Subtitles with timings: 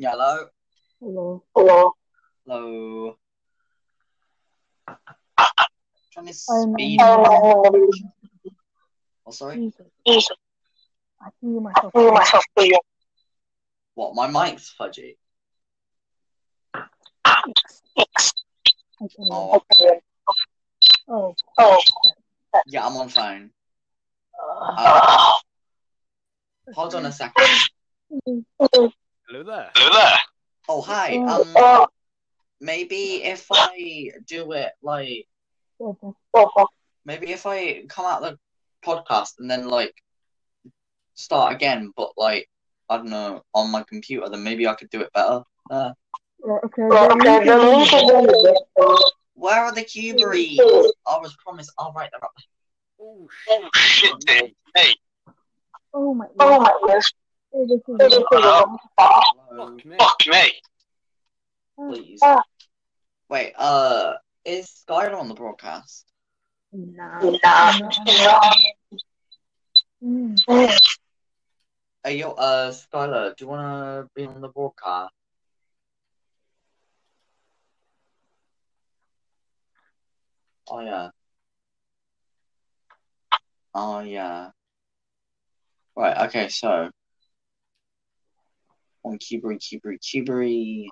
[0.00, 0.46] Yeah, hello.
[0.98, 1.44] Hello.
[1.54, 1.92] Hello.
[2.46, 3.18] Hello.
[6.10, 7.00] Trying to I'm- speed.
[7.02, 7.90] Um,
[9.26, 9.56] Oh, sorry.
[9.56, 9.86] Jesus.
[10.06, 10.36] Jesus,
[11.20, 11.92] I can hear myself.
[11.94, 12.72] I feel myself being
[13.92, 14.14] What?
[14.14, 15.18] My mic's fudgy.
[16.74, 18.32] X.
[19.02, 19.60] I can hear Oh,
[21.08, 21.34] Oh.
[21.58, 21.82] Oh,
[22.68, 23.50] yeah, I'm on phone.
[24.32, 25.30] Uh, Uh,
[26.68, 28.46] uh, hold on a second.
[29.30, 29.70] Hello there.
[29.76, 30.18] hello there.
[30.68, 31.14] Oh, hi.
[31.14, 31.42] Oh.
[31.42, 31.86] Um, Oh,
[32.60, 35.28] maybe if I do it like,
[35.80, 36.66] oh,
[37.04, 38.36] maybe if I come out the
[38.84, 39.94] podcast and then like
[41.14, 42.48] start again, but like
[42.88, 45.44] I don't know on my computer, then maybe I could do it better.
[45.70, 45.92] Uh,
[46.64, 46.82] okay.
[46.88, 48.32] Well, then okay, you then can we hear can me.
[48.32, 49.12] do this.
[49.34, 50.58] where are the cuberies?
[51.06, 51.72] I was promised.
[51.78, 52.32] I'll write them up.
[53.00, 54.54] Oh Oh, shit, shit.
[54.74, 54.92] Hey,
[55.94, 56.62] Oh my oh god.
[56.62, 57.12] my goodness.
[59.56, 59.96] Fuck me.
[59.98, 60.52] Fuck me.
[61.76, 62.22] please.
[63.28, 63.52] Wait.
[63.56, 66.06] Uh, is Skylar on the broadcast?
[66.72, 67.20] Nah.
[67.20, 67.90] Nah, nah.
[72.04, 75.12] Hey, yo, uh, Skylar, do you wanna be on the broadcast?
[80.68, 81.10] Oh yeah.
[83.74, 84.50] Oh yeah.
[85.96, 86.16] Right.
[86.28, 86.48] Okay.
[86.48, 86.90] So
[89.04, 90.86] on Cubery, Cubery, Cubery.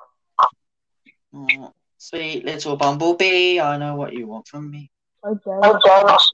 [1.34, 4.90] Oh, sweet little bumblebee, I know what you want from me.
[5.24, 5.40] Okay.
[5.46, 6.32] Oh, jealous.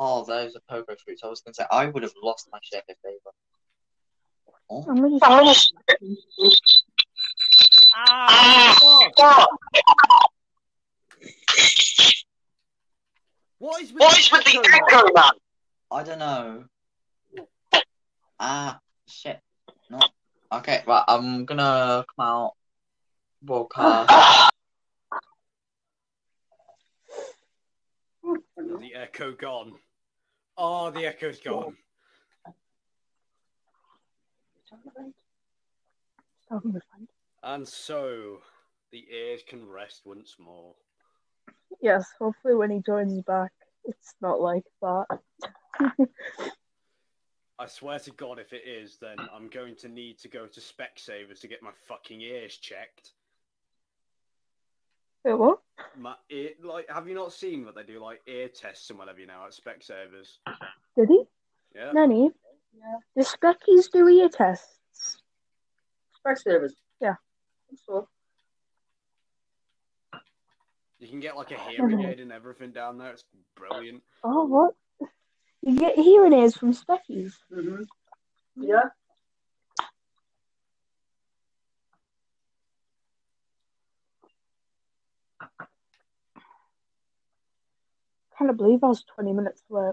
[0.00, 1.22] Oh, those are pogo fruits.
[1.24, 3.32] I was gonna say I would have lost my shit if they were.
[4.70, 6.84] Oh, I'm gonna I'm gonna just.
[7.96, 9.48] Ah, stop.
[13.58, 15.32] What is with What the is with the echo, man?
[15.90, 16.64] I don't know.
[18.40, 19.40] Ah, shit.
[19.90, 20.00] No.
[20.52, 21.04] Okay, right.
[21.08, 22.52] I'm gonna come out.
[23.42, 24.50] Broadcast.
[28.56, 29.74] The echo gone.
[30.56, 31.76] Oh, the echo's gone.
[36.48, 37.10] Talking to friends.
[37.42, 38.38] And so
[38.92, 40.74] the ears can rest once more.
[41.80, 43.52] Yes, hopefully when he joins back,
[43.84, 45.06] it's not like that.
[47.58, 50.60] I swear to God, if it is, then I'm going to need to go to
[50.60, 53.12] Specsavers to get my fucking ears checked.
[55.24, 55.58] Wait, what?
[55.96, 59.20] My ear, like, have you not seen what they do, like ear tests and whatever
[59.20, 60.38] you know at Specsavers?
[60.96, 61.24] Did he?
[61.74, 61.92] Yeah.
[61.92, 62.30] Nanny?
[62.76, 62.98] Yeah.
[63.16, 65.18] The Speckies do ear tests.
[66.24, 66.72] Specsavers.
[67.00, 67.14] Yeah.
[67.86, 68.08] So,
[71.00, 73.12] You can get like a oh, hearing aid and everything down there.
[73.12, 74.02] It's brilliant.
[74.24, 74.74] Oh, what?
[75.68, 77.34] You get hearing aids from Speckies.
[77.52, 77.82] mm-hmm.
[78.56, 78.84] Yeah.
[88.38, 89.92] Can't believe I was 20 minutes late.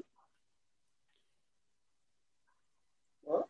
[3.24, 3.48] What?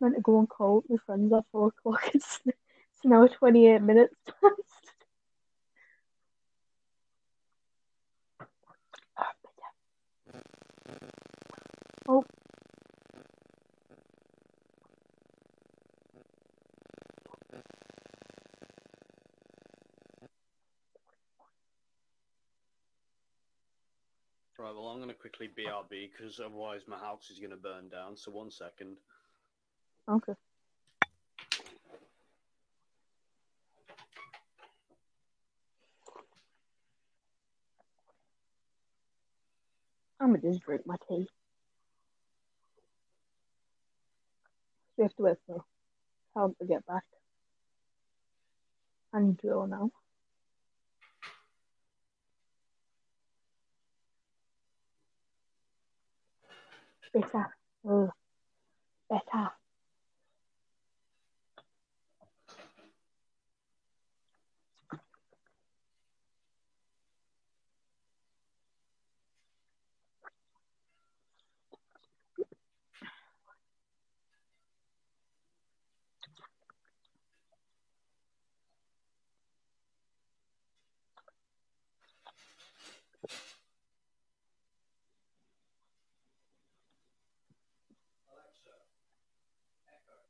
[0.00, 2.08] Meant to go and call my friends at 4 o'clock.
[2.14, 4.81] It's, it's now 28 minutes past.
[12.08, 12.24] Oh.
[24.58, 27.88] Right, well, I'm going to quickly BRB because otherwise my house is going to burn
[27.88, 28.16] down.
[28.16, 28.96] So, one second.
[30.08, 30.34] Okay.
[40.20, 41.26] I'm gonna just drink my tea.
[45.02, 45.64] We have to wait for
[46.32, 47.02] Tom to get back.
[49.12, 49.90] And Joe now.
[57.12, 57.56] Better.
[57.90, 58.10] Ugh.
[59.10, 59.50] Better.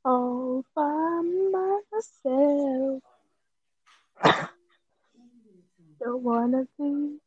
[0.04, 1.20] All by
[1.52, 3.02] myself.
[6.00, 7.18] Don't wanna be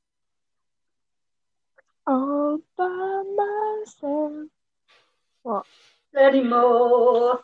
[2.05, 4.47] all by myself.
[5.43, 5.65] What?
[6.17, 7.43] anymore.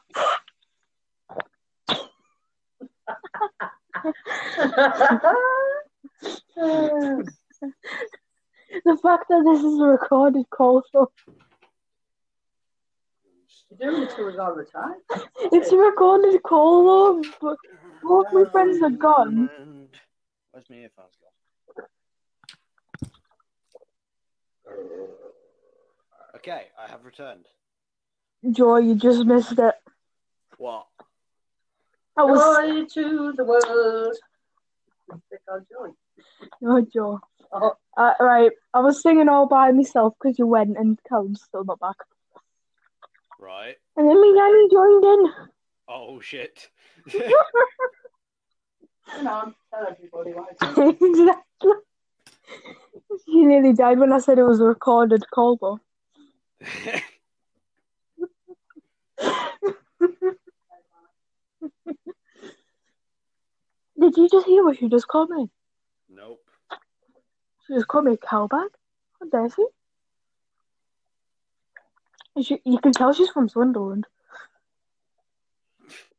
[8.86, 11.12] The fact that this is a recorded call, so
[13.80, 14.96] You're doing it to us all the time.
[15.52, 17.30] it's a recorded call, though.
[17.42, 17.58] But
[18.04, 19.50] both my friends are gone.
[19.60, 19.88] And
[20.52, 21.32] where's my earphones gone?
[26.36, 27.46] Okay, I have returned.
[28.50, 29.76] Joy, you just missed it.
[30.58, 30.88] What?
[32.18, 34.16] I was Joy to the world.
[35.30, 35.90] Pick on joy.
[36.62, 37.18] no Joy.
[37.54, 41.64] Oh, Uh, right, I was singing all by myself because you went and Callum's still
[41.64, 41.98] not back.
[43.42, 43.76] Right.
[43.98, 45.34] And then me nanny joined in.
[45.88, 46.70] Oh shit.
[49.08, 49.56] hang on.
[49.74, 50.56] Tell everybody what
[51.02, 51.72] exactly.
[53.26, 55.80] She nearly died when I said it was a recorded call, though.
[64.00, 65.50] Did you just hear what she just called me?
[66.10, 66.42] nope.
[67.68, 68.70] She just called me a cowbag.
[69.20, 69.66] How dare she?
[72.40, 72.62] She?
[72.64, 74.08] You can tell she's from Sunderland.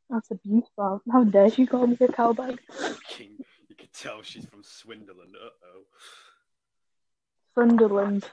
[0.09, 1.01] That's a abuse, bro.
[1.11, 2.59] How dare she call me a cowbag?
[3.69, 5.15] You can tell she's from Swindon.
[5.19, 5.85] Uh oh.
[7.55, 8.29] Sunderland.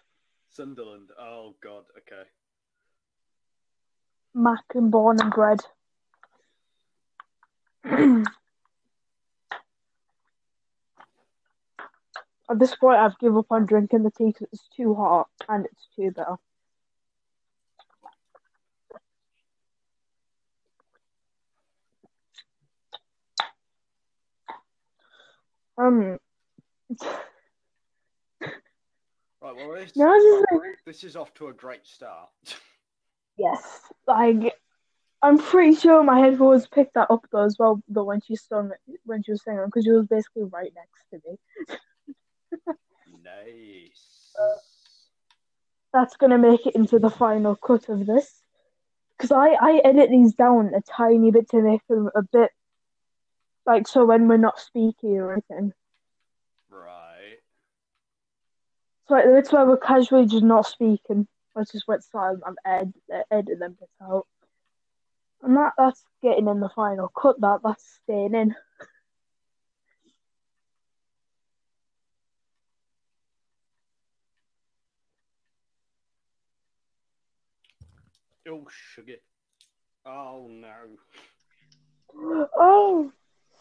[0.51, 1.11] Sunderland.
[1.19, 1.85] Oh god.
[1.97, 2.29] Okay.
[4.35, 5.61] Mac and born and bred.
[12.51, 15.65] At this point, I've given up on drinking the tea because it's too hot and
[15.65, 16.37] it's too bitter.
[25.81, 26.19] Um,
[29.43, 29.57] Right.
[29.57, 32.29] Well, this, no, like, this is off to a great start.
[33.39, 34.55] yes, like
[35.23, 37.83] I'm pretty sure my headphones picked that up though as well.
[37.89, 38.71] Though when she sung,
[39.05, 41.39] when she was singing, because she was basically right next to me.
[43.25, 44.35] nice.
[45.95, 48.43] that's gonna make it into the final cut of this.
[49.17, 52.51] Because I, I edit these down a tiny bit to make them a bit
[53.67, 55.73] like so when we're not speaking or anything.
[56.71, 57.39] Right.
[59.07, 61.27] So like, that's why we're casually just not speaking.
[61.57, 62.43] I just went silent.
[62.47, 64.27] I've ed- edited them bits out.
[65.43, 67.41] And that that's getting in the final cut.
[67.41, 68.55] That that's staying in.
[78.49, 79.17] Oh sugar.
[80.05, 80.75] Oh no.
[82.15, 83.13] Oh,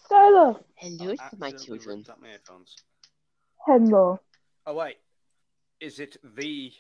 [0.10, 0.64] Skylar.
[0.76, 1.98] Hello I to my children.
[2.00, 2.76] ripped my earphones.
[3.66, 4.20] Hello.
[4.66, 4.98] Oh wait.
[5.80, 6.72] Is it the?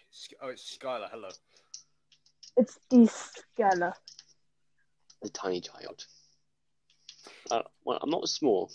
[0.41, 1.09] Oh, it's Skylar.
[1.11, 1.29] Hello.
[2.57, 3.07] It's the
[3.57, 3.93] Skylar.
[5.21, 6.05] The tiny child.
[7.51, 8.71] Uh, well, I'm not small.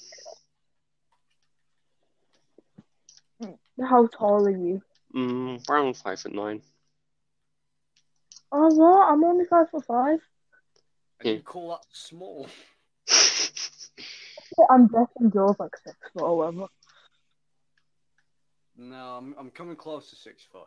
[3.82, 4.80] How tall are you?
[5.14, 6.62] Mm, around five foot nine.
[8.52, 9.12] Oh, what?
[9.12, 10.20] I'm only five foot five.
[11.20, 11.42] And you Hmm.
[11.42, 12.46] call that small?
[14.70, 16.66] I'm guessing Joe's like six foot or whatever.
[18.76, 20.62] No, I'm, I'm coming close to six foot.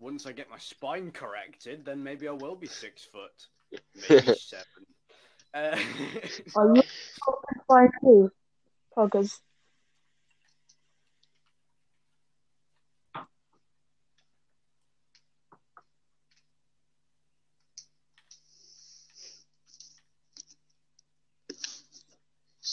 [0.00, 3.80] Once I get my spine corrected, then maybe I will be six foot.
[4.08, 4.66] Maybe seven.
[5.54, 5.78] Uh,
[6.56, 6.82] Are you
[7.68, 8.30] five two?
[8.96, 9.38] Poggers.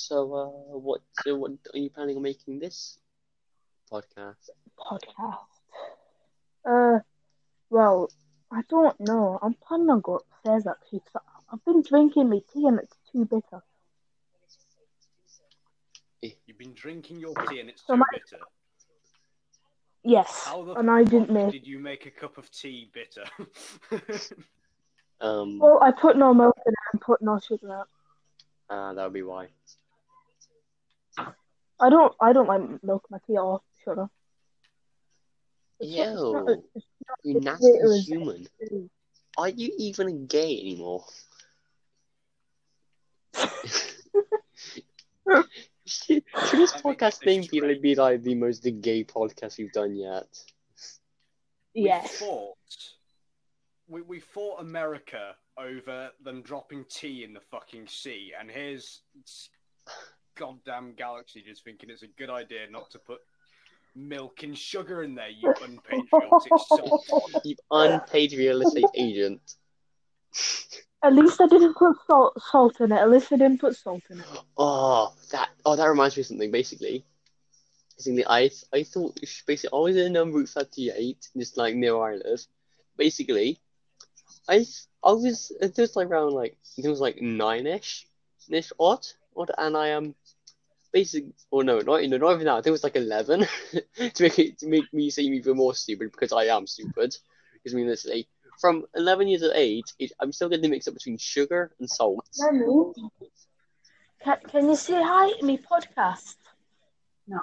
[0.10, 2.98] So, uh, what, so what are you planning on making this
[3.92, 4.50] podcast?
[4.76, 5.38] podcast.
[6.68, 7.00] Uh,
[7.70, 8.10] well,
[8.52, 9.38] I don't know.
[9.42, 11.02] I'm planning on going upstairs actually.
[11.02, 13.62] Cause I- I've been drinking my tea and it's too bitter.
[16.22, 18.44] you've been drinking your tea and it's So too my- bitter.
[20.04, 21.52] Yes, How the and I didn't make.
[21.52, 23.26] Did you make a cup of tea bitter?
[25.22, 27.88] Um, Well, I put no milk in it and put no sugar in it.
[28.70, 29.50] uh, that would be why.
[31.80, 32.14] I don't.
[32.20, 34.10] I don't like milk in my tea or sugar.
[35.80, 36.86] It's not- it's not- Ew, it's
[37.24, 38.48] you nasty human.
[39.38, 41.06] Are you even gay anymore?
[45.86, 49.58] Should should this I podcast it's name be like, be like the most gay podcast
[49.58, 50.28] we've done yet?
[51.74, 52.20] Yes.
[52.22, 52.58] we fought.
[53.88, 59.50] We, we fought America over them dropping tea in the fucking sea, and here's s-
[60.40, 63.20] goddamn galaxy just thinking it's a good idea not to put
[63.96, 67.42] milk and sugar in there, you unpatriotic sod.
[67.44, 69.42] You unpaid real estate agent.
[71.04, 72.98] At least I didn't put salt, salt in it.
[72.98, 74.26] At least I didn't put salt in it.
[74.58, 76.52] Oh, that oh that reminds me of something.
[76.52, 77.06] Basically,
[77.98, 81.98] basically, I I thought basically I was in um, Route Thirty Eight, just like near
[81.98, 82.46] where I live.
[82.98, 83.60] Basically,
[84.48, 84.66] I
[85.04, 88.06] I was it was like around like it was like nine ish,
[88.50, 89.06] ish odd,
[89.36, 90.06] odd, and I am.
[90.06, 90.16] Um,
[90.92, 92.54] basically, or no, not, no, not even that.
[92.54, 93.42] I think it was like eleven
[93.96, 97.16] to make it to make me seem even more stupid because I am stupid.
[97.54, 98.28] Because I mean, literally,
[98.60, 101.90] from eleven years of age, it, I'm still getting the mix up between sugar and
[101.90, 102.26] salt.
[102.40, 102.94] Nanny,
[104.24, 106.36] can, can you say hi to me podcast?
[107.28, 107.40] No.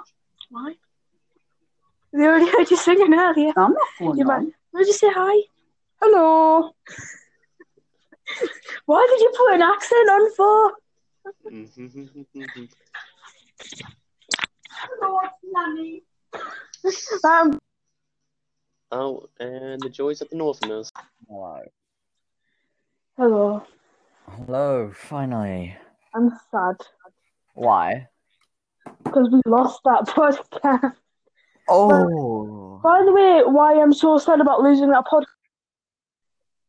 [0.49, 0.75] Why?
[2.13, 3.51] We already heard you singing earlier.
[3.57, 4.45] I'm not phone You on.
[4.45, 5.41] might, would you say hi?
[6.01, 6.71] Hello.
[8.85, 10.73] Why did you put an accent on for?
[11.51, 12.63] Mm-hmm.
[14.69, 16.03] Hello, Nanny.
[17.23, 17.59] Um,
[18.91, 20.91] oh, and the joys of the Northerners.
[21.27, 21.61] Hello.
[23.17, 23.63] hello.
[24.29, 25.75] Hello, finally.
[26.13, 26.75] I'm sad
[27.53, 28.07] Why?
[29.03, 30.93] because we lost that podcast.
[31.67, 32.79] Oh.
[32.83, 35.25] By the way, why I'm so sad about losing that podcast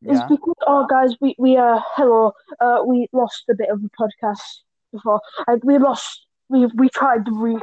[0.02, 0.26] is Yeah.
[0.28, 4.62] because oh guys, we we uh hello uh we lost a bit of the podcast
[4.92, 5.20] before.
[5.46, 7.56] Like we lost we we tried to re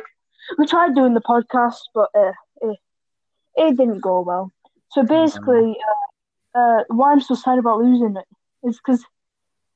[0.58, 2.78] we tried doing the podcast, but uh, it
[3.56, 4.52] it didn't go well.
[4.92, 5.76] So basically,
[6.56, 9.04] uh, uh why I'm so sad about losing it is because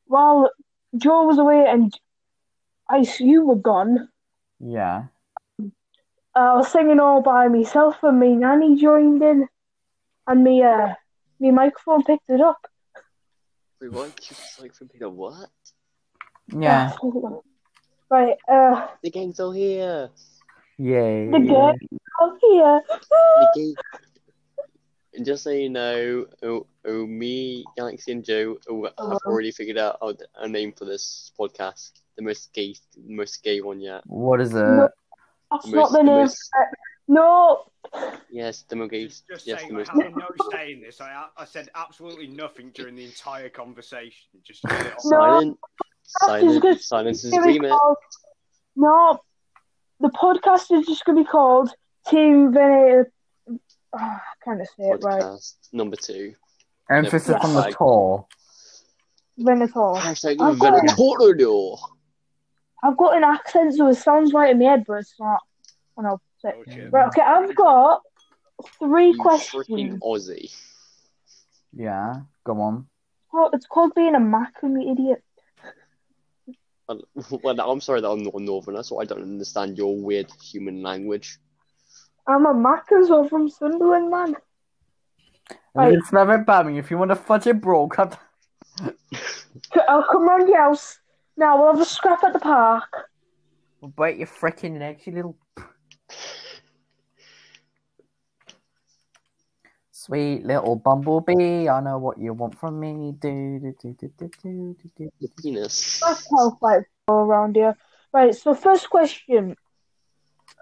[0.06, 0.50] while
[0.98, 1.94] Joe was away and
[2.90, 4.10] I you were gone.
[4.60, 5.06] Yeah.
[5.60, 5.70] Uh,
[6.36, 9.48] I was singing all by myself, and me nanny joined in,
[10.28, 10.94] and me uh,
[11.40, 12.60] me microphone picked it up.
[13.82, 14.08] Wait, what?
[14.08, 15.50] You was like from Peter, what?
[16.48, 16.92] Yeah.
[18.10, 18.38] Right.
[18.48, 20.10] Uh, The gang's all here.
[20.78, 21.30] Yay.
[21.30, 21.78] the gang
[22.22, 22.82] up here.
[22.88, 23.76] The gang.
[25.16, 29.20] And just so you know, oh, oh, me, Galaxy, and Joe oh, have Uh-huh.
[29.26, 31.92] already figured out a, a name for this podcast.
[32.16, 34.02] The most gay, the most gay one yet.
[34.06, 34.56] What is it?
[34.56, 34.90] No.
[35.52, 36.16] That's The not most- the the name.
[36.16, 36.50] most-
[37.08, 37.66] no.
[38.32, 39.08] Yes, the most gay.
[39.08, 39.90] Just Yes, saying, the most.
[39.92, 41.02] I have no say in this.
[41.02, 44.30] I, I said absolutely nothing during the entire conversation.
[44.44, 45.00] Just to get it off.
[45.06, 45.18] No.
[45.20, 45.60] Silent.
[46.22, 46.82] That's just good.
[46.82, 47.74] Silence is It's agreement.
[47.74, 47.98] called-
[48.76, 49.20] No.
[50.00, 51.74] The podcast is just gonna be called
[52.08, 53.12] Team Venator.
[53.50, 53.58] Oh,
[53.94, 55.40] ah, I can't say it right.
[55.74, 56.36] Number two.
[56.90, 57.40] Emphasis Yeah.
[57.48, 58.26] on the tour.
[59.38, 59.74] Venator.
[59.74, 60.82] Hashtag I've got.
[60.82, 61.76] Venator.
[62.84, 65.42] I've got an accent, so it sounds right in my head, but it's not.
[65.98, 66.54] And I'll say.
[66.56, 66.92] Oh, shit.
[66.94, 67.08] Right.
[67.08, 67.22] Okay.
[67.22, 68.02] I've got
[68.80, 69.68] three You questions.
[69.68, 70.54] freaking Aussie.
[71.74, 72.22] Yeah.
[72.46, 72.88] Go on.
[73.34, 75.24] Oh, it's called being a Mackem, you idiot.
[76.90, 77.02] Well,
[77.44, 80.82] well, I'm sorry that I'm not a northerner, so I don't understand your weird human
[80.82, 81.38] language.
[82.28, 84.36] I'm a Mackem, so I'm from Sunderland, man.
[85.74, 85.94] Right.
[85.94, 86.78] It's never about me.
[86.78, 88.12] If you want to fudge it, bro, come.
[89.88, 91.00] I'll come round your house.
[91.38, 93.10] Now we'll have a scrap at the park.
[93.82, 95.38] We'll break your freaking legs, you little.
[100.06, 103.12] Sweet little bumblebee, I know what you want from me.
[103.20, 105.12] Do do do do do do do do.
[105.20, 106.00] The penis.
[106.00, 107.76] That's how fights go around here.
[108.14, 108.34] Right.
[108.34, 109.58] So first question.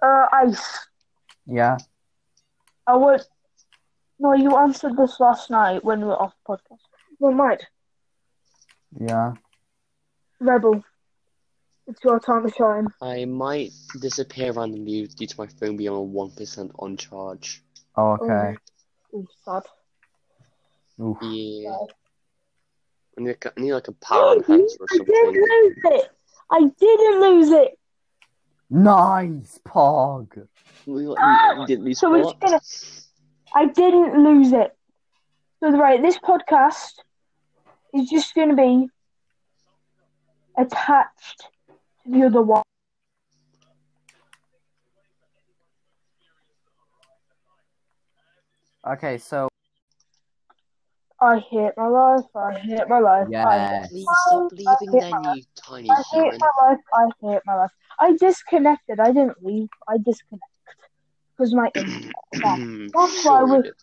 [0.01, 0.88] Uh, ice.
[1.46, 1.77] Yeah.
[2.88, 3.22] I would.
[4.17, 6.82] No, you answered this last night when we were off podcast.
[7.20, 7.62] No, mind.
[9.00, 9.34] Yeah.
[10.39, 10.84] Rebel.
[11.86, 12.88] It's your time to shine.
[13.03, 13.70] I might
[14.01, 17.62] disappear randomly due to my phone being on one percent on charge.
[17.96, 18.58] Oh, okay.
[19.14, 19.64] Ooh, sad.
[21.02, 21.18] Oof.
[21.22, 21.78] Yeah.
[23.18, 25.42] I need, like need like a power I enhancer or didn't something.
[25.42, 26.10] lose it.
[26.52, 27.80] I didn't lose it.
[28.70, 30.48] Nice, Pog.
[30.86, 31.60] We, you, Ah!
[31.62, 32.62] you didn't lose So it's gonna-
[33.56, 34.76] I didn't lose it.
[35.62, 36.94] So right, this podcast
[37.94, 38.90] is just going to be
[40.58, 41.48] attached
[42.06, 42.64] to the other one.
[48.94, 49.48] Okay, so
[51.20, 52.24] I hate my life.
[52.36, 53.27] I hate my life.
[53.36, 53.89] I, yes.
[53.89, 56.79] Please stop leaving I- then, you tiny I hate my life.
[56.94, 57.72] I hate my life.
[58.00, 59.00] I disconnected.
[59.00, 59.70] I didn't leave.
[59.88, 60.41] I disconnected
[61.38, 62.15] because my internet.
[62.32, 62.60] was bad.
[62.94, 63.62] That's why Sure you we.
[63.63, 63.74] did.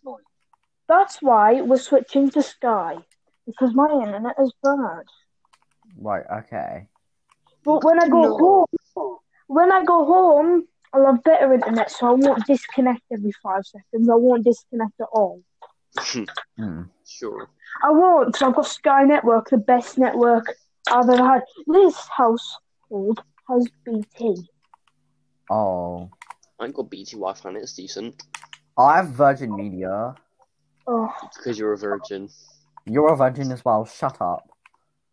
[0.88, 2.98] That's why we're switching to Sky
[3.46, 5.04] because my internet is bad.
[5.98, 6.86] Right, okay.
[7.64, 8.38] But when I go No.
[8.38, 9.16] home,
[9.48, 14.08] when I go home, I'll have better internet, so I won't disconnect every five seconds.
[14.08, 15.42] I won't disconnect at all.
[16.56, 16.82] Hmm.
[17.06, 17.48] Sure.
[17.82, 20.46] I won't, because I've got Sky Network, the best network
[20.88, 21.42] I've ever had.
[21.66, 24.48] This household has BT.
[25.50, 26.10] Oh.
[26.60, 28.22] I got BT Wi-Fi and it's decent
[28.76, 30.14] I have Virgin Media.
[30.86, 32.28] Oh, because you're a virgin.
[32.86, 33.84] You're a virgin as well.
[33.84, 34.50] Shut up.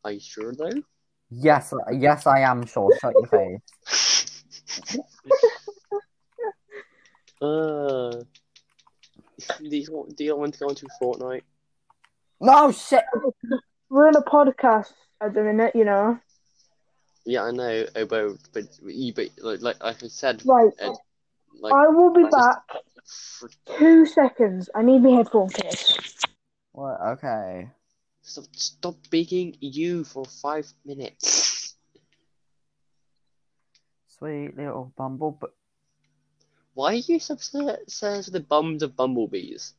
[0.03, 0.81] Are you sure though?
[1.29, 2.89] Yes, yes, I am sure.
[2.99, 4.43] Shut your face.
[7.41, 8.11] uh,
[9.59, 11.41] do you, do you want to go into Fortnite?
[12.39, 13.03] No shit.
[13.89, 16.19] we're in a podcast at the minute, you know.
[17.25, 17.85] Yeah, I know.
[17.95, 20.71] Oh, but but you but like like I said, Right.
[20.79, 20.93] Ed,
[21.59, 22.63] like I will be I just- back
[23.05, 24.69] fr- two seconds.
[24.73, 25.97] I need my headphone case.
[26.71, 26.99] What?
[27.01, 27.69] Okay.
[28.23, 31.75] stop stop being you for five minutes.
[34.17, 35.51] Sweet little bumble, but
[36.73, 39.73] Why are you so obsessed with the bums of bumblebees?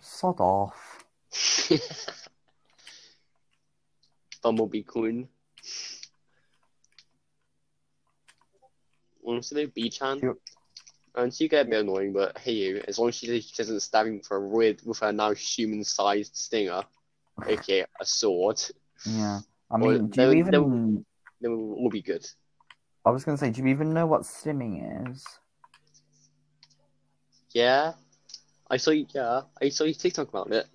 [0.00, 1.04] sod off.
[4.42, 5.28] Bumblebee Queen.
[9.24, 10.18] Honestly, B-chan.
[10.20, 10.38] You- um,
[11.14, 14.06] And she get a bit annoying, but hey you, as long as she doesn't stab
[14.06, 16.82] him for a with with her now human-sized stinger,
[17.46, 18.60] okay, a sword,
[19.06, 19.40] Yeah.
[19.70, 21.04] I mean, do you there- even?
[21.40, 22.26] then we'll, we'll be good.
[23.04, 25.24] I was gonna say, do you even know what stimming is?
[27.50, 27.94] Yeah,
[28.70, 29.06] I saw you.
[29.14, 30.66] Yeah, I saw your TikTok about it.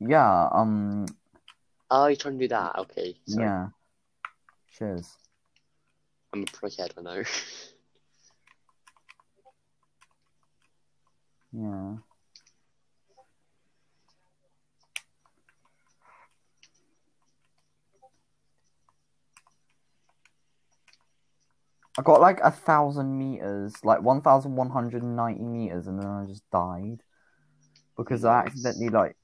[0.00, 0.48] Yeah.
[0.52, 1.06] Um.
[1.90, 2.78] Oh, you're trying to do that?
[2.78, 3.16] Okay.
[3.26, 3.46] Sorry.
[3.46, 3.68] Yeah.
[4.70, 5.16] Cheers.
[6.32, 7.22] I'm a prickhead, I know.
[11.50, 11.96] Yeah.
[21.98, 25.98] I got like a thousand meters, like one thousand one hundred and ninety meters, and
[26.00, 27.02] then I just died.
[27.96, 29.16] Because I accidentally like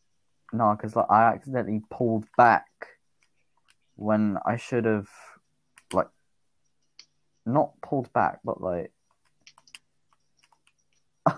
[0.53, 2.67] no, because like I accidentally pulled back
[3.95, 5.07] when I should have
[5.93, 6.09] like
[7.47, 8.91] not pulled back, but like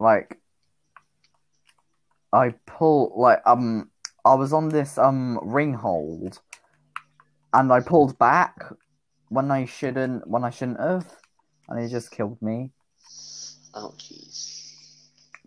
[0.00, 0.38] like
[2.32, 3.90] I pull like um
[4.24, 6.40] I was on this um ring hold
[7.52, 8.72] and I pulled back
[9.28, 11.06] when I shouldn't when I shouldn't have
[11.68, 12.72] and he just killed me.
[13.74, 14.56] Oh, jeez.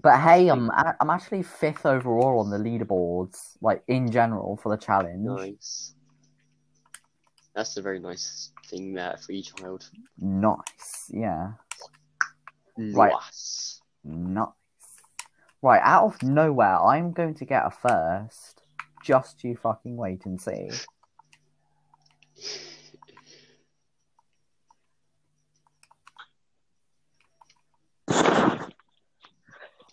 [0.02, 4.78] But hey, I'm I'm actually fifth overall on the leaderboards, like in general for the
[4.78, 5.22] challenge.
[5.22, 5.94] Nice.
[7.54, 9.88] That's a very nice thing there for each child.
[10.18, 11.52] Nice, yeah,
[12.78, 13.12] Right.
[13.12, 13.82] Nice.
[14.04, 14.48] nice.
[15.62, 18.64] Right, out of nowhere, I'm going to get a first.
[19.04, 20.70] Just you fucking wait and see.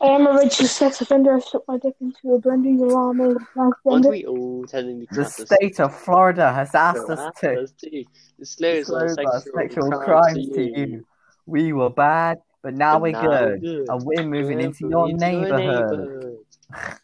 [0.01, 1.35] I am a registered sex offender.
[1.35, 2.79] I stuck my dick into a blender.
[2.79, 4.11] Your arm is Aren't transgender.
[4.11, 8.05] we all telling the The cat state of Florida has asked us to to
[8.39, 11.05] disclose our disclose our sexual, sexual crimes, crimes to you.
[11.47, 15.17] We were bad, but now But we're good, and we're moving We're into your moving
[15.17, 15.99] neighborhood.
[15.99, 16.98] neighborhood.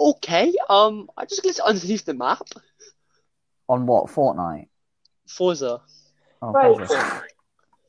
[0.00, 2.40] Okay, um, I just clicked underneath the map.
[3.68, 4.68] On what Fortnite?
[5.28, 5.82] Forza.
[6.40, 6.74] Oh, Right.
[6.74, 7.22] Forza.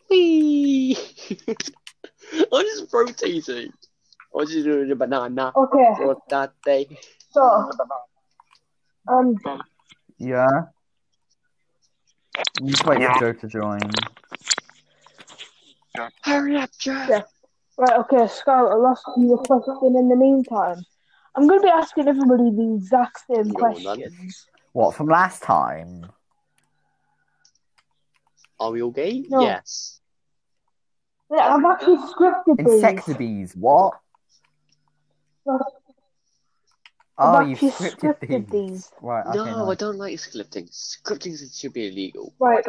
[0.09, 0.97] Whee!
[2.51, 3.71] I'm just rotating.
[4.37, 6.85] I'm just doing a banana Okay, for that day.
[7.31, 7.71] so
[9.07, 9.37] um,
[10.17, 10.47] Yeah.
[12.61, 13.79] You just wait for Joe to join.
[16.23, 17.05] Hurry up, Joe!
[17.09, 17.21] Yeah.
[17.77, 20.85] right, okay, Scarlett, I'll ask you a question in the meantime.
[21.35, 23.83] I'm going to be asking everybody the exact same Go on, then.
[23.83, 24.47] questions.
[24.73, 26.11] What from last time?
[28.59, 29.25] Are we all gay?
[29.29, 29.41] No.
[29.41, 29.99] Yes.
[31.33, 32.67] Yeah, I've actually scripted these.
[32.83, 33.55] Insectabees.
[33.55, 33.93] What?
[35.49, 35.59] I've
[37.17, 38.69] Oh, you actually scripted, scripted these.
[38.69, 38.91] these.
[39.01, 39.25] Right.
[39.27, 39.37] Okay.
[39.37, 39.77] no, I nice.
[39.77, 40.69] don't like scripting.
[40.69, 42.33] Scripting should be illegal.
[42.39, 42.65] Right.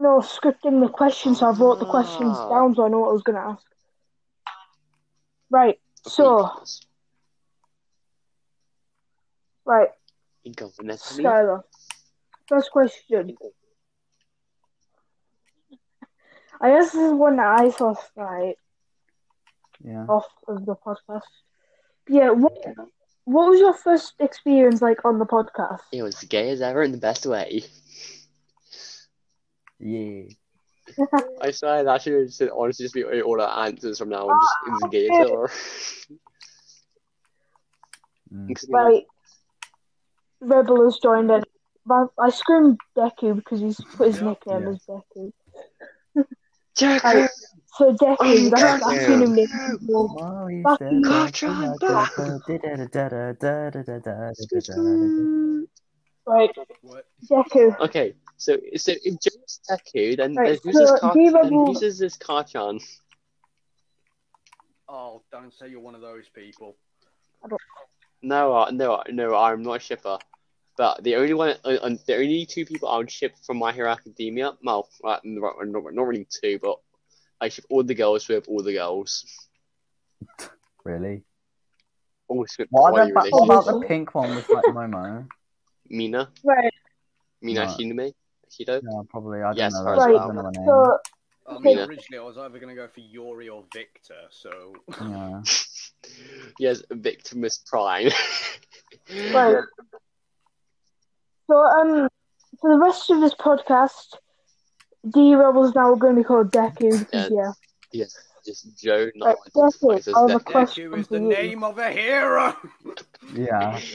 [0.00, 1.40] No, scripting the questions.
[1.40, 2.48] So I wrote the questions Ah.
[2.48, 3.66] down so I know what I was going to ask.
[5.50, 5.80] Right.
[6.06, 6.64] So, Okay,
[9.64, 9.88] right,
[10.44, 10.52] you.
[10.94, 11.62] Skylar.
[12.48, 13.36] First question.
[16.60, 18.56] I guess this is one that I saw right
[19.84, 20.06] Yeah.
[20.08, 21.22] off of the podcast.
[22.08, 22.52] Yeah, what
[23.24, 25.82] what was your first experience like on the podcast?
[25.92, 27.64] It was gay as ever in the best way.
[29.78, 30.24] Yeah.
[31.40, 34.40] I swear that should, should honestly just be all the answers from now on.
[34.40, 35.50] Just engage her.
[38.68, 39.04] Right.
[40.40, 41.42] Rebel has joined in.
[41.90, 44.68] I screamed Deku because he's put his nickname yeah.
[44.68, 45.32] as Deku.
[46.76, 47.04] Deku.
[47.04, 47.30] Right,
[47.74, 48.92] so Deku, oh, that's Deku.
[48.92, 49.78] actually him nickname.
[56.26, 56.50] Right.
[57.30, 57.80] Deku.
[57.80, 61.14] Okay so so if Joe's Deku, then, Right, then who's this so car?
[61.14, 62.80] Diva Then will- who's this, this Kacchan?
[64.88, 66.76] Oh, don't say you're one of those people.
[68.22, 70.18] No, uh, no, no, I'm not a shipper.
[70.78, 73.72] But the only one, uh, uh, the only two people I would ship from My
[73.72, 76.78] Hero Academia, well, uh, not, not not really two, but
[77.40, 79.24] I ship all the girls with all the girls.
[80.84, 81.22] Really?
[82.28, 85.26] Always with What, kawaii about, what about the pink one with like Momo?
[85.90, 86.72] Mina, Right,
[87.42, 87.74] Mina No.
[87.74, 88.14] Hiname,
[88.50, 88.80] Shido.
[88.82, 89.40] Yeah, probably.
[89.42, 89.84] I don't Yes, know.
[89.84, 90.14] her right.
[90.14, 90.64] I don't know her name.
[90.66, 90.98] So,
[91.48, 91.74] I Okay.
[91.74, 94.74] mean, originally I was either going to go for Yuri or Victor, so.
[95.00, 95.40] Yeah.
[96.58, 98.10] yes, Victimus Prime.
[99.34, 99.62] right.
[101.46, 102.08] So, um,
[102.60, 104.14] for the rest of this podcast,
[105.08, 107.52] D Rebel's now going to be called Deku because, yeah.
[107.92, 109.10] yes, just Joe.
[109.22, 110.44] Right, Not Deku, I have a Deku.
[110.44, 111.28] question Deku is for the you.
[111.28, 112.54] name of a hero!
[113.34, 113.80] Yeah.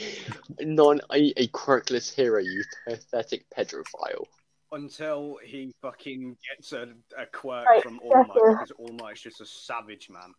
[0.60, 4.26] Non a, a quirkless hero, you pathetic pedophile.
[4.74, 8.52] Until he fucking gets a, a quirk Right, from All Might, Deku.
[8.58, 10.32] because All Might's just a savage man.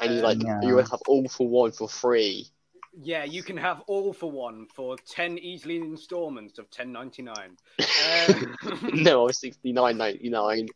[0.00, 0.60] And you Um, like Yeah.
[0.62, 2.46] you would have all for one for free.
[2.92, 7.56] Yeah, you can have all for one for 10 easily installments of 10.99.
[7.78, 10.66] Uh, no, sixty nine ninety nine.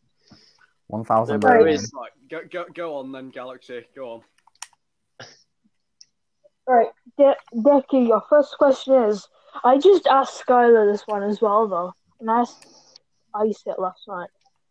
[0.87, 1.41] One thousand.
[1.41, 1.75] There Right.
[1.75, 1.91] is-
[2.31, 3.85] go, go, go on then, Galaxy.
[3.95, 4.21] Go on.
[6.67, 6.89] Right,
[7.19, 9.29] De- Deku, your first question is
[9.65, 12.67] I just asked Skylar this one as well, though, and I asked
[13.35, 14.31] Ice it last night.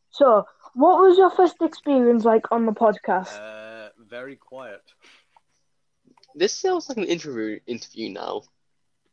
[0.10, 0.45] So,
[0.76, 3.34] what was your first experience like on the podcast?
[3.38, 4.82] Uh, very quiet.
[6.36, 8.41] This sounds like an interview interview now.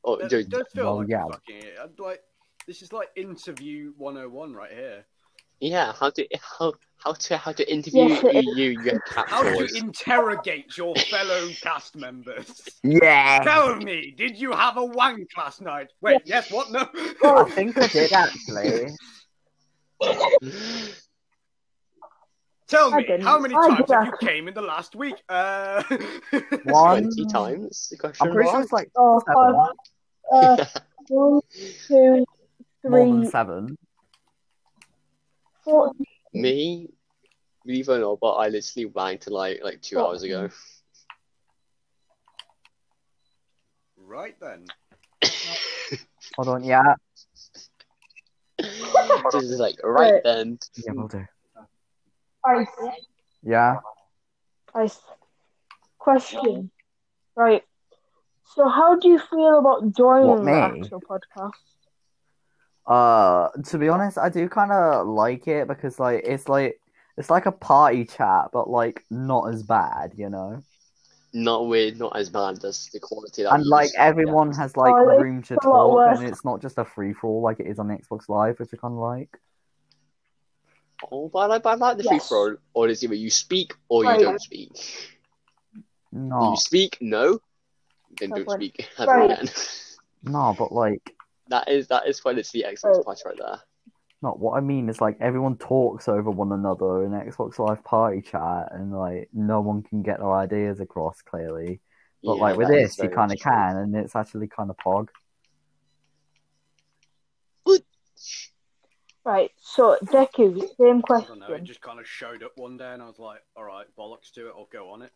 [0.04, 1.24] Oh, Don't, Joe, feel well, like yeah.
[1.30, 2.22] fucking I'd like
[2.66, 5.04] this is like interview 101 right here.
[5.60, 6.26] yeah, how to
[6.58, 6.72] how
[7.04, 9.74] how to how to interview Yes, it you, you, you How to captors.
[9.76, 12.50] interrogate your fellow cast members.
[12.82, 13.40] Yeah.
[13.42, 15.88] Tell me, did you have a wank last night?
[16.00, 16.70] Wait, yes, what?
[16.70, 16.88] No.
[17.24, 18.90] I think I did actually.
[22.68, 25.16] Tell me, how many I times did have you came in the last week?
[25.28, 25.82] Uh...
[26.64, 27.02] One.
[27.02, 27.88] Twenty times?
[27.90, 29.74] The question I'm pretty sure it's like Oh, seven.
[30.30, 30.64] five, uh,
[31.08, 31.40] one,
[31.88, 32.24] two,
[32.84, 33.76] More than seven.
[35.64, 35.92] four.
[36.32, 36.88] Me,
[37.66, 40.48] believe it or not, but I literally wanked like like two hours ago.
[43.96, 44.66] right then.
[46.36, 46.64] Hold on.
[46.64, 46.94] Yeah.
[49.32, 50.22] Just like right Right.
[50.24, 50.58] then.
[50.84, 51.24] Yeah, we'll do.
[52.46, 52.66] Ice,
[53.42, 53.76] Yeah.
[54.74, 54.98] ice.
[55.98, 56.70] Question.
[57.36, 57.62] Right.
[58.54, 61.52] So, how do you feel about joining What, the actual podcast?
[62.86, 66.80] Uh, to be honest, I do kind of like it because like it's like
[67.16, 70.62] it's like a party chat, but like not as bad, you know.
[71.32, 74.52] Not weird, not as bad as the quality that And like used to have, everyone
[74.52, 77.60] has like Oh, room to talk, and it's not just a free for all like
[77.60, 79.28] it is on Xbox Live, which I kind of like.
[81.02, 81.08] yeah.
[81.12, 82.10] Oh, but I like, but I like the Yes.
[82.10, 82.56] free for all.
[82.74, 84.20] Or it's either you speak or you Right.
[84.20, 84.72] don't speak.
[86.12, 87.38] No, You speak, no,
[88.18, 88.56] then don't Right.
[88.58, 89.30] speak ever Right.
[89.30, 89.48] again.
[90.24, 91.14] no, but like,
[91.48, 93.04] that is that is when it's the Xbox Right.
[93.04, 93.60] Plus right there.
[94.22, 98.20] Not what I mean is like everyone talks over one another in Xbox Live party
[98.20, 101.80] chat, and like no one can get their ideas across clearly.
[102.22, 105.09] But Yeah, like with this, you kind of can, and it's actually kind of pog.
[109.24, 109.50] Right.
[109.61, 111.46] So, Deku, same I don't know.
[111.46, 111.66] It question.
[111.66, 114.48] just kind of showed up one day, and I was like, "All right, bollocks to
[114.48, 114.54] it.
[114.56, 115.12] I'll go on it."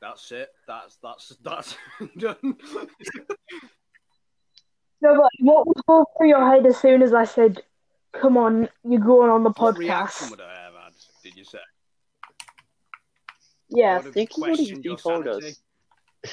[0.00, 0.50] That's it.
[0.66, 1.76] That's that's that's
[2.18, 2.56] done.
[5.02, 7.60] No, but what was going through your head as soon as I said,
[8.12, 10.30] "Come on, you're going on the what reaction podcast"?
[10.30, 10.92] would I have had?
[11.24, 11.58] Did you say?
[13.68, 13.96] Yeah.
[13.96, 15.42] would have think you already questioned your told us.
[15.42, 15.56] sanity.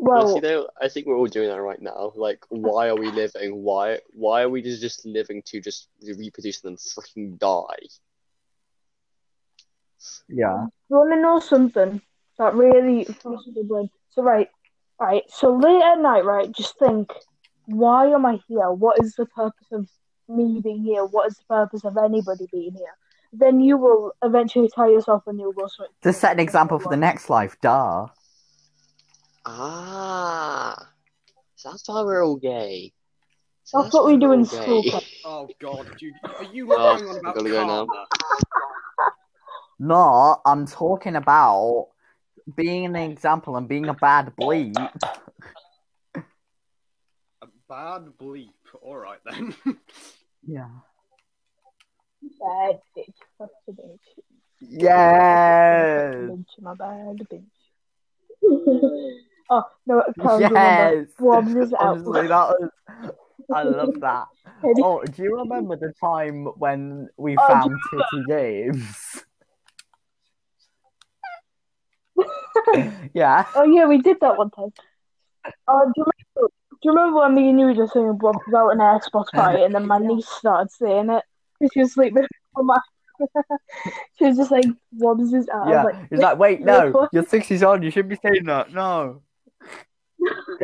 [0.00, 2.12] Well, Honestly, though, I think we're all doing that right now.
[2.14, 3.64] Like, why are we living?
[3.64, 7.88] Why why are we just, just living to just reproduce and then freaking die?
[10.28, 10.66] Yeah.
[10.88, 12.00] you want to know something
[12.38, 13.90] that really crosses the brain?
[14.10, 14.48] So, right,
[15.00, 15.22] right.
[15.28, 16.50] So late at night, right?
[16.50, 17.12] Just think,
[17.66, 18.70] why am I here?
[18.70, 19.88] What is the purpose of
[20.28, 21.04] me being here?
[21.04, 22.96] What is the purpose of anybody being here?
[23.32, 25.90] Then you will eventually tell yourself, and you'll go straight.
[26.02, 28.06] To set an example for the next life, duh.
[29.44, 30.88] Ah,
[31.56, 32.92] so that's why we're all gay.
[33.64, 34.92] So That's what we do in all school, gay.
[35.24, 37.88] Oh God, do you, are you Oh, lying on about gotta go now.
[39.78, 41.88] No, I'm talking about
[42.56, 44.76] being an example and being a bad bleep.
[46.14, 48.52] A bad bleep.
[48.82, 49.54] All right then.
[50.46, 50.68] Yeah.
[52.40, 53.14] Bad bitch.
[53.36, 53.98] Fuck the bitch.
[54.60, 56.30] Yes.
[56.30, 57.44] Bitch, my bad bitch.
[59.50, 60.40] oh no, Carl.
[60.40, 61.08] Yes.
[61.18, 61.80] Wobbs is out.
[61.80, 62.70] Honestly, that was.
[63.52, 64.26] I love that.
[64.82, 69.24] Oh, do you remember the time when we Oh, found Titty Games?
[73.14, 73.44] yeah.
[73.54, 74.72] Oh yeah, we did that one time.
[75.66, 76.52] Oh, do you remember?
[76.70, 79.26] Do you remember when me and you were just saying Bob out in an Xbox
[79.34, 81.24] party, and then my niece started saying it?
[81.72, 82.24] She was sleeping
[82.56, 82.78] on my.
[84.18, 85.82] she was just like, "Wobbs is out." I Yeah.
[85.82, 87.10] like, He's like, wait, no, What?
[87.12, 87.82] you're six years old.
[87.82, 88.72] You shouldn't be saying that.
[88.72, 89.22] No.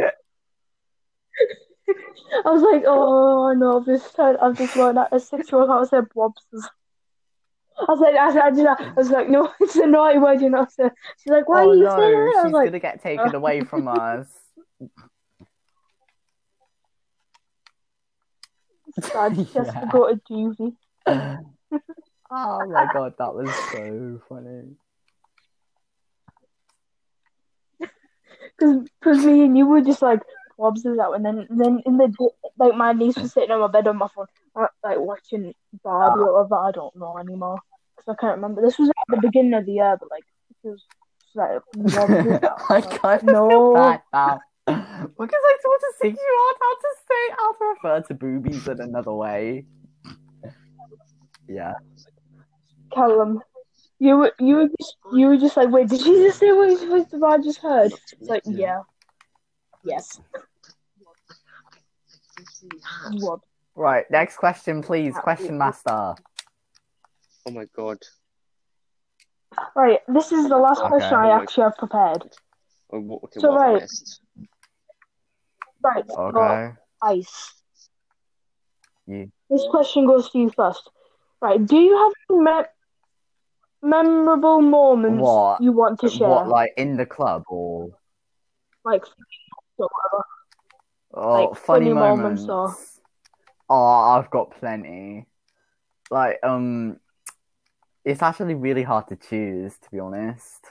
[2.44, 5.87] I was like, "Oh no, this time I've just learned that a six-year-old how to
[5.87, 6.42] say Wobbs."
[7.79, 8.67] Is-" I was like, I, I, did.
[8.67, 10.67] I was like, no, it's a naughty word, you know.
[10.71, 12.37] So she's like, why oh are you no, saying that?
[12.37, 13.37] I was she's like, gonna get taken oh.
[13.37, 14.29] away from us.
[19.13, 19.91] Dad, she has to Yeah.
[19.91, 20.77] go to juvie.
[21.07, 24.77] oh my god, that was so funny.
[28.57, 30.21] Because because me and you were just like,
[30.57, 31.15] Wobbs is out.
[31.15, 32.13] And then, then in the
[32.59, 36.27] like, my niece was sitting on my bed on my phone, like, watching Barbie ah.
[36.27, 36.57] or whatever.
[36.57, 37.59] I don't know anymore.
[37.97, 38.62] Because I can't remember.
[38.62, 40.25] This was at the beginning of the year, but, like,
[40.64, 40.83] it was
[41.35, 42.61] like, Wobbs is out.
[42.71, 43.49] I Like, kind of no.
[43.49, 44.40] feel bad now.
[44.67, 44.79] Because
[45.45, 48.81] I taught a six year old how to say how to refer to boobies in
[48.81, 49.67] another way.
[51.47, 51.75] Yeah.
[52.93, 53.43] Callum,
[53.99, 57.12] you were, you were just, you were just like, wait, did she just say what,
[57.12, 57.93] what I just heard?
[57.93, 58.81] It's like, yeah.
[59.85, 60.21] Yes.
[63.12, 63.47] Wobbs.
[63.77, 65.15] Right, next question, please.
[65.15, 66.15] Question master.
[67.47, 67.99] Oh my god.
[69.75, 70.89] Right, this is the last Okay.
[70.89, 72.23] question I actually have prepared.
[72.93, 73.83] Oh, what, okay, So, what have I right.
[73.83, 74.21] missed?
[75.83, 76.73] Right, so Okay.
[77.03, 77.53] ice.
[79.07, 79.31] You.
[79.51, 80.91] This question goes to you first.
[81.41, 82.69] Right, do you have any me-
[83.83, 85.61] memorable moments What?
[85.61, 86.29] you want to share?
[86.29, 87.91] What, like in the club or
[88.85, 89.05] like,
[89.79, 90.25] or whatever.
[91.15, 92.43] oh, Like, funny, funny moments?
[92.47, 92.94] moments or-
[93.68, 95.27] Oh, I've got plenty.
[96.11, 97.00] Like, um,
[98.05, 100.66] it's actually really hard to choose, to be honest.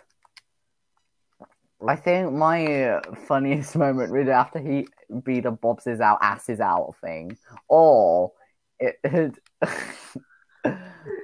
[1.87, 4.87] I think my funniest moment really after he
[5.23, 8.31] be the Bob's is out, asses out thing, or
[8.79, 9.39] it would,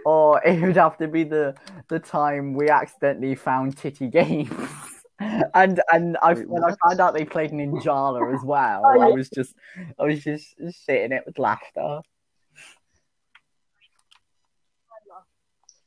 [0.06, 1.56] or it would have to be the
[1.88, 4.50] the time we accidentally found Titty Games,
[5.20, 9.30] and and I Wait, when I found out they played Ninjala as well, I was
[9.30, 9.54] just
[10.00, 12.02] I was just shitting it with laughter.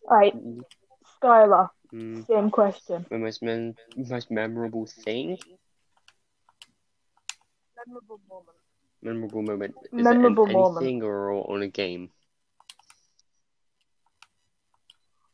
[0.08, 0.34] Right,
[1.22, 3.06] Skylar, Mm, same question.
[3.10, 5.38] my most, mem- most memorable thing?
[7.86, 8.56] Memorable moment.
[9.02, 9.74] Memorable moment.
[9.84, 11.02] Is Memorable it in moment.
[11.02, 12.10] or on a game?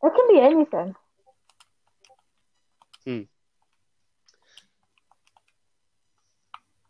[0.02, 0.94] It can be anything.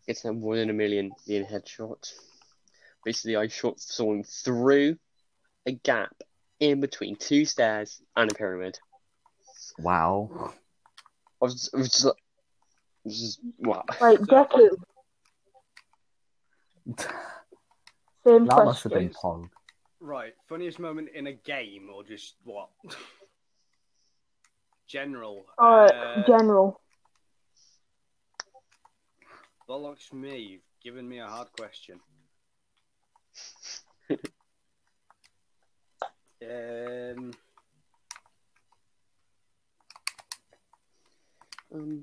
[0.09, 2.13] It's that one in a million being headshot.
[3.05, 4.97] Basically, I shot someone through
[5.67, 6.15] a gap
[6.61, 8.79] in between two stairs and a pyramid.
[9.79, 10.55] Wow.
[11.41, 13.85] I was, I was just, like- I was just wow.
[14.01, 14.69] Right, Deku,
[18.27, 19.51] same That must have been Pog.
[20.01, 22.71] Right, funniest moment in a game or just what?
[24.89, 25.45] General.
[25.61, 26.78] Alright, Uh, general.
[29.69, 32.01] Bollocks me, you've given me a hard question.
[36.43, 37.33] um,
[41.75, 42.03] Um,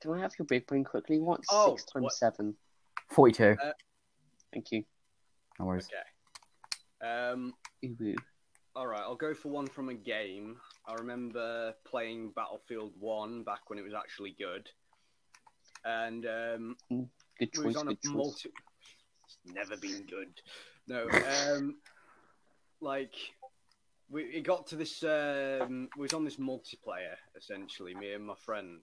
[0.00, 1.18] do I have your big brain quickly?
[1.18, 2.56] What's Oh, six times what- seven?
[3.08, 3.56] 42.
[4.52, 4.84] Thank you.
[5.58, 5.88] No worries.
[5.88, 7.06] okay.
[7.06, 7.52] Um,
[7.84, 8.14] Ooh, ooh.
[8.76, 10.60] all right, I'll go for one from a game.
[10.86, 14.70] I remember playing Battlefield One back when it was actually good,
[15.84, 16.76] and um,
[17.38, 17.76] Good we was choice.
[17.76, 18.14] on a Good choice.
[18.14, 18.50] multi.
[19.24, 20.28] It's never been good.
[20.88, 21.06] No,
[21.54, 21.76] um,
[22.80, 23.14] like
[24.10, 25.02] we it got to this.
[25.02, 28.80] Um, we was on this multiplayer essentially, me and my friend,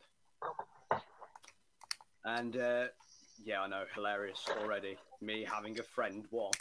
[2.26, 2.86] and uh,
[3.44, 4.98] yeah, I know, hilarious already.
[5.22, 6.56] Me having a friend, what?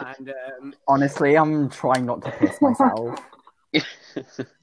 [0.00, 0.30] And
[0.60, 3.18] um, Honestly, I'm trying not to piss myself.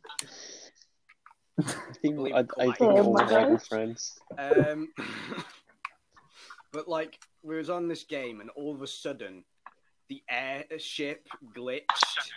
[1.60, 2.78] I think Believe I, it, I Clyde.
[2.78, 4.20] think Oh all my of our friends.
[4.38, 4.89] Um,
[6.74, 9.44] but like we was on this game, and all of a sudden,
[10.10, 12.32] the airship glitched,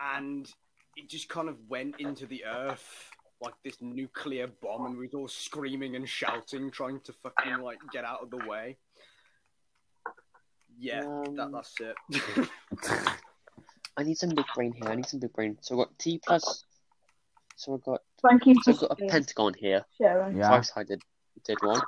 [0.00, 0.52] and
[0.96, 5.14] it just kind of went into the earth like this nuclear bomb, and we was
[5.14, 8.76] all screaming and shouting, trying to fucking like get out of the way.
[10.78, 12.48] Yeah, that, Um, that's it.
[13.96, 14.88] I need some big brain here.
[14.90, 15.56] I need some big brain.
[15.60, 16.64] So I've T plus.
[17.56, 19.84] So I've got Thank you so I've got a pentagon here.
[19.98, 20.36] sharing.
[20.36, 20.50] Yeah.
[20.50, 21.02] Five sided
[21.44, 21.80] did one.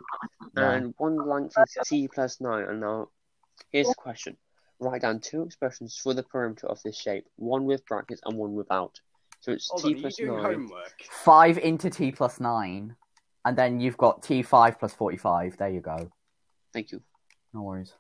[0.57, 0.73] Yeah.
[0.73, 2.65] And one length is T plus nine.
[2.65, 3.09] And now
[3.71, 4.37] here's the question.
[4.81, 8.55] Write down two expressions for the perimeter of this shape, one with brackets and one
[8.55, 9.01] without.
[9.41, 10.55] So it's Hold T on, are you plus doing nine.
[10.55, 11.03] homework?
[11.11, 12.95] Five into T plus nine,
[13.45, 15.57] and then you've got T five plus forty five.
[15.59, 16.11] There you go.
[16.73, 17.03] Thank you.
[17.53, 17.93] No worries.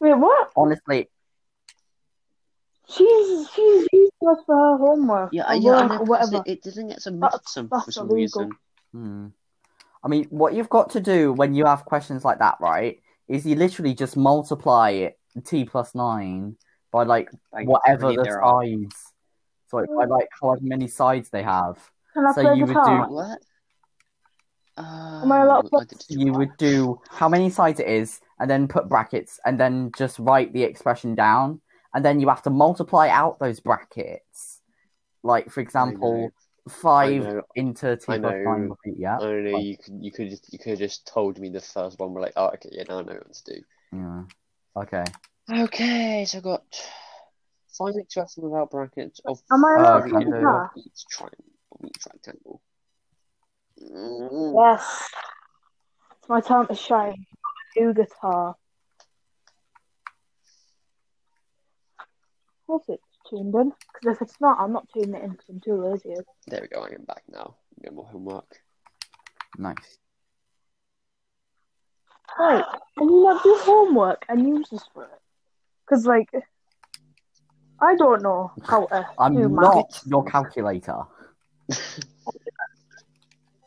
[0.00, 0.50] Wait, what?
[0.56, 1.08] Honestly,
[2.88, 5.30] She's she's used us for her homework.
[5.32, 6.36] Yeah, or yeah, I work know, or whatever.
[6.46, 8.42] it, it didn't get submitted That's- some, that's for some illegal.
[8.42, 8.52] reason.
[8.92, 9.26] hmm.
[10.04, 13.44] I mean, what you've got to do when you have questions like that, right, is
[13.44, 16.56] you literally just multiply it T plus nine
[16.92, 18.62] by like Like, whatever the there are.
[18.64, 18.94] sides.
[19.68, 21.78] So by like however many sides they have.
[22.14, 23.06] Can I so play you would guitar?
[23.08, 23.38] do- What?
[24.78, 28.68] Uh, Am I allowed to- You would do how many sides it is, and then
[28.68, 31.60] put brackets, and then just write the expression down,
[31.96, 34.60] and then you have to multiply out those brackets.
[35.22, 36.30] Like for example,
[36.68, 38.42] five into T I plus know.
[38.44, 39.16] nine yeah.
[39.18, 39.52] I know.
[39.52, 39.64] Fine.
[39.64, 42.12] You could you could just you could have just told me the first one.
[42.12, 43.60] We're like, oh, okay, yeah, now I know what to do.
[43.92, 44.22] Yeah.
[44.76, 45.04] Okay.
[45.50, 46.62] Okay, so I got
[47.78, 50.08] find the expression without brackets of Am I Oh, allowed okay.
[50.10, 50.64] to play three guitar?
[50.76, 51.44] of each triangle,
[51.86, 52.60] each rectangle.
[53.82, 55.08] Mm, Yes.
[56.18, 57.24] It's my time to shine.
[57.74, 58.54] Do guitar.
[62.66, 63.72] Course it's tuned in.
[64.00, 66.14] Because if it's not, I'm not tuning it in because I'm too lazy.
[66.46, 66.82] There we go.
[66.82, 67.56] I am back now.
[67.84, 68.60] No more homework.
[69.58, 69.98] Nice.
[72.38, 72.64] Right.
[72.98, 75.10] Can you not do homework and use this for it?
[75.84, 76.28] Because, like,
[77.80, 79.48] I don't know how to I'm math.
[79.50, 81.02] not your calculator.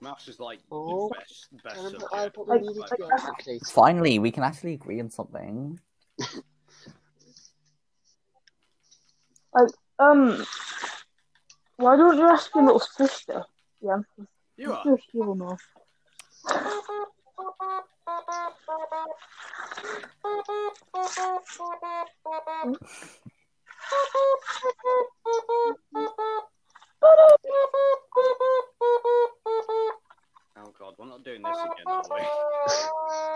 [0.01, 2.03] Maths is like Oh, the best, best subject.
[2.13, 3.65] I Like- probably like- calculator.
[3.65, 5.79] Finally, we can actually agree on something.
[9.53, 10.45] Like, um,
[11.77, 13.43] why don't you ask your little sister?
[13.81, 13.99] Yeah.
[14.57, 14.83] You are.
[14.83, 15.57] sure she will know.
[30.61, 32.21] Oh god, we're not doing this again, are we?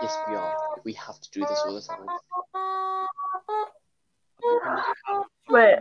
[0.02, 0.54] Yes, we are.
[0.84, 2.08] We have to do this all the time.
[2.08, 2.18] I
[4.40, 5.78] think we might have Wait,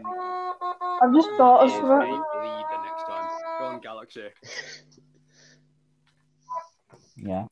[1.03, 2.11] I've just oh, thought of Here's something.
[2.11, 3.27] me leader next time.
[3.59, 4.27] Go on, Galaxy.
[7.17, 7.47] Yeah.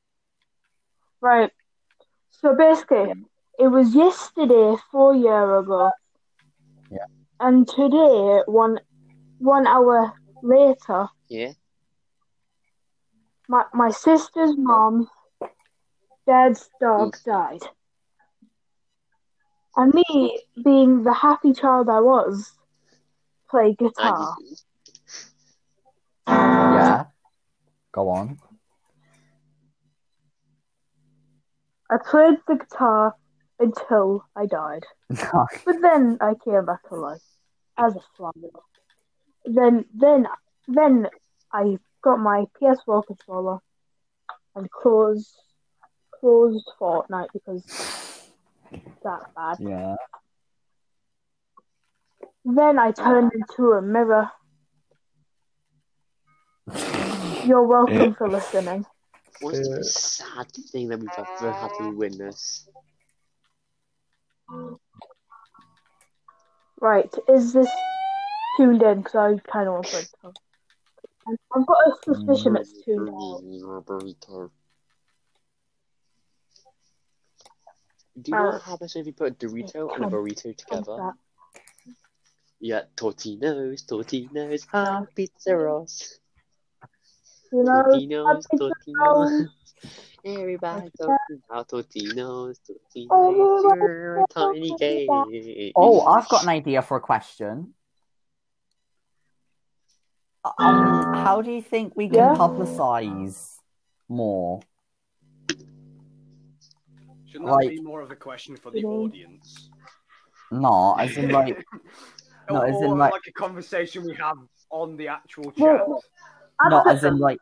[1.19, 1.51] Right.
[2.29, 3.11] So basically,
[3.59, 5.91] it was yesterday, four year ago.
[6.89, 7.05] Yeah.
[7.41, 8.79] And today, one
[9.39, 11.51] one hour later, Yeah.
[13.49, 15.09] my my sister's mom,
[16.25, 17.23] dad's dog Oof.
[17.25, 17.63] died.
[19.75, 22.53] And me, being the happy child I was,
[23.51, 24.35] play guitar.
[26.27, 27.05] Yeah.
[27.91, 28.39] Go on.
[31.89, 33.15] I played the guitar
[33.59, 34.85] until I died.
[35.65, 37.21] But then I came back to life
[37.77, 38.31] as a flower.
[39.45, 40.27] Then, then,
[40.67, 41.09] then
[41.51, 43.59] I got my PS4 controller
[44.55, 45.35] and closed
[46.21, 47.63] closed Fortnite because
[49.03, 49.57] that bad.
[49.59, 49.95] yeah.
[52.43, 53.37] Then I turned ah.
[53.37, 54.31] into a mirror.
[57.45, 58.85] You're welcome for listening.
[59.41, 62.67] what's the sad thing that we've ever had to witness?
[66.79, 67.69] Right, is this
[68.57, 69.01] tuned in?
[69.01, 70.07] Because I kind of want to.
[70.21, 70.35] talk.
[71.27, 73.59] I've got a suspicion it's tuned in.
[78.21, 81.13] Do you know what happens if you put a Dorito and a come- burrito together?
[82.61, 82.65] That?
[82.67, 86.19] Yeah, Tortinos, Tortinos, ah, pizzeros.
[87.51, 89.47] You know, Tortinos, happy Tortinos.
[90.23, 95.09] Everybody talking about Tortinos, Tortinos, Oh, you're a tiny cake.
[95.75, 97.73] Oh, I've got an idea for a question.
[100.43, 102.35] Um, how do you think we can Yeah?
[102.35, 103.57] publicize
[104.09, 104.61] more?
[107.27, 109.05] Shouldn't that Like- be more of a question for the Mhm.
[109.05, 109.69] audience?
[110.51, 111.63] No, as in like,
[112.53, 114.37] No, or as in, like- like a conversation we have
[114.69, 115.87] on the actual chat.
[115.87, 116.03] Well,
[116.65, 117.39] not as in like,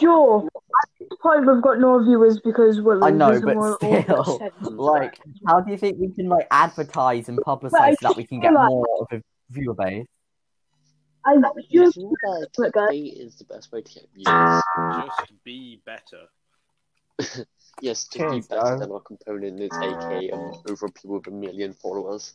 [0.00, 5.18] Joe, at this point we've got no viewers because we're I know, but still, like,
[5.46, 8.52] how do you think we can like advertise and publicize so that we can get
[8.54, 10.06] like- more of a viewer base?
[11.24, 11.36] I
[11.70, 12.88] just feel that Look, guys.
[12.90, 14.62] clickbait is the best way to get viewers.
[15.06, 16.26] Just be better.
[17.80, 21.72] Yes, to be better than our component is AK um, over people with a million
[21.72, 22.34] followers.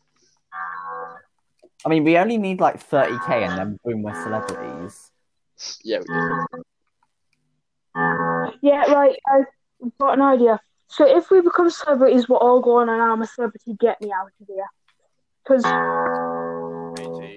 [1.85, 5.11] I mean, we only need like 30k and then boom, we're celebrities.
[5.83, 6.45] Yeah, we do.
[8.61, 9.15] Yeah, right.
[9.31, 9.45] I've
[9.99, 10.59] got an idea.
[10.87, 13.75] So if we become celebrities, we're all going and I'm a celebrity.
[13.79, 14.65] Get me out of here.
[15.43, 15.63] Because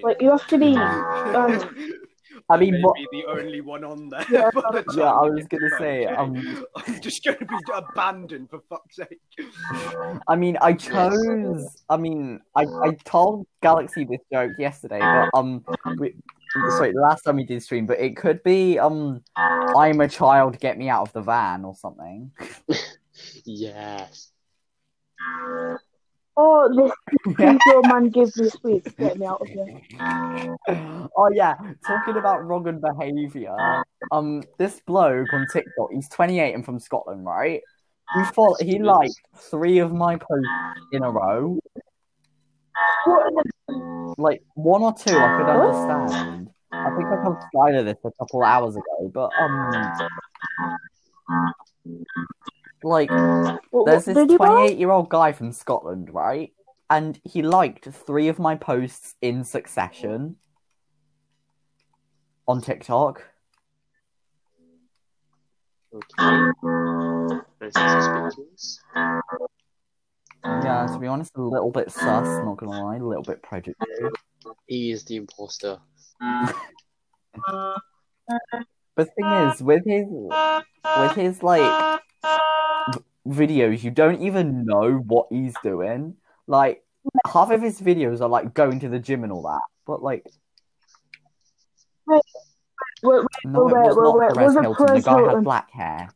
[0.03, 0.75] like you have to be.
[1.31, 2.00] Um,
[2.51, 4.25] I mean, may what- be the only one on there.
[4.29, 4.49] Yeah.
[4.53, 6.17] by the Yeah, I was gonna to say, 5K.
[6.17, 9.19] um, I'm just gonna be abandoned for fuck's sake.
[10.27, 11.83] I mean, I chose.
[11.89, 15.63] I mean, I, I told Galaxy this joke yesterday, but um,
[15.97, 16.15] we,
[16.77, 20.77] sorry, last time we did stream, but it could be um, I'm a child, get
[20.77, 22.31] me out of the van or something.
[23.45, 24.31] Yes.
[26.41, 26.91] Oh,
[27.23, 28.91] this creepy man gives me sweets.
[28.97, 29.79] Get me out of here.
[31.17, 33.83] oh yeah, talking about wrong and behaviour.
[34.11, 37.61] Um, this bloke on TikTok, he's 28 and from Scotland, right?
[38.15, 41.59] He follow, he liked three of my posts in a row.
[44.17, 46.49] Like one or two, I could understand.
[46.73, 49.93] I think I told Skylar this a couple hours ago, but um,
[52.83, 54.47] like What, there's what this did he buy?
[54.47, 56.53] 28 year old guy from Scotland, right?
[56.89, 60.35] And he liked three of my posts in succession
[62.47, 63.23] on TikTok.
[65.93, 66.51] Okay.
[67.61, 68.79] Nice and suspicious.
[70.45, 73.77] Yeah, to be honest, a little bit sus, not gonna lie, a little bit prejudiced.
[74.67, 75.79] He is the imposter.
[78.95, 80.05] But the thing is, with his
[80.97, 82.03] with his like v-
[83.27, 86.15] videos, you don't even know what he's doing.
[86.47, 86.83] Like
[87.25, 90.25] half of his videos are like going to the gym and all that, but like
[92.07, 92.21] Wait,
[93.03, 94.95] wait, no, it was not Perez Hilton.
[94.95, 96.09] The guy had black hair.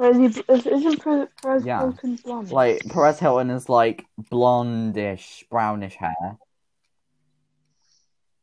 [0.00, 1.80] Is he, is, isn't Perez Perez Yeah.
[1.80, 2.50] Hilton blonde?
[2.50, 6.38] Like Perez Hilton is like blondish, brownish hair.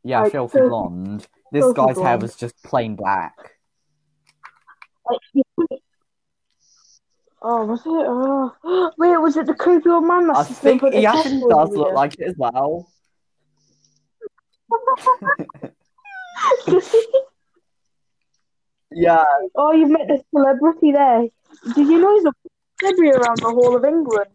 [0.04, 1.28] Yeah, Like, filthy filthy- blonde.
[1.52, 3.36] This filthy guy's hair was just plain black.
[7.42, 7.88] Oh, was it?
[7.88, 10.30] Oh, wait, was it the creepy old man?
[10.30, 12.92] I think he actually does look like it as well.
[18.92, 19.24] Yeah,
[19.56, 21.28] oh, you've met the celebrity there.
[21.76, 22.34] Did you know he's a
[22.80, 24.32] celebrity around the whole of England?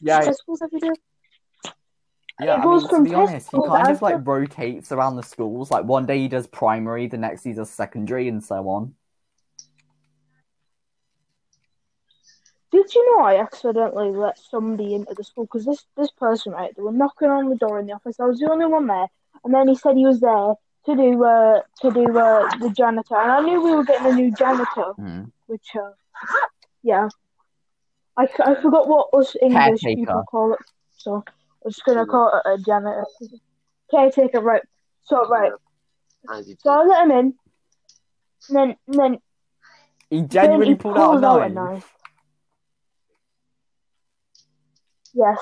[0.00, 0.90] yeah, I suppose every day.
[2.40, 2.54] Yeah.
[2.54, 5.70] I mean, to be honest, he kind of like rotates around the schools.
[5.70, 8.94] Like one day he does primary, the next he does secondary, and so on.
[12.72, 15.44] Did you know I accidentally let somebody into the school?
[15.44, 18.18] Because this, this person, right, they were knocking on the door in the office.
[18.18, 19.08] I was the only one there.
[19.44, 20.54] And then he said he was there
[20.86, 23.14] to do uh, to do uh, the janitor.
[23.16, 25.24] And I knew we were getting a new janitor, Hmm.
[25.46, 25.90] which, uh,
[26.82, 27.08] yeah.
[28.16, 29.96] I forgot what us English Caretaker.
[30.00, 30.60] people call it.
[30.96, 31.24] So
[31.64, 33.04] I'm just going to call it a janitor.
[33.90, 34.62] Caretaker, right.
[35.04, 35.52] So, right.
[36.32, 37.34] As he So I let him in.
[38.48, 39.18] And then, and then
[40.10, 41.54] He genuinely he pulled out a pulls out a knife.
[41.54, 41.92] knife.
[45.14, 45.38] yes.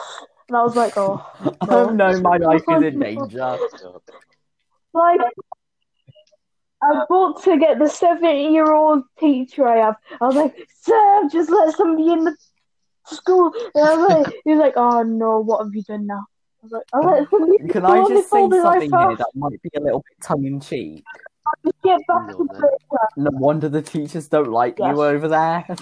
[0.49, 1.25] And I was like, oh.
[1.69, 3.27] Oh no, my life is in danger.
[3.29, 3.61] did.
[4.93, 5.21] Like,
[6.83, 9.97] I bought to get the seven-year-old teacher I have.
[10.21, 12.37] I was like, "Sir, just let somebody in the
[13.07, 16.25] school." And I was like, "He was like, oh no, what have you done now?"
[16.63, 19.63] I was like, "I let somebody Can I just say something knife here that might
[19.63, 21.05] be a little bit tongue in cheek?
[21.83, 22.79] Get back No, to
[23.17, 24.95] No wonder the teachers don't like Yes.
[24.95, 25.67] you over there.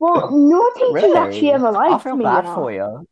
[0.00, 1.16] Well, no teachers really?
[1.18, 2.24] actually ever I liked feel me.
[2.24, 2.54] bad you know.
[2.54, 3.06] for you.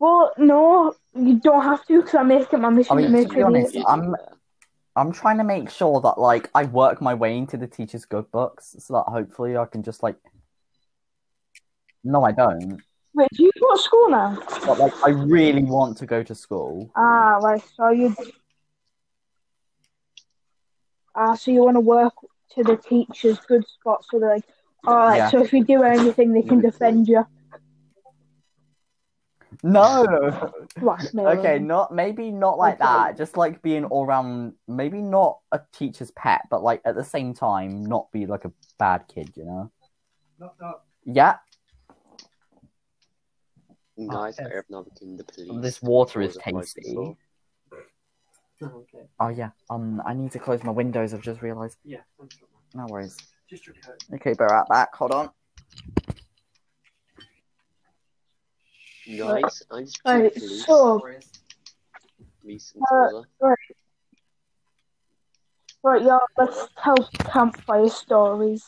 [0.00, 3.12] Well, no, you don't have to because I make it my mission I mean, to
[3.12, 4.14] make to be honest, I'm-
[4.98, 8.30] I'm trying to make sure that like I work my way into the teachers' good
[8.32, 10.16] books so that hopefully I can just like.
[12.02, 12.82] No, I don't.
[13.14, 14.38] Wait, do you go to school now?
[14.66, 16.90] But like, I really want to go to school.
[16.96, 17.62] Ah, right.
[17.76, 18.14] So you.
[21.14, 22.14] Ah, so you want to work
[22.54, 24.44] to the teachers' good spot, so they're like,
[24.86, 25.16] all right.
[25.16, 25.30] Yeah.
[25.30, 27.24] So if you do anything, they can defend you.
[29.62, 30.52] No.
[30.80, 32.84] Blackmail Okay, not maybe not like Okay.
[32.84, 33.16] that.
[33.16, 34.54] Just like being all round.
[34.66, 38.52] Maybe not a teacher's pet, but like at the same time, not be like a
[38.78, 39.32] bad kid.
[39.34, 39.72] You know.
[41.04, 41.36] Yeah.
[44.08, 44.48] Guys, yes.
[44.52, 45.50] I have now become the police.
[45.60, 46.80] This water is Because of my tasty.
[46.92, 47.16] assault.
[48.62, 49.04] okay.
[49.18, 49.50] Oh yeah.
[49.70, 51.12] Um, I need to close my windows.
[51.14, 51.78] I've just realised.
[51.84, 52.78] Yeah, thanks for that.
[52.78, 53.16] No worries.
[53.50, 54.04] Just your coat.
[54.14, 54.94] Okay, bear right back.
[54.94, 55.30] Hold on.
[59.16, 60.66] Guys, I just Right, killed police.
[60.66, 61.02] so
[62.80, 63.28] Uh, Taylor.
[65.82, 68.64] right, y'all, let's tell campfire stories.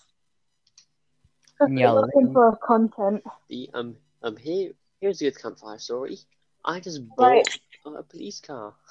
[1.60, 6.18] If Yeah, you're looking for content, The, um, um, here, here's a good campfire story.
[6.64, 7.58] I just bought right?
[7.98, 8.74] a police car.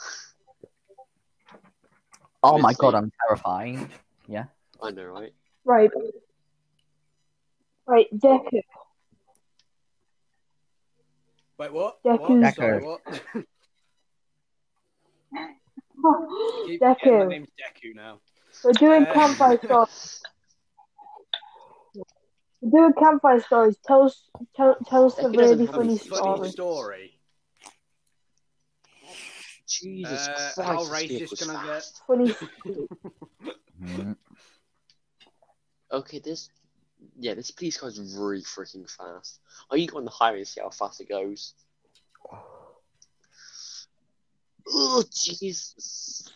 [2.41, 3.89] Oh my god, I'm terrifying.
[4.29, 4.45] Yeah.
[4.81, 5.33] I know, right?
[5.65, 5.91] Right.
[7.85, 8.61] Right, Deku.
[11.59, 12.01] Wait, what?
[12.05, 12.19] Deku.
[12.19, 12.55] What?
[12.55, 12.85] Sorry, Deku.
[12.85, 13.01] what?
[16.65, 18.19] Keep getting my name's Deku now.
[18.63, 20.21] We're doing Uh, campfire stories.
[22.61, 23.75] We're doing campfire stories.
[23.85, 24.23] Tell us,
[24.55, 26.51] tell, tell us a Deku really funny Funny story.
[26.51, 27.19] story.
[29.67, 30.57] Jesus Uh, Christ.
[30.69, 31.73] how this racist vehicle's can I get?
[31.73, 32.01] fast.
[32.07, 32.33] Funny.
[33.81, 34.17] Mm.
[35.93, 36.49] Okay, this,
[37.19, 39.39] yeah, this police car is really freaking fast.
[39.71, 41.53] I need to go on the highway and see how fast it goes.
[44.71, 46.29] Oh, Jesus.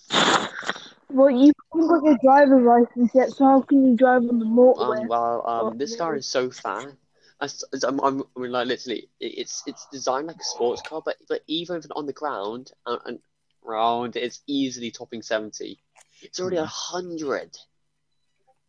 [1.09, 4.45] Well, you haven't got your driver's license yet, so how can you drive on the
[4.45, 5.01] motorway?
[5.01, 6.95] Um, well, Oh, um, this car is so fast.
[7.39, 11.01] I, s- I'm, I'm, I mean, like, literally, it's it's designed like a sports car,
[11.03, 13.20] but but even on the ground and, and
[13.64, 15.80] round, it's easily topping seventy.
[16.22, 17.57] It's already a hundred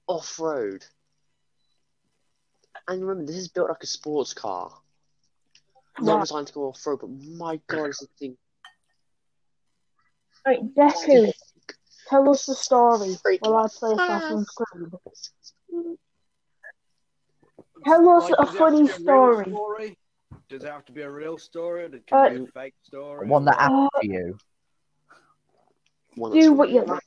[0.06, 0.84] off road.
[2.88, 4.70] And remember, this is built like a sports car,
[5.98, 6.20] not Yeah.
[6.20, 7.00] designed to go off road.
[7.00, 8.36] But my God, this thing.
[10.46, 11.32] Right, Deku,
[12.08, 14.92] tell us the story while I play Assassin's Creed.
[17.86, 19.44] Tell us Like, a does it funny a story.
[19.50, 19.98] story?
[20.48, 21.84] Does it have to be a real story?
[21.84, 23.26] Or can Uh, be a fake story?
[23.26, 24.38] One that or- happened Uh, to you.
[26.16, 27.02] One Do what you like.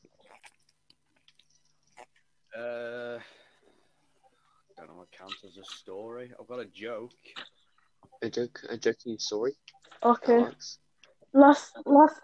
[2.58, 3.20] Uh,
[5.20, 6.32] don't know what counts as a story.
[6.40, 7.12] I've got a joke.
[8.22, 9.54] A joke, a joking story.
[10.04, 10.38] Okay.
[10.38, 10.80] Alex.
[11.34, 12.22] Last, last,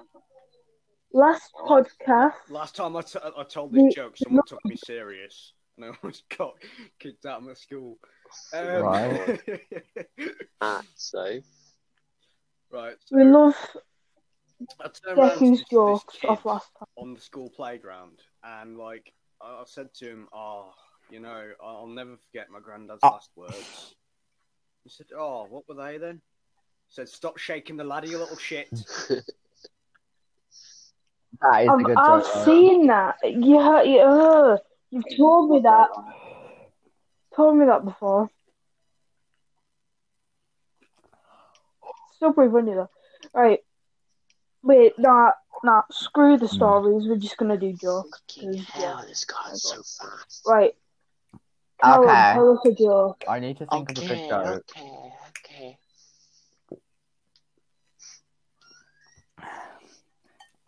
[1.14, 2.34] last podcast.
[2.50, 5.92] Last time I, t- I told The- this joke, someone took me serious, and I
[6.02, 6.54] almost got
[7.00, 7.98] kicked out of my school.
[8.54, 9.40] Um, Right.
[10.62, 11.40] Ah, so
[12.72, 12.96] right.
[13.12, 13.56] We so love
[14.80, 16.88] I turned around to Deku's this- this jokes kid of last time.
[16.98, 20.72] on the school playground, and like I I said to him, "Oh,
[21.10, 23.10] you know, I'll never forget my granddad's Oh.
[23.10, 23.96] last words."
[24.84, 26.22] He said, "Oh, what were they then?"
[26.90, 28.70] He said, "Stop shaking the ladder, you little shit."
[31.42, 32.34] That is a I've, good I've joke.
[32.36, 32.46] though.
[32.46, 33.16] seen that.
[33.24, 34.58] You, heard- you, uh,
[34.92, 35.90] you've told me that.
[37.36, 38.30] Told me that before.
[42.16, 42.90] Still pretty funny though.
[43.34, 43.60] Right.
[44.62, 45.32] Wait, nah,
[45.64, 47.08] nah, screw the stories.
[47.08, 48.22] We're just gonna do jokes.
[48.40, 49.02] Hell, yeah.
[49.08, 50.44] this car is so fast.
[50.48, 50.76] Right.
[51.84, 52.34] Callum, Okay.
[52.34, 53.24] tell us a joke.
[53.28, 54.64] I need to think of a Okay, good joke.
[54.72, 55.78] okay, okay.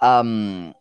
[0.02, 0.76] Um,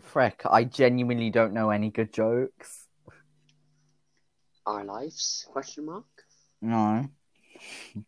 [0.00, 2.86] frick, I genuinely don't know any good jokes.
[4.66, 5.46] Our lives?
[5.50, 6.04] Question mark.
[6.60, 7.08] No.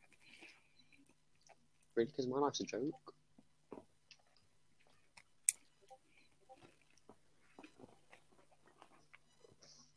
[1.95, 2.07] Really?
[2.07, 3.15] Because my life's a joke.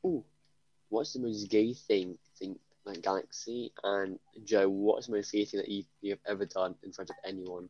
[0.06, 0.26] Ooh,
[0.96, 2.18] what's the most gay thing?
[2.40, 4.70] Think like Galaxy and Joe.
[4.70, 7.68] What's the most gay thing that you you've ever done in front of anyone?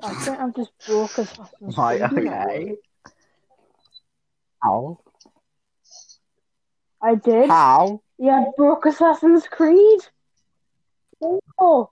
[0.00, 2.76] I think I've just broke Assassin's Right, okay.
[4.62, 5.00] How?
[7.02, 7.48] I did.
[7.48, 8.00] How?
[8.18, 10.00] Yeah, I broke Assassin's Creed.
[11.58, 11.90] Oh.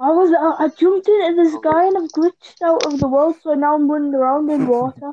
[0.00, 3.36] I was I, I jumped into this guy and I've glitched out of the world,
[3.42, 5.12] so now I'm running around in water.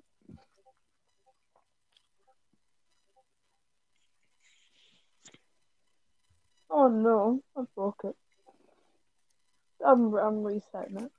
[6.69, 8.15] Oh no, I broke it.
[9.85, 11.11] I'm I'm resetting it.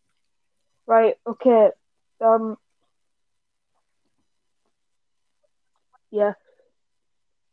[0.87, 1.71] Right, okay.
[2.21, 2.57] Um
[6.11, 6.33] Yeah.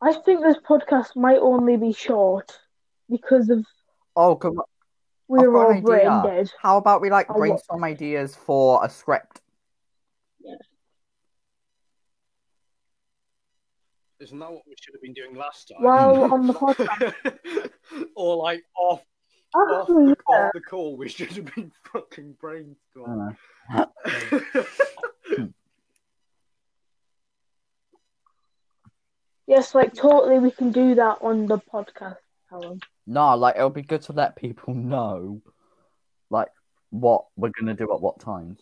[0.01, 2.59] I think this podcast might only be short
[3.09, 3.65] because of
[4.15, 4.65] Oh, come on.
[5.27, 6.51] we're all brain dead.
[6.61, 9.41] How about we like brainstorm ideas for a script?
[14.25, 15.83] Isn't that what we should have been doing last time?
[15.83, 17.69] Well, on the podcast.
[18.15, 19.03] or like off,
[19.53, 20.35] off, the, yeah.
[20.35, 23.37] off the call, we should have been fucking brainstorming.
[29.47, 32.17] Yes, like totally we can do that on the podcast,
[32.49, 32.79] Callum.
[33.05, 35.39] no, like it'll be good to let people know,
[36.31, 36.47] like
[36.89, 38.59] what we're gonna do at what times.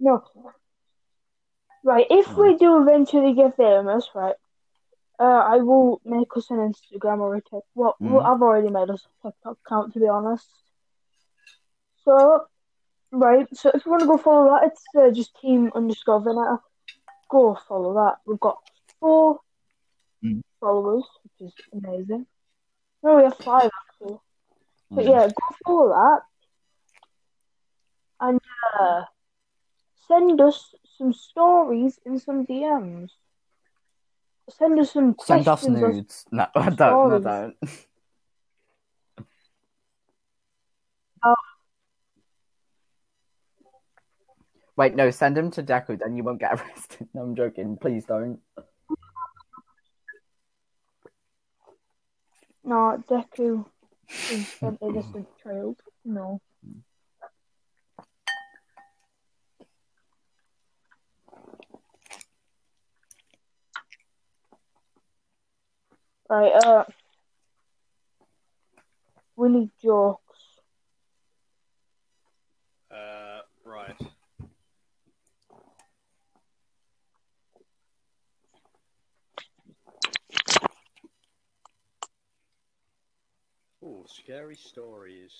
[0.00, 0.24] No.
[1.84, 4.36] Right, if we do eventually get famous, right,
[5.18, 7.64] Uh, I will make us an Instagram or a TikTok.
[7.74, 8.26] Well, well, Mhm.
[8.26, 10.48] I've already made us a TikTok account to be honest.
[12.04, 12.46] So,
[13.12, 13.46] right.
[13.54, 16.58] So if you want to go follow that, it's uh, just team underscore Vinetta.
[17.30, 18.16] Go follow that.
[18.26, 18.58] We've got
[19.00, 19.40] four
[20.22, 20.42] Mhm.
[20.60, 22.26] followers, which is amazing.
[23.02, 24.18] No, we have five actually.
[24.94, 25.06] But Mm.
[25.06, 26.20] yeah, go follow that.
[28.20, 28.40] And
[28.80, 29.02] uh,
[30.08, 33.10] send us some stories and some DMs.
[34.50, 36.26] Send us some Send us nudes.
[36.32, 36.78] No, I don't.
[36.78, 37.24] No, stories.
[37.24, 37.56] don't.
[41.24, 41.34] Oh.
[44.76, 47.08] Wait, no, send them to Deku, then you won't get arrested.
[47.14, 47.76] No, I'm joking.
[47.80, 48.40] Please don't.
[52.64, 53.64] No, Deku
[54.30, 55.76] is an innocent child.
[56.04, 56.40] No.
[66.32, 66.84] Right, uh,
[69.36, 70.38] we need jokes.
[72.90, 74.00] Uh, right.
[83.84, 85.32] Oh, scary stories.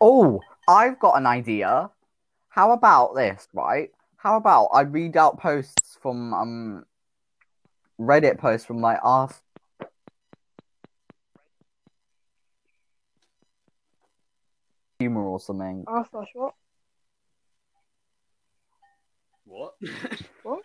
[0.00, 1.90] Oh, I've got an idea.
[2.48, 3.90] How about this, right?
[4.16, 6.84] How about I read out posts from um
[7.98, 9.42] Reddit posts from like Ask
[15.00, 15.84] Humor or something.
[15.86, 16.54] Ah, slash what?
[20.42, 20.60] What?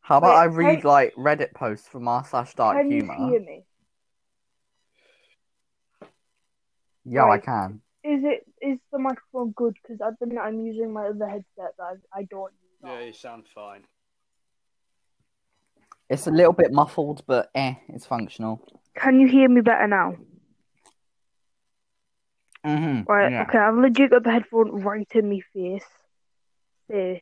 [0.00, 3.14] How about Wait, I read can- like Reddit posts from r slash dark Can humor?
[3.18, 3.64] you hear me?
[7.04, 7.80] Yeah, I can.
[8.02, 9.76] Is it is the microphone good?
[9.82, 12.90] Because at the minute I'm using my other headset that I, I don't use.
[12.90, 13.84] yeah, you sound fine.
[16.10, 18.66] It's a little bit muffled, but eh, it's functional.
[18.94, 20.16] Can you hear me better now?
[22.64, 23.10] Mm-hmm.
[23.10, 23.42] Right, yeah.
[23.42, 25.84] okay, I've legit got the headphone right in my face.
[26.88, 27.20] There.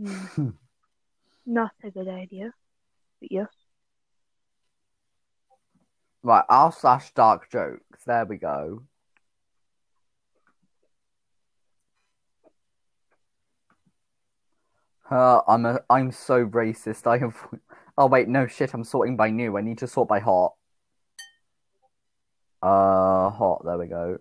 [0.00, 0.50] Hmm.
[1.46, 2.52] Not a good idea.
[3.20, 3.48] But yes.
[6.26, 8.02] Right, r slash dark jokes.
[8.04, 8.82] There we go.
[15.10, 17.06] Uh, I'm a, I'm so racist.
[17.06, 17.36] I have.
[17.98, 18.74] Oh wait, no shit.
[18.74, 19.56] I'm sorting by new.
[19.56, 20.54] I need to sort by hot.
[22.62, 23.62] Uh, hot.
[23.64, 24.18] There we go.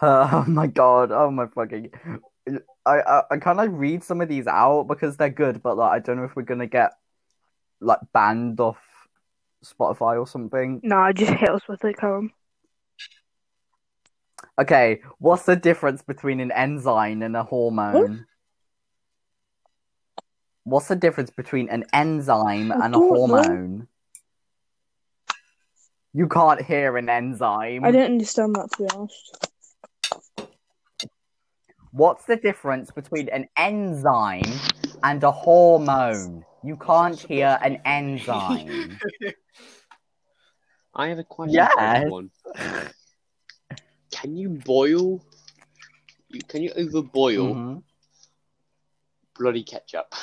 [0.02, 1.12] oh my god.
[1.12, 1.90] Oh my fucking.
[2.86, 5.92] I I, I kind of read some of these out because they're good, but like
[5.92, 6.92] I don't know if we're gonna get
[7.80, 8.78] like banned off
[9.64, 10.80] Spotify or something.
[10.82, 12.32] No, Nah, just hit us with it, Callum.
[14.58, 18.26] Okay, what's the difference between an enzyme and a hormone?
[20.64, 23.16] What's the difference between an enzyme I and a don't know.
[23.16, 23.88] hormone?
[26.12, 27.84] You can't hear an enzyme.
[27.84, 29.49] I didn't understand that to be honest.
[31.92, 34.44] What's the difference between an enzyme
[35.02, 36.44] and a hormone?
[36.62, 38.98] You can't hear an enzyme.
[40.94, 41.96] I have a question for Yes.
[41.96, 42.30] everyone.
[44.12, 45.20] Can you boil?
[46.28, 47.82] You, can you overboil Mhm.
[49.36, 50.14] bloody ketchup?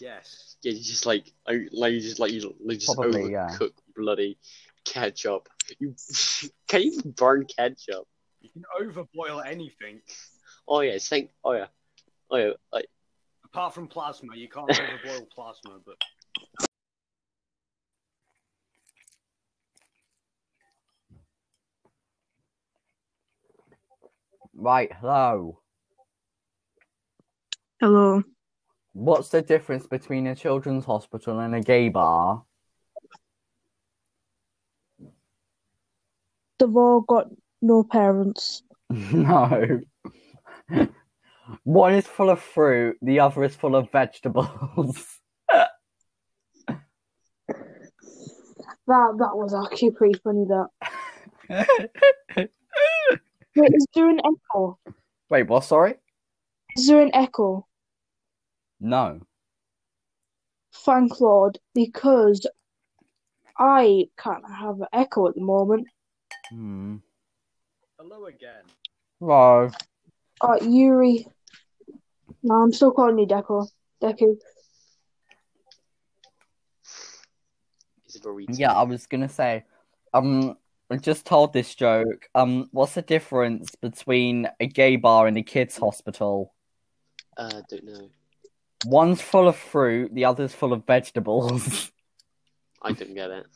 [0.00, 0.38] Yes.
[0.62, 3.48] Yeah, you just like, I- like you just like you like just Probably, yeah.
[3.50, 4.38] overcook bloody
[4.84, 5.48] ketchup.
[5.80, 5.96] You
[6.68, 8.06] can you even burn ketchup?
[8.54, 10.00] You can overboil anything.
[10.68, 11.30] Oh yeah, think.
[11.44, 11.66] Oh yeah,
[12.30, 12.50] oh yeah.
[12.72, 12.86] Like,
[13.44, 15.96] Apart from plasma, you can't overboil plasma, but
[24.54, 25.60] Right, hello.
[27.80, 28.22] Hello.
[28.92, 32.44] What's the difference between a children's hospital and a gay bar?
[36.58, 37.28] They've all got
[37.62, 38.62] no parents.
[38.90, 39.80] No.
[41.64, 45.06] One is full of fruit, the other is full of vegetables.
[48.88, 50.44] That that was actually pretty funny.
[50.44, 50.68] That.
[53.54, 54.78] Wait, is there an echo?
[55.30, 55.64] Wait, what?
[55.64, 55.94] Sorry?
[56.76, 57.66] Is there an echo?
[58.80, 59.20] No.
[60.74, 62.46] thank Lord, because
[63.56, 65.86] I can't have an echo at the moment.
[66.50, 66.96] Hmm.
[68.02, 68.64] Hello again.
[69.20, 69.70] Wow.
[70.40, 71.24] Uh, Yuri.
[72.42, 73.68] No, I'm still calling you Deco.
[74.02, 74.38] Deku.
[78.48, 79.62] Yeah, I was gonna say,
[80.12, 80.56] um,
[80.90, 82.28] I just told this joke.
[82.34, 86.54] Um, what's the difference between a gay bar and a kids' hospital?
[87.36, 88.10] Uh, don't know.
[88.84, 91.92] One's full of fruit, the other's full of vegetables.
[92.82, 93.46] I didn't get it.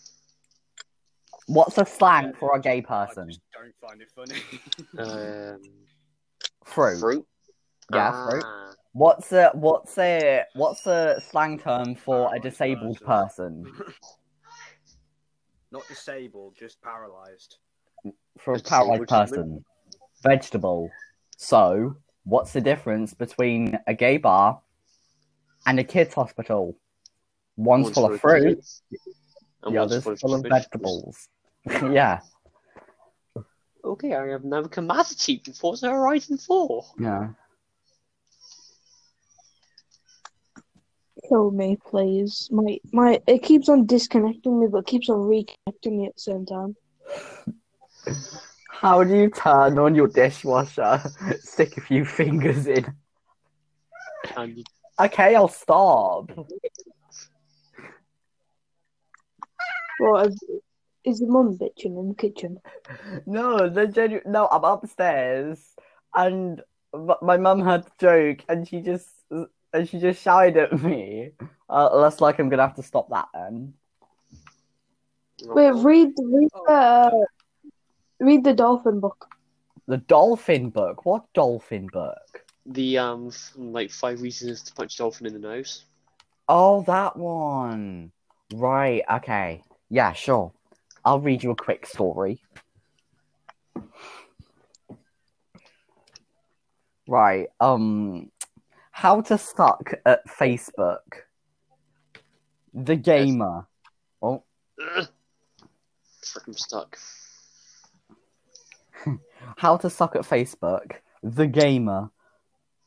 [1.46, 3.28] What's a slang for a gay I person?
[3.28, 4.34] just don't find it funny.
[4.98, 5.60] Um,
[6.64, 6.98] Fruit.
[7.00, 7.26] fruit.
[7.92, 8.42] Yeah, fruit.
[8.44, 13.62] Ah, What's a what's a what's a slang term for a disabled person.
[13.64, 13.84] person?
[15.70, 17.58] Not disabled, just paralyzed.
[18.38, 19.28] For a A paralyzed disabled human?
[19.28, 19.64] person.
[20.22, 20.90] Vegetable.
[21.36, 24.60] So, what's the difference between a gay bar
[25.66, 26.76] and a kids' hospital?
[27.56, 28.58] One's, one's full of fruit,
[29.62, 31.28] and the one's other's full of vegetables.
[31.92, 32.20] yeah,
[33.86, 36.84] Okay, I have now become Master Chief in Forza Horizon 4.
[36.98, 37.28] yeah.
[41.28, 42.48] Kill me, please.
[42.52, 46.46] My my it keeps on disconnecting me, but keeps on reconnecting me at the same
[46.46, 46.76] time.
[48.70, 51.00] How do you turn on your dishwasher?
[51.40, 52.84] Stick a few fingers in.
[54.36, 54.64] You
[55.00, 56.30] Okay, I'll stop.
[59.98, 60.28] Well,
[61.06, 62.60] is your mum bitching in the kitchen?
[63.26, 65.74] No, the genu- no, I'm upstairs,
[66.14, 66.60] and
[67.22, 69.08] my mum had a joke, and she just
[69.72, 71.30] and she just shouted at me.
[71.68, 73.74] Uh, looks like I'm gonna have to stop that then.
[75.42, 77.10] Wait, read read the uh,
[78.20, 79.28] read the dolphin book.
[79.86, 81.06] The dolphin book.
[81.06, 82.46] What dolphin book?
[82.66, 85.84] the um like five reasons to punch a dolphin in the nose.
[86.48, 88.12] Oh, that one.
[88.52, 89.02] Right.
[89.10, 89.62] Okay.
[89.88, 90.12] Yeah.
[90.12, 90.52] Sure.
[91.06, 92.42] I'll read you a quick story.
[97.06, 97.46] Right.
[97.60, 98.32] Um,
[98.90, 101.22] how to suck at Facebook.
[102.74, 103.68] The gamer.
[104.20, 104.42] Oh,
[104.96, 105.06] Ugh.
[106.44, 106.98] I'm stuck.
[109.56, 110.96] how to suck at Facebook.
[111.22, 112.10] The gamer.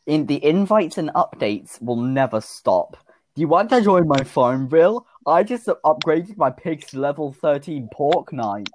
[0.06, 2.98] In the invites and updates will never stop.
[3.36, 5.08] Do you want to join my Farmville?
[5.30, 8.72] I just upgraded my pigs to level 13 pork knights.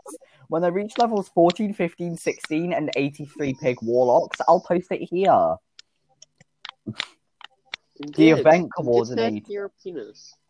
[0.49, 5.57] When I reach levels 14, 15, 16, and 83 pig warlocks, I'll post it here.
[8.17, 9.71] The event coordinator.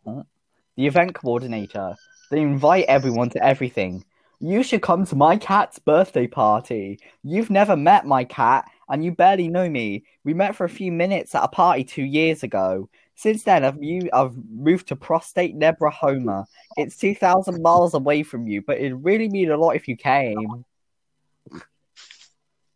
[0.05, 1.95] The event coordinator.
[2.31, 4.03] They invite everyone to everything.
[4.39, 6.99] You should come to my cat's birthday party.
[7.23, 10.03] You've never met my cat, and you barely know me.
[10.23, 12.89] We met for a few minutes at a party two years ago.
[13.15, 16.45] Since then, I've, mu- I've moved to Prostate Nebrahoma.
[16.77, 20.65] It's 2,000 miles away from you, but it'd really mean a lot if you came.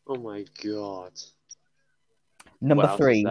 [0.07, 1.11] Oh my god.
[2.61, 3.23] Number What else is three.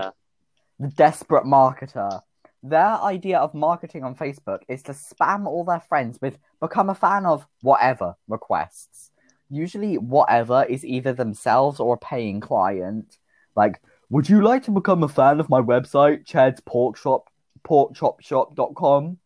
[0.78, 2.20] the desperate marketer.
[2.62, 6.94] Their idea of marketing on Facebook is to spam all their friends with become a
[6.94, 9.10] fan of whatever requests.
[9.50, 13.16] Usually, whatever is either themselves or a paying client.
[13.56, 13.80] Like,
[14.10, 17.28] would you like to become a fan of my website, Chad's Pork Shop,
[17.66, 19.18] porkchopshop.com?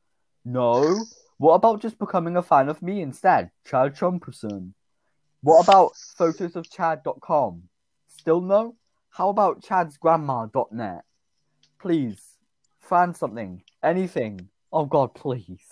[0.44, 1.04] No.
[1.38, 4.72] What about just becoming a fan of me instead, Chad Chumperson?
[5.42, 7.64] What about photos of Chad.com?
[8.08, 8.76] Still no?
[9.10, 11.04] How about chadsgrandma.net?
[11.80, 12.20] Please,
[12.80, 14.48] find something, anything.
[14.72, 15.66] Oh God, please.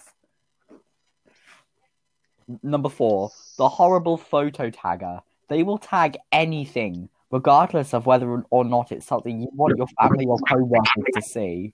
[2.62, 5.22] Number four, the horrible photo tagger.
[5.48, 10.26] They will tag anything, regardless of whether or not it's something you want your family
[10.26, 11.72] or co-workers to see.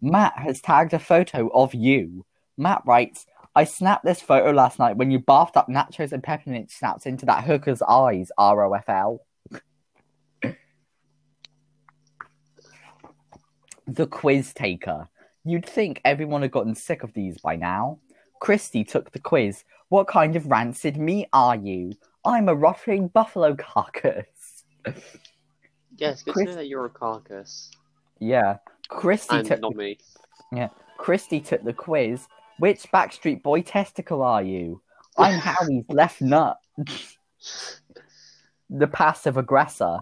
[0.00, 2.24] Matt has tagged a photo of you.
[2.56, 6.70] Matt writes, I snapped this photo last night when you bathed up nachos and peppermint
[6.70, 9.18] schnapps into that hooker's eyes, ROFL.
[13.86, 15.08] The quiz taker.
[15.44, 17.98] You'd think everyone had gotten sick of these by now.
[18.40, 19.64] Christy took the quiz.
[19.88, 21.92] What kind of rancid meat are you?
[22.24, 24.26] I'm a rotting buffalo carcass.
[25.96, 27.70] Yes, good Chris- to know that you're a carcass.
[28.18, 28.58] Yeah.
[28.88, 29.98] Christy And took not me.
[30.52, 30.68] yeah.
[30.98, 32.26] Christy took the quiz.
[32.58, 34.82] Which Backstreet Boy testicle are you?
[35.16, 36.58] I'm Howie's left nut.
[38.68, 40.00] the passive aggressor.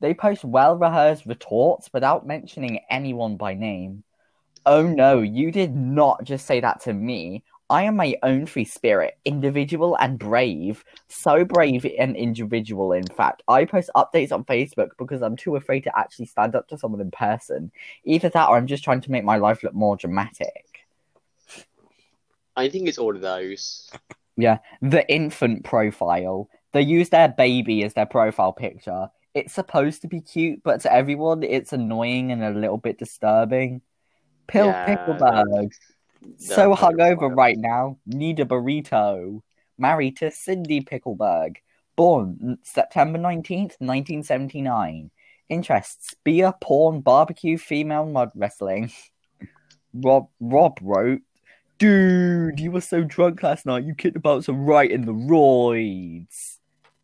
[0.00, 4.04] They post well rehearsed retorts without mentioning anyone by name.
[4.64, 7.42] Oh no, you did not just say that to me.
[7.70, 10.84] I am my own free spirit, individual and brave.
[11.08, 13.42] So brave and individual, in fact.
[13.46, 17.00] I post updates on Facebook because I'm too afraid to actually stand up to someone
[17.00, 17.70] in person.
[18.04, 20.86] Either that or I'm just trying to make my life look more dramatic.
[22.56, 23.90] I think it's all of those.
[24.36, 24.58] Yeah.
[24.80, 26.48] The infant profile.
[26.72, 29.08] They use their baby as their profile picture.
[29.34, 33.82] It's supposed to be cute, but to everyone, it's annoying and a little bit disturbing.
[34.46, 35.18] Pill Yeah, Pickleberg.
[35.20, 35.70] that-
[36.36, 37.98] So hungover right now.
[38.06, 39.42] Need a burrito.
[39.76, 41.56] Married to Cindy Pickleberg.
[41.96, 45.10] Born September 19th, 1979.
[45.48, 48.92] Interests beer, porn, barbecue, female mud wrestling.
[49.94, 51.22] Rob Rob wrote,
[51.78, 56.58] Dude, you were so drunk last night, you kicked about some right in the roids.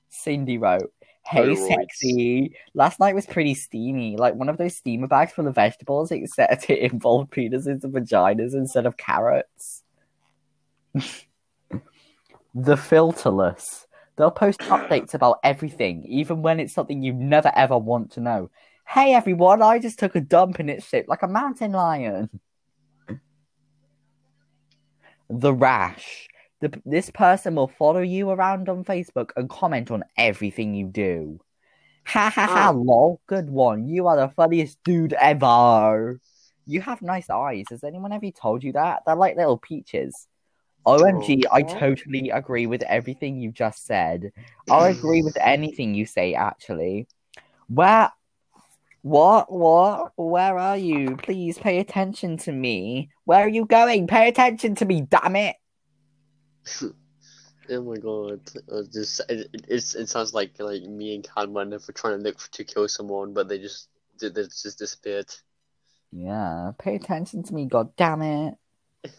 [0.09, 0.93] Cindy wrote,
[1.27, 2.57] Hey, sexy.
[2.75, 6.69] Last night was pretty steamy, like one of those steamer bags full of vegetables, except
[6.69, 9.83] it involved penises and vaginas instead of carrots.
[10.95, 13.87] the filterless.
[14.17, 18.51] They'll post updates about everything, even when it's something you never ever want to know.
[18.87, 22.29] Hey everyone, I just took a dump and it's shaped like a mountain lion.
[25.31, 26.29] The rash.
[26.65, 31.39] The, this person will follow you around on Facebook and comment on everything you do.
[32.07, 32.79] Ha ha ha, Oh.
[32.79, 33.21] lol.
[33.27, 33.87] Good one.
[33.87, 36.21] You are the funniest dude ever.
[36.65, 37.67] You have nice eyes.
[37.69, 39.03] Has anyone ever told you that?
[39.05, 40.27] They're like little peaches.
[40.87, 44.33] OMG, I totally agree with everything you just said.
[44.71, 47.09] I agree with anything you say, actually.
[47.69, 48.11] Where.
[49.03, 49.53] What?
[49.53, 50.13] What?
[50.17, 51.17] Where are you?
[51.19, 53.11] Please pay attention to me.
[53.27, 54.07] Where are you going?
[54.07, 55.57] Pay attention to me, damn it!
[57.71, 58.41] Oh my god!
[58.71, 62.23] Uh, just it, it, it's, it sounds like like me and if we're trying to
[62.23, 63.89] look for, to kill someone, but they just
[64.21, 65.33] they, just disappeared.
[66.13, 68.55] Yeah, pay attention to me, god damn it.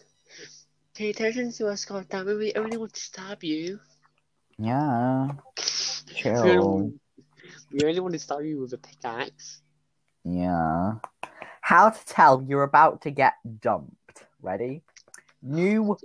[0.94, 2.34] Pay attention to us, God damn it!
[2.34, 3.80] We only want to stab you.
[4.58, 5.26] Yeah,
[6.24, 6.70] We only, chill.
[6.70, 7.00] want-
[7.72, 9.60] we only want to stab you with a pickaxe.
[10.24, 10.94] Yeah.
[11.60, 14.24] How to tell you're about to get dumped.
[14.40, 14.82] Ready?
[15.48, 15.96] New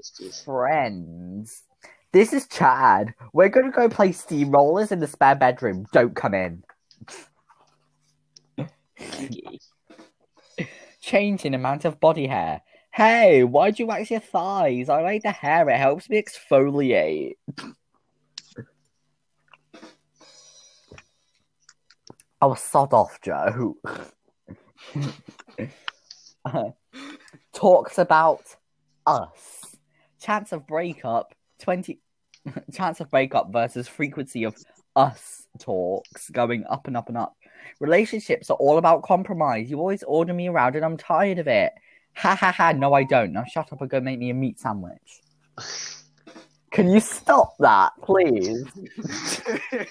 [0.46, 1.64] friends.
[2.12, 3.16] This is Chad.
[3.34, 5.88] We're gonna go play steamrollers in the spare bedroom.
[5.92, 6.64] Don't come in.
[11.02, 12.62] Change in amount of body hair.
[12.94, 14.90] Hey, why'd you wax your thighs?
[14.90, 17.38] I like the hair, it helps me exfoliate.
[22.40, 23.76] I was sod off, Joe.
[26.44, 26.72] Uh,
[27.54, 28.42] talks about
[29.06, 29.76] us.
[30.20, 32.00] Chance of breakup, 20.
[32.74, 34.56] Chance of breakup versus frequency of
[34.96, 37.36] us talks going up and up and up.
[37.80, 39.70] Relationships are all about compromise.
[39.70, 41.72] You always order me around and I'm tired of it.
[42.16, 43.32] Ha ha ha, no, I don't.
[43.32, 45.22] Now shut up and go make me a meat sandwich.
[46.72, 48.66] Can you stop that, please?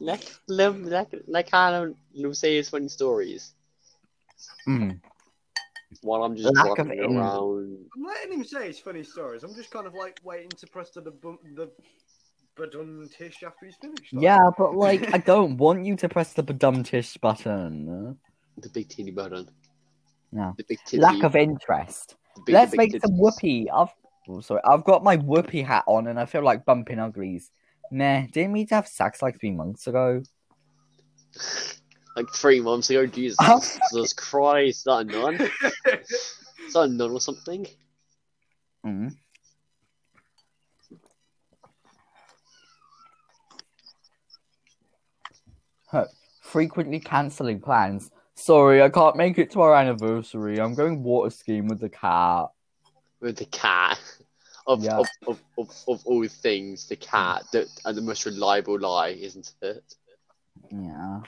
[0.00, 3.54] like like like like Alan will say his funny stories
[4.68, 5.00] Mm.
[6.02, 7.78] While I'm just Lack walking in- around.
[7.96, 9.42] I'm letting him say his funny stories.
[9.42, 11.70] I'm just kind of like waiting to press the bum- the
[12.56, 14.12] badun tish after he's finished.
[14.12, 14.22] like.
[14.22, 18.18] Yeah, but like, I don't want you to press the badumtish button.
[18.58, 19.48] The big titty button.
[20.32, 20.54] No.
[20.56, 20.98] The big titty.
[21.00, 22.16] Lack of interest.
[22.44, 23.70] big, Let's make big some whoopee.
[23.70, 23.88] I've
[24.28, 27.50] oh, sorry, I've got my whoopee hat on and I feel like bumping uglies.
[27.90, 30.22] Nah, didn't we have sex like three months ago?
[32.16, 33.60] Like three months ago, Jesus, Oh.
[33.60, 35.34] Jesus Christ, is that a nun?
[36.66, 37.66] Is that a nun or something?
[38.84, 39.14] Mm.
[45.86, 46.06] Huh.
[46.42, 48.10] Frequently cancelling plans.
[48.34, 50.60] Sorry, I can't make it to our anniversary.
[50.60, 52.46] I'm going water skiing with the cat.
[53.20, 53.98] With the cat.
[54.66, 54.98] Of, Yeah.
[54.98, 59.50] of, of, of, of all things, the cat, the, and the most reliable lie, isn't
[59.62, 59.82] it?
[60.70, 61.22] Yeah.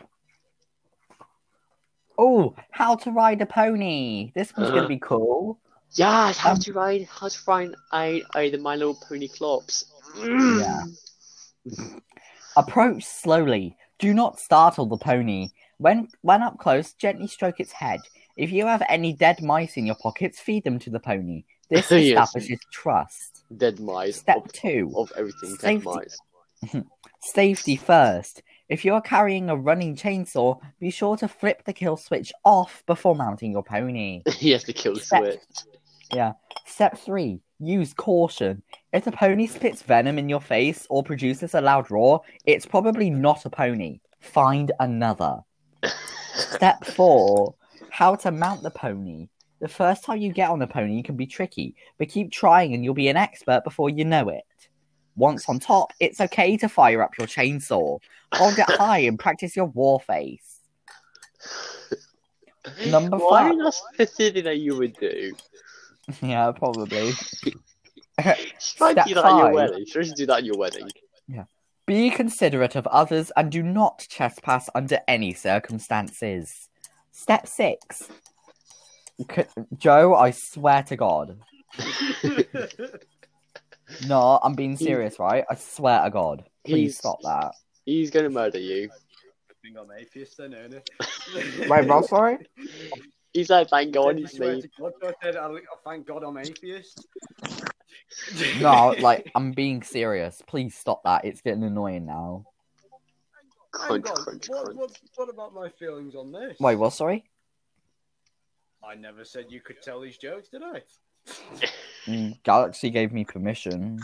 [2.23, 4.31] Oh, how to ride a pony.
[4.35, 5.59] This one's gonna be cool.
[5.93, 9.87] Yeah, how Um, to ride, how to ride a, a, the My Little Pony Clops.
[10.19, 10.83] Yeah.
[12.59, 13.75] Approach slowly.
[13.99, 15.49] Do not startle the pony.
[15.79, 18.01] When when up close, gently stroke its head.
[18.37, 21.45] If you have any dead mice in your pockets, feed them to the pony.
[21.71, 22.03] This Yes.
[22.19, 23.45] establishes trust.
[23.57, 24.19] Dead mice.
[24.19, 24.93] Step of, two.
[24.95, 26.19] of everything, dead mice.
[27.23, 28.43] Safety first.
[28.71, 32.85] If you are carrying a running chainsaw, be sure to flip the kill switch off
[32.87, 34.23] before mounting your pony.
[34.29, 35.41] he has to kill Step- switch.
[36.15, 36.33] Yeah.
[36.67, 37.41] Step 3.
[37.59, 38.63] Use caution.
[38.93, 43.11] If the pony spits venom in your face or produces a loud roar, it's probably
[43.11, 43.99] not a pony.
[44.21, 45.39] Find another.
[46.35, 47.53] Step 4.
[47.91, 49.29] How to mount the pony.
[49.61, 52.85] The first time you get on a pony can be tricky, but keep trying and
[52.85, 54.45] you'll be an expert before you know it.
[55.17, 57.99] Once on top, it's okay to fire up your chainsaw.
[58.35, 60.59] Hold it high and practice your war face.
[62.89, 63.57] Number Why five.
[63.57, 65.35] not specific that you would do?
[66.23, 67.13] yeah, probably.
[68.21, 69.55] Try to Step do that at your five.
[69.55, 69.87] wedding.
[69.87, 70.89] Try to do that at your wedding.
[71.27, 71.45] Yeah.
[71.87, 76.69] Be considerate of others and do not trespass under any circumstances.
[77.13, 78.09] Step six.
[79.35, 79.43] C-
[79.77, 81.39] Joe, I swear to God.
[84.07, 85.45] No, I'm being serious, right?
[85.51, 86.45] I swear to God.
[86.65, 87.53] Please He's- stop that.
[87.85, 88.91] He's gonna murder you.
[88.91, 90.75] I think I'm atheist then, ain't
[91.35, 91.69] it?
[91.69, 92.07] Wait, what?
[92.07, 92.39] Sorry?
[93.33, 94.61] He's like, thank God he's me.
[94.61, 97.07] to God, I said, I, I thank God I'm atheist.
[98.61, 100.43] No, like, I'm being serious.
[100.47, 101.25] Please stop that.
[101.25, 102.45] It's getting annoying now.
[103.73, 104.77] Crunch, Hang on, crunch, what, crunch.
[104.79, 106.57] What, what about my feelings on this?
[106.61, 106.93] Wait, what?
[106.93, 107.25] Sorry?
[108.85, 110.83] I never said you could tell these jokes, did I?
[112.09, 113.99] Mm, Galaxy gave me permission.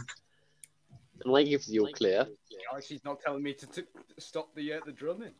[1.25, 2.27] And like if you're clear.
[2.71, 3.85] Galaxy's not telling me to, to
[4.19, 5.33] stop the uh, the drumming.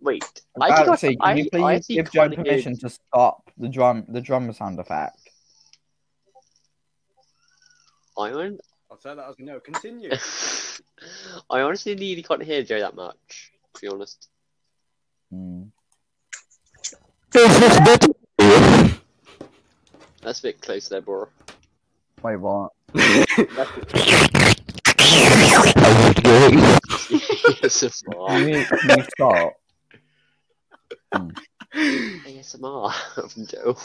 [0.00, 0.24] Wait,
[0.60, 2.88] I think Galaxy, I, can you I, I please actually give Joe kinda permission to
[2.88, 5.18] stop the drum the drum sound effect?
[8.16, 8.58] I, hon-
[8.90, 9.60] I'll tell that as no.
[9.60, 10.10] Continue.
[11.50, 14.28] I honestly really can't hear Joe that much, to be honest.
[15.32, 15.68] Mm.
[20.22, 21.28] That's a bit close there, bro.
[22.22, 22.72] Wait, what?
[27.62, 28.28] ASMR.
[28.28, 29.52] Can you, can you stop?
[31.74, 32.92] ASMR
[33.30, 33.76] from Joe.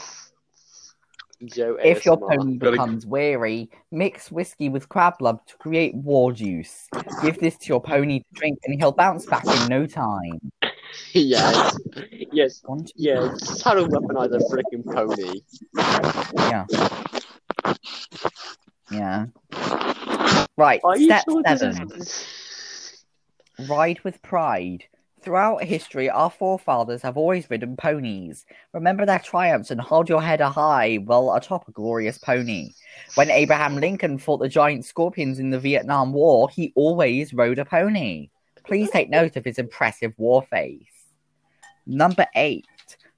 [1.45, 6.87] Joe If your pony becomes weary, mix whiskey with crab blood to create war juice.
[7.21, 10.39] Give this to your pony to drink, and he'll bounce back in no time.
[11.13, 11.77] yes.
[12.31, 12.61] Yes.
[12.95, 13.61] Yes.
[13.61, 15.41] How to weaponize a freaking pony.
[16.37, 16.65] Yeah.
[18.91, 19.25] Yeah.
[20.55, 21.91] Right, Are you step sure this seven.
[23.59, 24.85] Ride with pride.
[25.21, 28.45] Throughout history, our forefathers have always ridden ponies.
[28.73, 32.71] Remember their triumphs and hold your head high while atop a glorious pony.
[33.15, 37.63] When Abraham Lincoln fought the giant scorpions in the Vietnam War, he always rode a
[37.63, 38.29] pony.
[38.65, 40.87] Please take note of his impressive war face.
[41.85, 42.65] Number eight,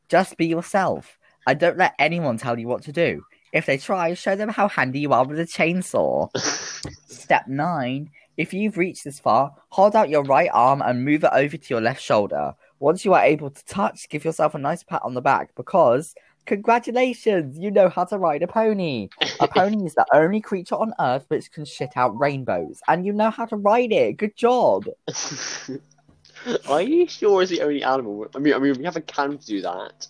[0.08, 1.18] just be yourself.
[1.48, 3.24] And don't let anyone tell you what to do.
[3.52, 6.30] If they try, show them how handy you are with a chainsaw.
[7.08, 8.10] Step 9.
[8.38, 11.74] If you've reached this far, hold out your right arm and move it over to
[11.74, 12.54] your left shoulder.
[12.80, 16.14] Once you are able to touch, give yourself a nice pat on the back because,
[16.46, 19.08] congratulations, you know how to ride a pony.
[19.40, 23.14] A pony is the only creature on earth which can shit out rainbows, and you
[23.14, 24.18] know how to ride it.
[24.18, 24.86] Good job.
[26.68, 28.28] Are you sure it's the only animal?
[28.36, 30.08] I mean, I mean, we have a can to do that.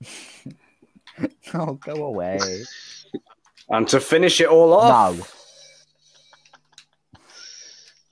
[1.52, 2.40] Oh, go away.
[3.68, 5.16] and to finish it all off.
[5.16, 5.26] No.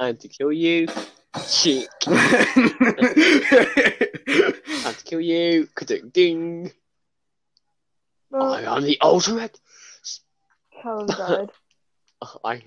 [0.02, 0.88] And to kill you,
[1.48, 1.88] chick.
[2.08, 2.16] No.
[4.84, 6.72] And to kill you, ka-ding, ding.
[8.34, 9.60] I am the ultimate.
[10.82, 11.50] Callum died.
[12.44, 12.62] I,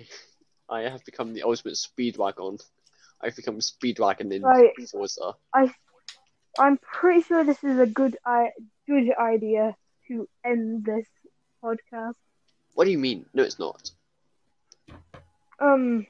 [0.69, 2.63] I have become the ultimate speedwagon.
[3.21, 4.71] I've become speedwagon in Right.
[4.89, 5.33] Forza.
[5.53, 5.73] I,
[6.57, 8.51] I'm pretty sure this is a good I
[8.87, 9.75] good idea
[10.07, 11.07] to end this
[11.61, 12.15] podcast.
[12.75, 13.25] What do you mean?
[13.33, 13.91] No, it's not.
[15.59, 16.07] Um.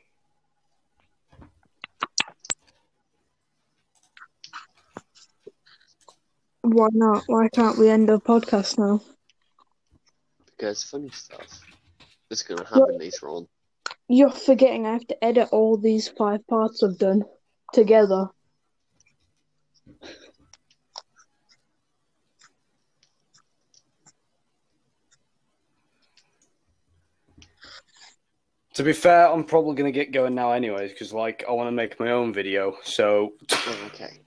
[6.72, 7.24] Why not?
[7.28, 9.01] Why can't we end the podcast now?
[10.45, 11.61] Because funny stuff
[12.30, 13.47] is going to happen later on.
[14.07, 17.24] You're forgetting I have to edit all these five parts I've done
[17.74, 18.30] together.
[28.76, 31.72] to be fair, I'm probably gonna get going now, anyways, because like I want to
[31.72, 32.76] make my own video.
[32.84, 33.34] So,
[33.86, 34.20] okay.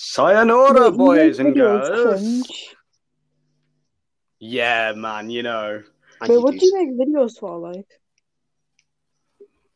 [0.00, 1.88] Sayonara, Wait, you boys and girls.
[1.88, 2.76] cringe?
[4.38, 5.28] Yeah, man.
[5.28, 5.82] You know.
[6.20, 7.58] And Wait, what do do you make videos for?
[7.58, 7.86] Like,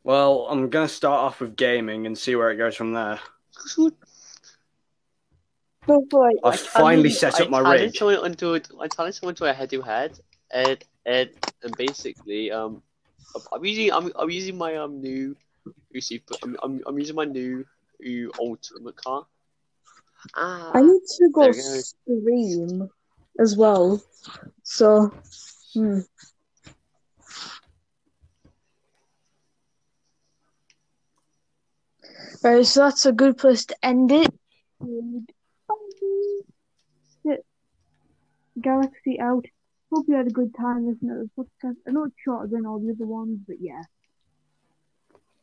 [0.05, 3.19] Well, I'm gonna start off with gaming and see where it goes from there.
[3.79, 3.91] no,
[6.09, 7.93] for like, I've finally set up my I rig.
[7.93, 10.21] challenged someone onto a, I challenged someone to a head-to-head,
[10.53, 11.31] and and
[11.65, 12.81] and basically, um,
[13.53, 15.37] I'm using I'm, I'm using my um new,
[15.91, 17.65] you see, I'm, I'm I'm using my new,
[18.01, 19.27] new ultimate car.
[20.35, 21.81] Ah, I need to go There we go.
[21.81, 22.91] stream
[23.39, 24.03] as well.
[24.63, 25.13] So,
[25.75, 26.01] hmm.
[32.43, 34.33] Right, so that's a good place to end it.
[34.81, 34.87] Bye.
[37.25, 37.37] Yeah.
[38.61, 39.47] Galaxy out.
[39.93, 41.77] Hope you had a good time listening to the podcast.
[41.87, 43.83] I know it's shorter than all the other ones, but yeah.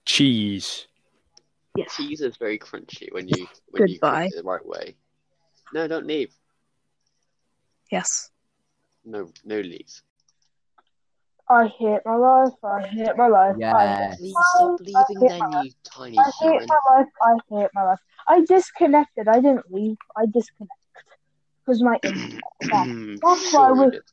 [0.06, 0.88] Cheese.
[1.76, 1.94] Yes.
[1.96, 4.96] cheese is very crunchy when you when you cook it the right way.
[5.72, 6.34] No, don't leave.
[7.92, 8.32] Yes.
[9.04, 10.02] No, no leave.
[11.50, 12.54] I hate my life.
[12.64, 13.58] I hate my life.
[13.72, 13.98] I Yeah.
[13.98, 16.68] hate Please stop leaving then, you tiny I hate human.
[16.68, 17.08] my life.
[17.22, 18.00] I hate my life.
[18.28, 19.28] I disconnected.
[19.28, 19.98] I didn't leave.
[20.16, 20.78] I disconnected
[21.66, 22.90] because my internet.
[23.22, 23.92] That's why Sure you we.
[23.92, 24.04] did.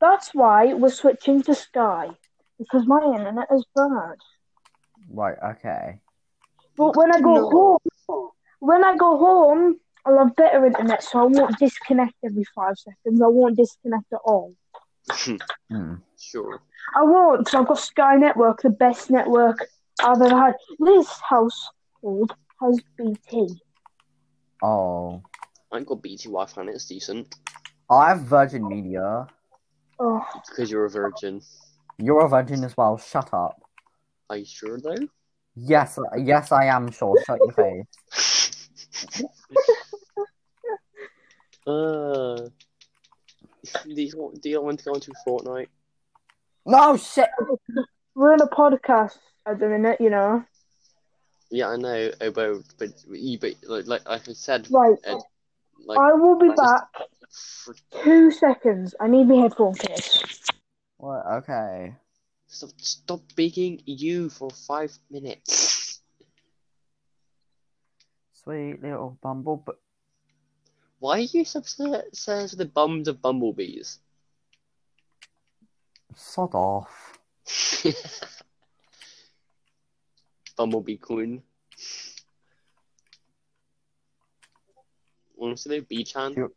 [0.00, 2.18] That's why we're switching to Sky
[2.58, 4.16] because my internet is bad.
[5.08, 5.36] Right.
[5.42, 6.00] Okay.
[6.80, 11.24] But when I go home, when I go home, I'll have better internet, so I
[11.24, 13.20] won't disconnect every five seconds.
[13.20, 14.54] I won't disconnect at all.
[15.10, 15.96] Hmm.
[16.18, 16.62] Sure.
[16.96, 19.58] I won't, because I've got Sky Network, the best network
[20.02, 20.54] I've ever had.
[20.78, 23.60] This household has BT.
[24.62, 25.22] Oh,
[25.70, 27.34] I ain't got BT Wi-Fi and it's decent
[27.90, 29.26] I have Virgin Media.
[29.98, 31.42] Oh, because you're a virgin.
[31.98, 32.96] You're a virgin as well.
[32.96, 33.60] Shut up.
[34.30, 34.96] Are you sure though?
[35.62, 37.16] Yes, yes, I am sure.
[37.26, 38.68] Shut your face.
[41.66, 42.36] uh,
[43.84, 45.68] do you, want- do you want to go into Fortnite?
[46.66, 47.28] No shit.
[48.14, 50.44] we're in a podcast at the minute, you know.
[51.50, 55.18] Yeah, I know, oh, but but you but like like, like I said, Right, uh,
[55.84, 56.84] like I will be just- back.
[57.30, 57.72] fr-
[58.04, 58.94] Two seconds.
[59.00, 60.22] I need my headphone case.
[60.98, 61.26] What?
[61.26, 61.96] Okay.
[62.50, 66.02] Stop stop being you for five minutes.
[68.34, 69.80] Sweet little bumble, but
[71.00, 74.00] Why are you so obsessed with the bums of bumblebees?
[76.16, 77.18] sod off.
[80.56, 81.42] Bumblebee Queen.
[85.40, 86.38] Honestly, B-chan.
[86.38, 86.54] You-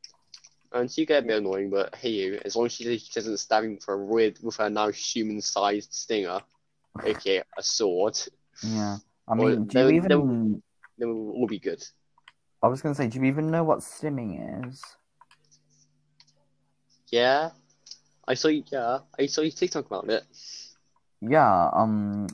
[0.73, 3.63] And she get a bit annoying, but hey you, as long as she doesn't stab
[3.63, 6.39] him for a weird with her now human-sized stinger,
[7.05, 8.17] okay, a sword,
[8.63, 8.97] Yeah.
[9.27, 10.63] I Well, mean, do you even?
[10.97, 11.85] then we'll, be good.
[12.61, 14.81] I was gonna say, do you even know what stimming is?
[17.09, 17.51] Yeah,
[18.27, 18.63] I saw you.
[18.71, 20.23] Yeah, I saw you TikTok about it.
[21.21, 21.69] Yeah.
[21.71, 22.27] Um.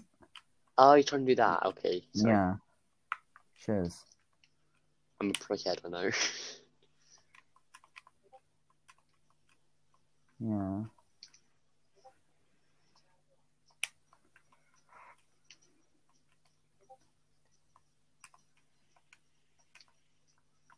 [0.78, 1.66] Oh, you're trying to do that?
[1.66, 2.04] Okay.
[2.16, 2.34] Sorry.
[2.34, 2.56] Yeah.
[3.66, 4.06] Cheers.
[5.20, 6.10] I'm a pro kid, I know.
[10.40, 10.84] Yeah.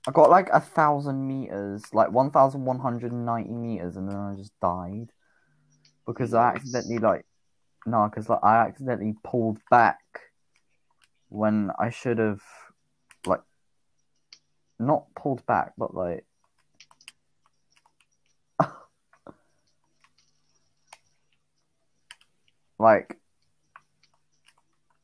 [0.08, 4.10] I got like a thousand meters, like one thousand one hundred and ninety meters, and
[4.10, 5.12] then I just died
[6.08, 7.26] because I accidentally like
[7.86, 10.00] no, because like I accidentally pulled back
[11.30, 12.42] when I should have
[13.28, 13.42] like
[14.80, 16.26] not pulled back, but like
[22.82, 23.18] like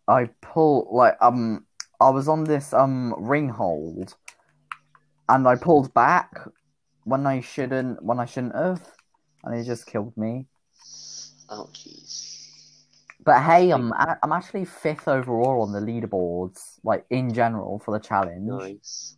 [0.08, 1.66] I pull like um
[2.02, 4.16] I was on this um ring hold
[5.30, 6.32] and I pulled back
[7.04, 8.82] when I shouldn't when I shouldn't have
[9.44, 10.48] and it just killed me.
[11.50, 12.34] Oh, jeez.
[13.24, 18.04] But hey, I'm I'm actually fifth overall on the leaderboards, like in general for the
[18.04, 18.48] challenge.
[18.48, 19.18] Nice.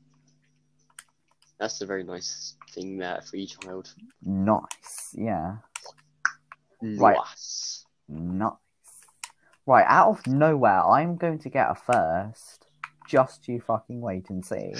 [1.60, 3.94] That's a very nice thing there for each child.
[4.24, 5.58] Nice, yeah,
[6.82, 7.18] Right.
[7.18, 7.86] Nice.
[8.10, 8.54] Nice.
[9.66, 12.66] Right, out of nowhere, I'm going to get a first.
[13.08, 14.74] Just you fucking wait and see.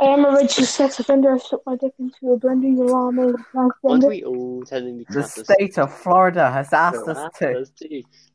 [0.00, 1.34] I am a registered sex offender.
[1.34, 2.74] I stuck my dick into a blender.
[2.74, 3.34] You are me.
[3.54, 7.60] Aren't we all technically The classed as state of Florida has asked So us to
[7.60, 7.70] us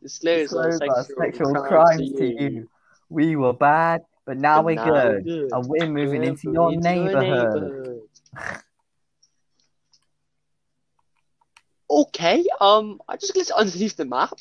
[0.02, 2.70] disclose our sexual, sexual crimes, crimes to you.
[3.10, 5.52] We were bad, but now But we're now good, good.
[5.52, 7.64] and we're moving We're into your moving neighborhood.
[7.64, 8.02] neighborhood.
[11.90, 14.34] Okay, um, I just clicked underneath the map.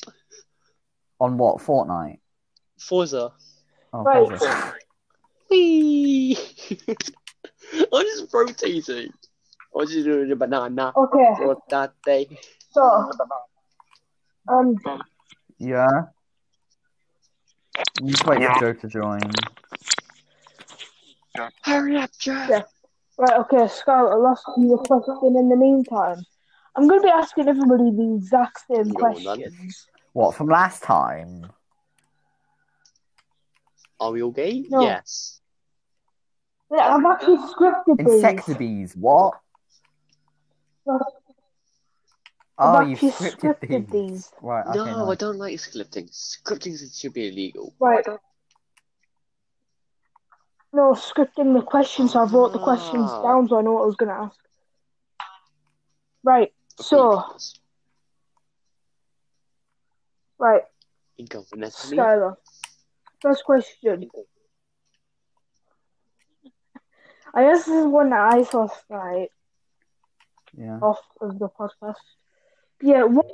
[1.19, 2.19] On what Fortnite?
[2.79, 3.31] Forza.
[3.93, 4.27] Oh, Right.
[4.27, 4.73] Forza.
[5.49, 6.35] Whee!
[7.93, 9.13] I'm just rotating.
[9.77, 12.27] I'm just doing a banana Okay, for that day.
[12.71, 13.11] so
[14.47, 14.75] um,
[15.59, 15.87] Yeah.
[18.01, 19.19] You just wait for Joe to join.
[21.63, 22.45] Hurry up, Joe.
[22.49, 22.61] Yeah.
[23.17, 23.39] right.
[23.41, 24.13] Okay, Scarlett.
[24.13, 26.23] I lost you a question in the meantime.
[26.75, 29.23] I'm going to be asking everybody the exact same Go on, then.
[29.23, 29.87] questions.
[30.13, 31.51] What from last time?
[33.99, 34.65] Are we all gay?
[34.69, 34.81] No.
[34.81, 35.41] Yes.
[36.71, 38.07] Yeah, I've actually scripted these.
[38.23, 38.95] Insectabees.
[38.95, 39.33] What?
[40.87, 40.99] I've
[42.57, 44.09] Oh, you actually scripted, scripted these.
[44.09, 44.31] these.
[44.41, 44.65] Right.
[44.67, 44.91] Okay.
[44.91, 46.09] no, I don't like scripting.
[46.11, 47.73] Scripting should be illegal.
[47.79, 48.05] Right.
[50.75, 52.11] No, scripting the questions.
[52.11, 53.21] So I wrote the questions Ah.
[53.23, 54.39] down so I know what I was going to ask.
[56.23, 56.53] Right.
[56.79, 57.23] So,
[60.37, 60.63] right,
[61.19, 62.35] Skylar.
[63.21, 64.09] First question.
[67.33, 69.29] I guess this is one that I saw right
[70.53, 70.79] Yeah.
[70.81, 72.03] off of the podcast.
[72.81, 73.25] Yeah, what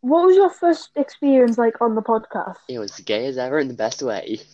[0.00, 2.58] what was your first experience like on the podcast?
[2.68, 4.40] It was gay as ever in the best way.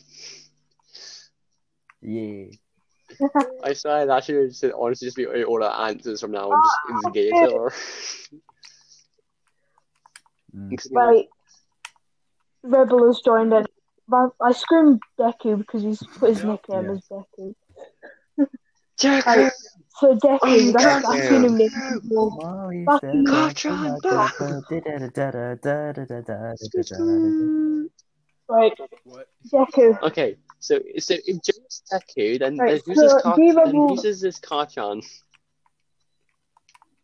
[2.04, 2.46] Yeah.
[3.62, 6.62] I swear that should just honestly just be all our answers from now on.
[6.62, 7.72] Just it's gay as ever.
[10.54, 10.86] Mm.
[10.92, 11.26] Right,
[12.62, 13.66] Rebel has joined in.
[14.40, 16.92] I screamed Deku because he's put his nickname Yeah.
[16.92, 17.54] as Deku.
[18.98, 19.50] Jack, Right,
[19.98, 21.30] so Deku, Oh, that's, that's Deku.
[21.30, 22.70] gonna make people.
[22.72, 23.22] You Fuck said you.
[23.24, 23.54] that.
[28.48, 28.72] Right,
[29.04, 29.26] What?
[29.52, 30.02] Deku.
[30.02, 33.36] Okay, so so if Joe's Deku, then, Right, then who's so this car?
[33.36, 35.04] Diva will- who's this, this Kacchan?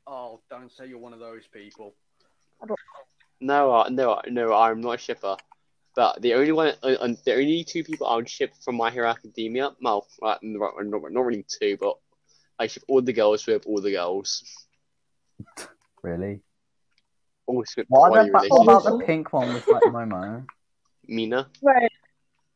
[0.06, 1.94] Oh, don't say you're one of those people.
[3.40, 5.36] No, uh, no, no, I'm not a shipper.
[5.94, 8.90] But the only one, uh, uh, the only two people I would ship from My
[8.90, 11.96] Hero Academia, well, uh, not, not, not really two, but
[12.58, 14.42] I ship all the girls with all the girls.
[16.02, 16.40] Really?
[17.46, 20.46] All ship What, about, about the pink one with like Momo?
[21.06, 21.90] Mina, Right,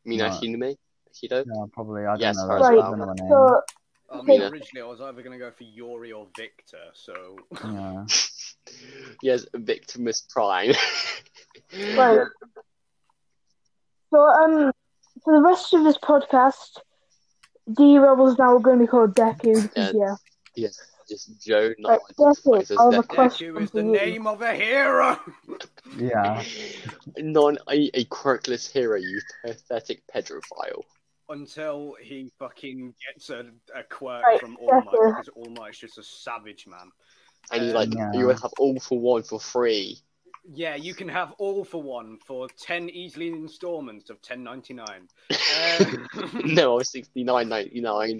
[0.05, 0.33] Mina Right.
[0.33, 0.77] Shiname,
[1.15, 1.45] Shido.
[1.45, 2.03] Yeah, probably.
[2.05, 2.47] I don't Yes, know.
[2.47, 2.59] right.
[2.59, 2.97] that- I right.
[2.97, 3.29] don't know.
[3.29, 3.61] So
[4.11, 4.27] I Okay.
[4.27, 7.37] mean, originally I was either going to go for Yuri or Victor, so.
[7.63, 8.05] Yeah.
[9.21, 10.73] Yes, Victimus Prime.
[11.95, 12.27] Right.
[14.11, 14.71] So um,
[15.23, 16.79] for the rest of this podcast,
[17.71, 20.15] D Rebel's now going to be called Deku because yeah.
[20.55, 23.07] yes, just Joe Right, not Deku, as I have a Deku.
[23.07, 23.91] question Deku is the you.
[23.91, 25.19] name of a hero!
[25.97, 26.43] Yeah.
[27.17, 30.83] Non a, a quirkless hero, you pathetic pedrophile.
[31.27, 33.45] Until he fucking gets a,
[33.75, 35.09] a quirk Right, from All Might, Deku.
[35.11, 36.91] because All Might's just a savage man.
[37.51, 38.11] And you Um, like Yeah.
[38.13, 39.97] you will have all for one for free.
[40.53, 45.07] Yeah, you can have all for one for 10 easily installments of 10.99.
[45.57, 48.19] Uh, no, I was sixty nine ninety nine.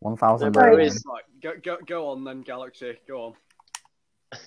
[0.00, 0.56] One thousand.
[0.56, 0.72] Right.
[0.76, 0.86] nine.
[0.86, 2.94] is- right, go, go, go on then, Galaxy.
[3.06, 3.34] Go
[4.32, 4.38] on.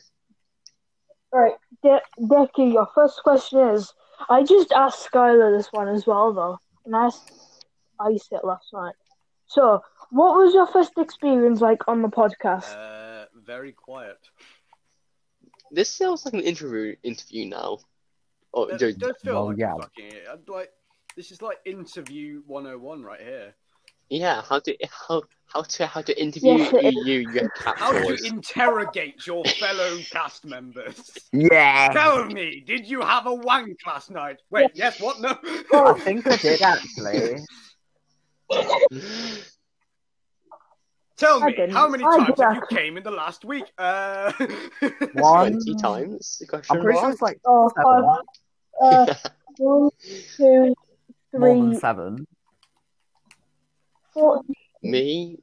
[1.31, 1.53] Right,
[1.84, 3.91] De- Deku, your first question is
[4.30, 7.31] I just asked Skylar this one as well though, and I asked
[8.04, 8.96] Ice it last night.
[9.48, 12.74] So, what was your first experience like on the podcast?
[12.76, 14.18] Uh, very quiet.
[15.72, 17.80] This sounds like an interview interview now.
[18.54, 19.76] Oh, It Joe, does feel well, like yeah.
[19.76, 20.72] fucking I'd like
[21.16, 23.54] this is like interview 101 right here.
[24.10, 24.76] yeah, how to
[25.08, 28.24] how how to how to interview Yes, it you, you, you How to captors.
[28.26, 31.12] interrogate your fellow cast members.
[31.32, 31.90] Yeah.
[31.94, 34.38] Tell me, did you have a wank last night?
[34.52, 35.20] Wait, yes, what?
[35.22, 35.38] No.
[35.74, 37.40] I think I did actually.
[41.15, 43.65] Tell me, how many I times have you came in the last week?
[43.78, 44.32] Uh...
[45.14, 45.52] One.
[45.61, 46.41] Twenty times?
[46.49, 48.03] Question I'm pretty sure it's like Oh, seven.
[48.82, 49.06] uh,
[49.57, 49.90] one,
[50.36, 50.74] two,
[51.34, 52.28] More than seven.
[54.14, 54.41] four.
[54.82, 55.38] Me,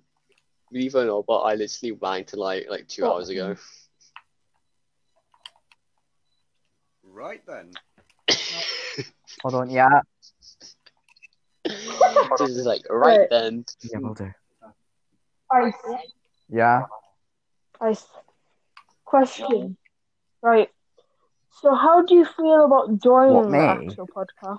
[0.71, 3.13] believe it or not, but I literally wanked like like two Oh.
[3.15, 3.57] hours ago.
[7.05, 7.71] right then.
[9.43, 9.71] Hold on.
[9.71, 10.01] Yeah.
[12.39, 13.29] Just like right Right.
[13.31, 13.65] then.
[13.83, 14.31] Yeah, we'll do.
[15.53, 15.75] Ice,
[16.49, 16.87] Yeah.
[17.81, 18.07] ice.
[19.05, 19.77] Question.
[20.43, 20.69] Right.
[21.61, 23.59] So, how do you feel about joining What, the me?
[23.59, 24.59] actual podcast?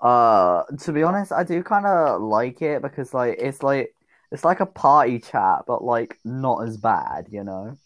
[0.00, 3.92] Uh, to be honest, I do kind of like it because like it's like
[4.30, 7.76] it's like a party chat, but like not as bad, you know.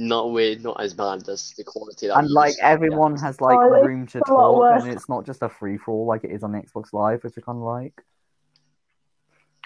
[0.00, 2.60] Not weird, not as bad as the quality that And like used.
[2.62, 6.06] everyone has like Oh, room to talk, and it's not just a free for all
[6.06, 8.00] like it is on Xbox Live, which I kind of like.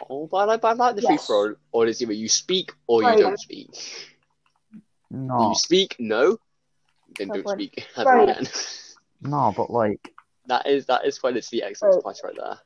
[0.08, 1.26] Oh, but I like, but I like the free Yes.
[1.26, 1.54] for all.
[1.70, 3.18] Or it's either you speak or you Right.
[3.18, 3.68] don't speak.
[5.10, 6.38] No, You speak, no,
[7.18, 7.60] then Fair don't point.
[7.60, 8.72] speak Right.
[9.20, 10.00] no, but like,
[10.46, 12.02] that is that is quite literally Xbox Right.
[12.02, 12.58] Plus right there.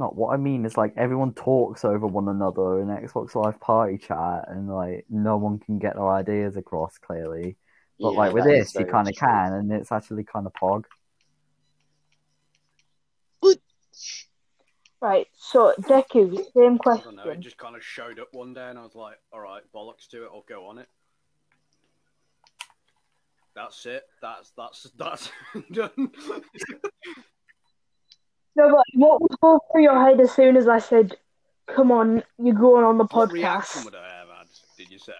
[0.00, 3.98] Not what I mean is like everyone talks over one another in Xbox Live party
[3.98, 7.56] chat, and like no one can get their ideas across clearly.
[8.00, 10.84] But Yeah, like with this, you kind of can, and it's actually kind of pog.
[15.00, 15.28] Right.
[15.34, 17.22] So, Deku, same I don't know.
[17.22, 17.42] It question.
[17.42, 20.24] just kind of showed up one day, and I was like, "All right, bollocks to
[20.24, 20.30] it.
[20.32, 20.88] I'll go on it."
[23.54, 24.04] That's it.
[24.20, 25.30] That's that's that's
[25.72, 26.12] done.
[28.56, 31.16] No, but what was going through your head as soon as I said,
[31.66, 33.84] "Come on, you're going on the what reaction podcast"?
[33.84, 34.46] would I have had?
[34.76, 35.12] Did you say?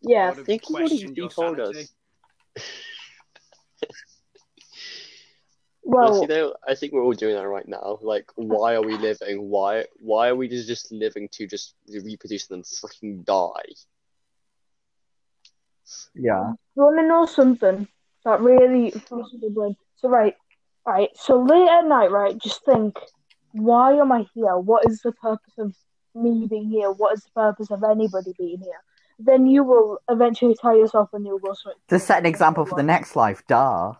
[0.00, 0.30] Yeah.
[0.30, 1.92] I think he would've told us.
[5.90, 7.98] Well, Well, you know, I think we're all doing that right now.
[8.02, 9.48] Like, why are we living?
[9.48, 13.72] Why why are we just, just living to just reproduce and then freaking die?
[16.14, 16.52] Yeah.
[16.76, 17.88] you want to know something
[18.22, 19.76] that really flushes your brain?
[19.96, 20.36] So, right,
[20.88, 21.10] right.
[21.14, 22.36] So late at night, right?
[22.38, 22.98] Just think,
[23.52, 24.56] why am I here?
[24.56, 25.74] What is the purpose of
[26.14, 26.90] me being here?
[26.90, 28.82] What is the purpose of anybody being here?
[29.18, 31.76] Then you will eventually tell yourself and you'll go straight.
[31.88, 33.94] To set an example for the next life, duh.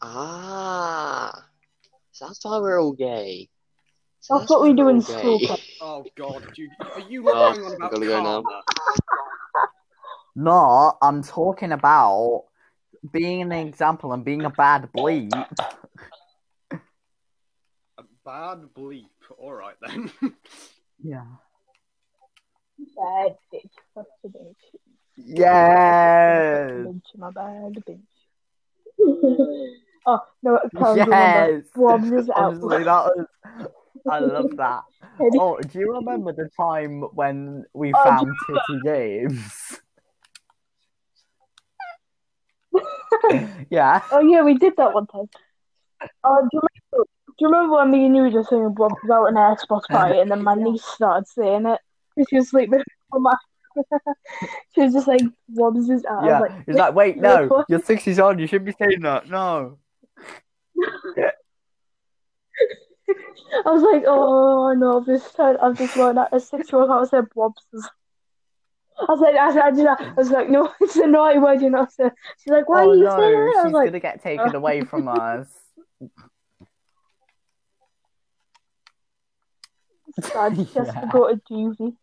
[0.00, 1.44] Ah,
[2.12, 3.48] so that's why we're all gay.
[4.20, 5.40] So That's what we do in all school,
[5.80, 8.42] Oh God, you, are you Oh, lying on about gotta go now.
[8.42, 8.62] karma?
[10.36, 12.47] No, I'm talking about
[13.12, 15.32] being an example and being a bad bleep.
[16.72, 19.08] A bad bleep.
[19.38, 20.10] All right then.
[21.02, 21.24] Yeah.
[22.96, 23.70] Bad bitch.
[23.94, 24.54] Fuck the bitch.
[25.16, 26.70] Yes.
[26.70, 28.00] Bitch, my bad bitch.
[30.06, 31.56] oh no, Karen, remember.
[31.56, 31.64] Yes.
[31.76, 32.36] Wobbs is out.
[32.36, 33.26] Honestly, that was.
[34.10, 34.82] I love that.
[35.20, 39.80] Oh, do you remember the time when we Oh, found Titty Games?
[43.70, 44.02] yeah.
[44.10, 45.28] Oh yeah, we did that one time.
[46.24, 47.08] Oh, do you remember?
[47.26, 49.56] Do you remember when me and you were just saying Bob was out in an
[49.56, 51.80] Xbox party, and then my niece started saying it?
[52.28, 52.82] She was sleeping
[53.12, 53.34] on my.
[54.74, 56.40] she was just like, "Wobbs is out." I Yeah.
[56.40, 57.66] was like, He's like, wait, no, what?
[57.68, 58.38] your six is on.
[58.38, 59.28] You shouldn't be saying that.
[59.28, 59.78] No.
[63.64, 67.06] I was like, "Oh no, this time I've just learned that a six-year-old how to
[67.06, 67.62] say Wobbs."
[69.00, 71.60] Is-" I was like, I, I, just, I was like, no, it's a naughty word,
[71.62, 71.86] you know.
[71.90, 73.56] So she's like, why oh are you no, saying that?
[73.58, 75.48] I she's like, gonna get taken away from us.
[80.22, 80.56] sad.
[80.56, 81.96] She has to go to juvie.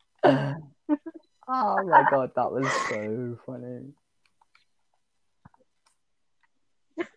[1.48, 3.94] oh my god, that was so funny.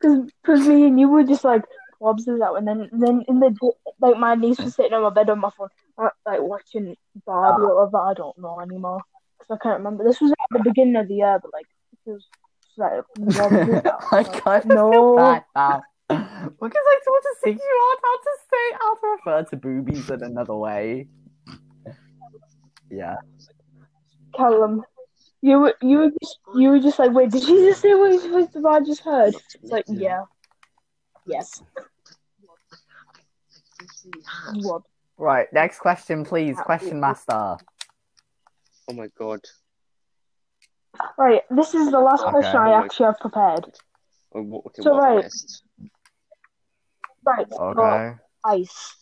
[0.00, 1.62] Because me and you were just like,
[1.98, 2.56] Wobbs is out.
[2.56, 3.54] And then, then in the
[4.00, 5.68] like, my niece was sitting on my bed on my phone,
[5.98, 7.98] uh, like, watching Barbie or whatever.
[7.98, 9.02] I don't know anymore.
[9.40, 10.04] Because I can't remember.
[10.04, 11.66] This was at the beginning of the year, but, like,
[12.06, 12.24] it was
[12.76, 13.82] like, Wobbs is.
[14.12, 14.90] I Like, kind no.
[14.90, 15.82] feel bad now.
[16.08, 20.10] Because I told a six year old how to say how to refer to boobies
[20.10, 21.08] in another way.
[22.90, 23.16] Yeah.
[24.34, 24.82] Callum,
[25.42, 28.10] you were, you were just, you were just like, wait, did you just say what
[28.12, 29.34] you supposed to I just heard?
[29.62, 30.22] It's like, yeah.
[31.26, 31.62] Yes.
[34.54, 34.86] Wobbs.
[35.16, 36.56] Right, next question, please.
[36.56, 37.56] Question master.
[38.90, 39.38] Oh my god.
[41.16, 42.30] Right, this is the last Okay.
[42.32, 43.66] question I actually have prepared.
[44.34, 45.24] Oh, what, okay, So, what have I right.
[45.24, 45.62] missed?
[47.24, 48.14] Right, so Okay.
[48.44, 48.96] ice.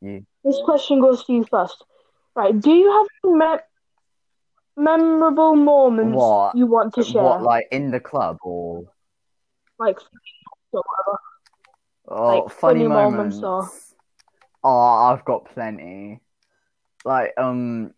[0.00, 0.26] You.
[0.42, 1.84] This question goes to you first.
[2.34, 3.62] Right, do you have any me-
[4.76, 6.56] memorable moments What?
[6.56, 7.22] you want to share?
[7.22, 8.82] What, like in the club or
[9.78, 9.98] like,
[10.72, 11.18] or whatever.
[12.08, 13.36] oh, Like, funny, funny moments?
[13.36, 13.94] moments
[14.64, 14.78] Oh,
[15.12, 16.20] I've got plenty.
[17.04, 17.94] Like, um,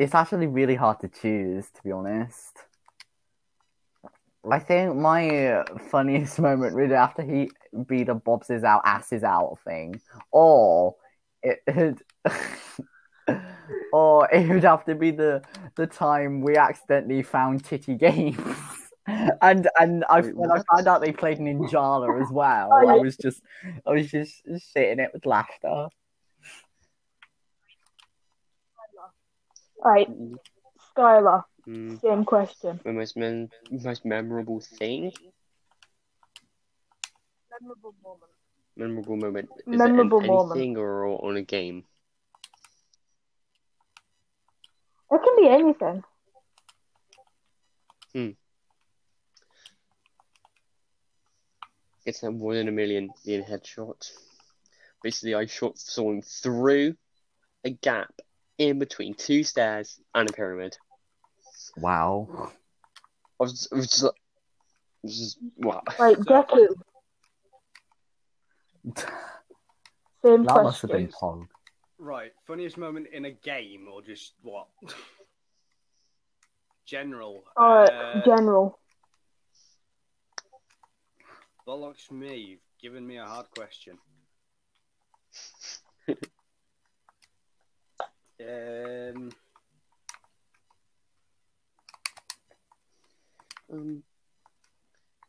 [0.00, 2.56] it's actually really hard to choose, to be honest.
[4.50, 7.50] I think my uh, funniest moment really after he
[7.86, 10.00] be the Bob's is out, ass is out thing,
[10.32, 10.96] or
[11.42, 11.58] it,
[13.92, 15.42] or it would have to be the
[15.76, 18.56] the time we accidentally found Titty Games,
[19.06, 22.96] and and I Wait, when I found out they played Ninjala as well, Oh, I
[22.96, 23.42] was just
[23.86, 25.88] I was just sitting it with laughter.
[29.84, 30.08] Right,
[30.78, 32.80] Skylar, Mm, same question.
[32.84, 35.12] my most, mem- most memorable thing?
[37.50, 38.32] Memorable moment.
[38.76, 39.48] Memorable moment.
[39.72, 40.50] Is Memorable it an, moment.
[40.54, 41.84] anything or on a game?
[45.10, 46.04] It can be anything.
[48.14, 48.30] Hmm.
[52.06, 54.10] It's a one in a million million headshot.
[55.02, 56.96] Basically, I shot someone through
[57.64, 58.12] a gap
[58.60, 60.76] in between two stairs and a pyramid.
[61.78, 62.52] Wow.
[63.40, 64.12] I was, I was just like,
[65.06, 65.82] just, wow.
[65.98, 66.68] Right, Deku,
[70.22, 71.46] same That must have been Pog.
[71.98, 74.68] Right, funniest moment in a game or just what?
[76.84, 77.42] General.
[77.58, 78.78] Alright, Uh, general.
[81.66, 83.96] Bollocks me, you've given me a hard question.
[88.40, 89.30] Um,
[93.72, 94.02] Um,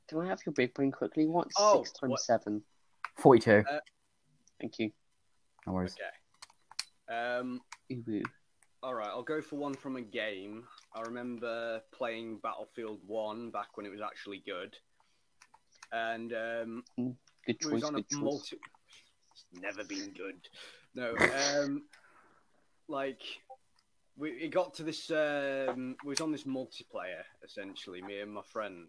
[0.07, 1.25] can I have your big brain quickly?
[1.27, 2.63] What's Oh, six times what- seven?
[3.17, 3.63] 42.
[4.59, 4.91] Thank you.
[5.67, 5.95] No worries.
[5.95, 7.13] okay.
[7.13, 7.61] Um,
[7.91, 8.23] Ooh, ooh.
[8.83, 10.67] all right, I'll go for one from a game.
[10.93, 14.75] I remember playing Battlefield One back when it was actually good,
[15.91, 17.15] and um, Good
[17.45, 17.71] we choice.
[17.71, 18.21] was on Good a choice.
[18.21, 18.59] multi.
[19.33, 20.47] It's never been good.
[20.95, 21.88] No, um,
[22.91, 23.22] like
[24.18, 25.09] we it got to this.
[25.09, 28.88] Um, we was on this multiplayer essentially, me and my friend,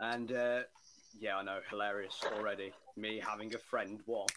[0.00, 0.60] and uh,
[1.20, 2.72] Yeah, I know, hilarious already.
[2.96, 4.32] Me having a friend, what?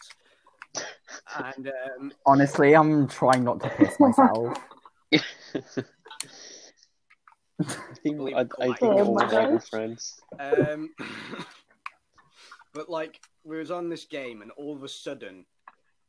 [1.36, 1.68] And
[1.98, 4.56] um, Honestly, I'm trying not to piss myself.
[7.60, 10.20] I think Believe I, I think all my Oh my other friends.
[10.38, 10.90] Um,
[12.74, 15.44] but like we was on this game, and all of a sudden,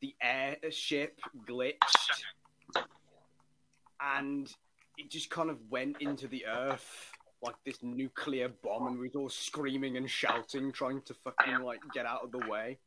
[0.01, 2.23] the airship glitched,
[4.17, 4.51] and
[4.97, 7.11] it just kind of went into the earth
[7.43, 11.79] like this nuclear bomb, and we was all screaming and shouting, trying to fucking like
[11.93, 12.77] get out of the way.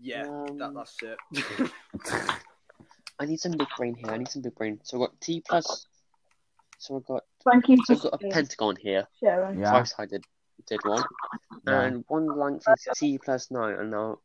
[0.00, 1.18] Yeah, that, Um, that's it.
[3.18, 4.10] I need some big brain here.
[4.10, 4.80] I need some big brain.
[4.82, 5.86] So I got T plus.
[6.78, 9.06] So I got Thank you so for I've got a pentagon here.
[9.20, 9.60] sharing.
[9.60, 9.70] Yeah.
[9.70, 10.24] Twice I did
[10.66, 11.02] did one,
[11.66, 11.82] Yeah.
[11.82, 13.74] and one length is T plus nine.
[13.74, 14.18] And now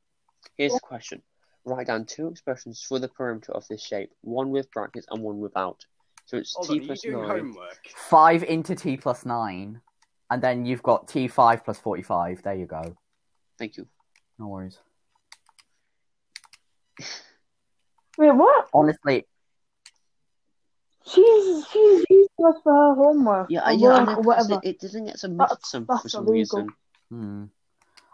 [0.57, 1.21] here's the question:
[1.65, 5.39] Write down two expressions for the perimeter of this shape, one with brackets and one
[5.39, 5.85] without.
[6.25, 7.39] So it's Hold T on, are you doing nine.
[7.39, 7.79] homework?
[7.95, 9.81] Five into T plus nine,
[10.29, 12.41] and then you've got T five plus forty-five.
[12.43, 12.97] There you go.
[13.57, 13.87] Thank you.
[14.39, 14.77] No worries.
[18.17, 18.67] Wait, what?
[18.73, 19.25] Honestly,
[21.05, 23.47] She's she's using us for her homework.
[23.49, 24.61] Yeah, or yeah, I work or because whatever.
[24.63, 26.59] It, it didn't get submitted That's- some that's for some illegal.
[26.59, 26.69] reason.
[27.09, 27.43] hmm.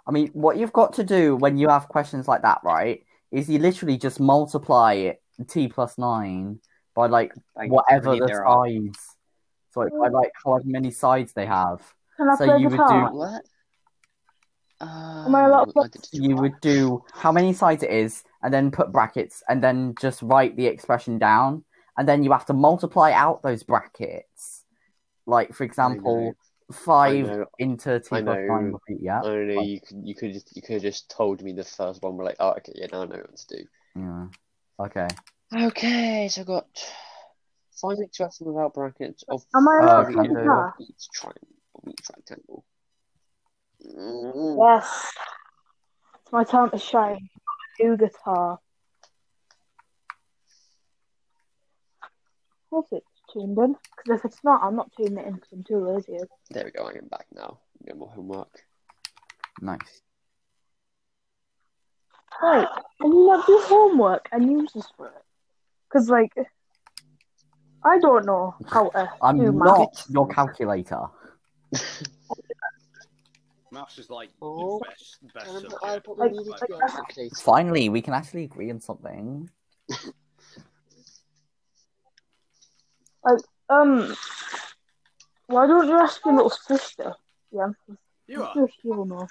[0.05, 3.49] I mean, what you've got to do when you have questions like that, right, is
[3.49, 6.59] you literally just multiply it T plus nine
[6.93, 8.99] by like Like, whatever the sides.
[9.71, 10.13] So like, by mm.
[10.13, 11.81] like however many sides they have.
[12.17, 13.09] Can I So play you would guitar?
[13.09, 13.43] do- What?
[14.81, 18.53] Am I allowed to Oh, I You would do how many sides it is, and
[18.53, 21.63] then put brackets, and then just write the expression down,
[21.97, 24.65] and then you have to multiply out those brackets.
[25.25, 26.35] Like for example,
[26.73, 27.45] five know.
[27.59, 28.79] into T I plus nine know.
[28.87, 29.19] would yeah.
[29.21, 29.61] I don't know.
[29.61, 32.17] You could you could just, you could have just told me the first one.
[32.17, 33.63] We're like, oh, okay, yeah, now I know what to do.
[33.95, 34.27] Yeah.
[34.79, 35.07] Okay.
[35.55, 36.67] Okay, so I got
[37.79, 41.47] five expressions without brackets of Am I allowed Uh, to can play each triangle,
[41.87, 42.65] each rectangle.
[43.85, 44.57] Mm.
[44.59, 45.13] Yes.
[46.21, 47.29] It's my time to shine.
[47.77, 48.59] Do guitar.
[52.71, 53.75] Hope it's tuned in.
[53.97, 56.17] Because if it's not, I'm not tuning it in because I'm too lazy.
[56.51, 56.85] There we go.
[56.85, 57.59] I am back now.
[57.85, 58.63] No more homework.
[59.61, 60.01] Nice.
[62.41, 62.67] Right.
[63.01, 65.13] Can you not do homework and use this for it?
[65.89, 66.33] Because, like,
[67.83, 70.09] I don't know how to I'm do not maths.
[70.09, 71.01] your calculator.
[73.71, 76.07] Maths is like Oh, the best, best Um, subject.
[76.07, 77.35] Like- like get that's- a calculator.
[77.37, 79.49] Finally, we can actually agree on something.
[83.23, 83.39] Like,
[83.69, 84.15] um,
[85.47, 87.13] why don't you ask your little sister?
[87.51, 87.69] Yeah,
[88.27, 88.53] You are.
[88.53, 89.27] sure she will know.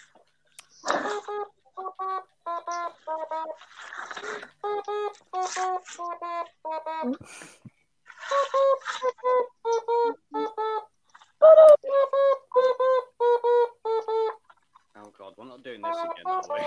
[14.94, 16.60] Oh god, we're not doing this again, are we?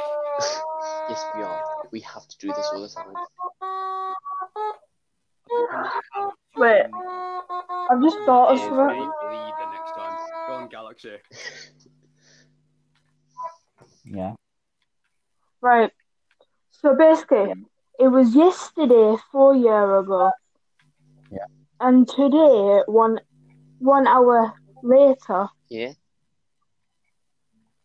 [1.10, 1.62] Yes, we are.
[1.92, 3.16] We have to do this all the time.
[6.58, 6.84] Wait,
[7.90, 8.78] I've just thought of Is something.
[8.78, 10.18] a leader next time.
[10.48, 11.18] Go on, Galaxy.
[14.06, 14.34] Yeah.
[15.62, 15.92] Right.
[16.72, 17.54] So basically,
[18.00, 20.32] it was yesterday, four year ago.
[21.32, 21.46] Yeah.
[21.80, 23.20] And today, one
[23.80, 24.54] one hour
[24.84, 25.94] later, Yeah.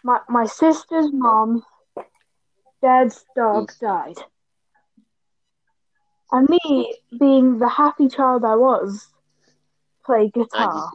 [0.05, 1.62] my my sister's mom,
[2.82, 3.87] dad's dog hmm.
[3.87, 4.19] died.
[6.32, 9.09] And me, being the happy child I was,
[10.05, 10.90] play guitar.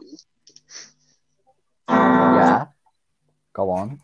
[1.88, 2.66] Yeah.
[3.52, 4.00] Go on.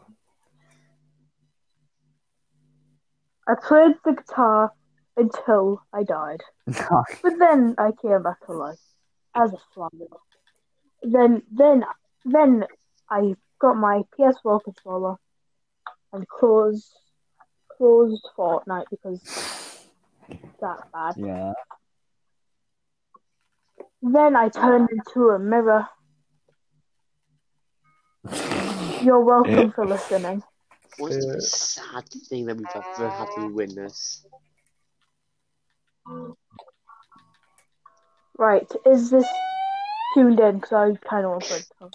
[3.49, 4.73] I played the guitar
[5.17, 6.43] until I died.
[7.23, 8.79] But then I came back to life
[9.35, 9.91] as a flower.
[11.03, 11.85] Then, then,
[12.25, 12.65] then
[13.11, 15.17] I got my PS4 controller
[16.13, 16.93] and closed
[17.77, 19.21] closed Fortnite because
[20.61, 21.15] that bad.
[21.17, 21.53] yeah.
[24.03, 25.87] Then I turned into a mirror.
[29.03, 30.43] You're welcome for listening.
[30.99, 34.27] What's the most sad thing that we've ever had to witness?
[38.37, 39.27] Right, is this
[40.15, 40.57] tuned in?
[40.57, 41.91] Because I kind of want to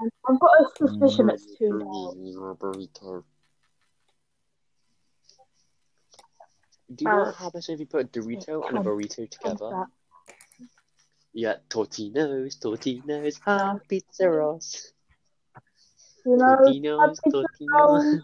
[0.00, 2.14] I've got a suspicion it's tuned out.
[6.94, 9.86] Do you Uh, know what happens if you put a Dorito and a burrito together?
[11.34, 14.92] Yeah, Tortinos, Tortinos, hot pizzeros.
[16.24, 18.22] You know, Tortinos, happy Tortinos.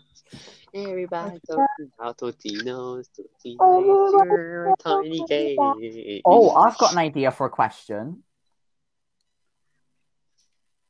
[0.75, 6.23] Everybody talking about Tortinos, Tortinos, Oh, you're a tiny cake.
[6.25, 8.25] Oh, I've got an idea for a question.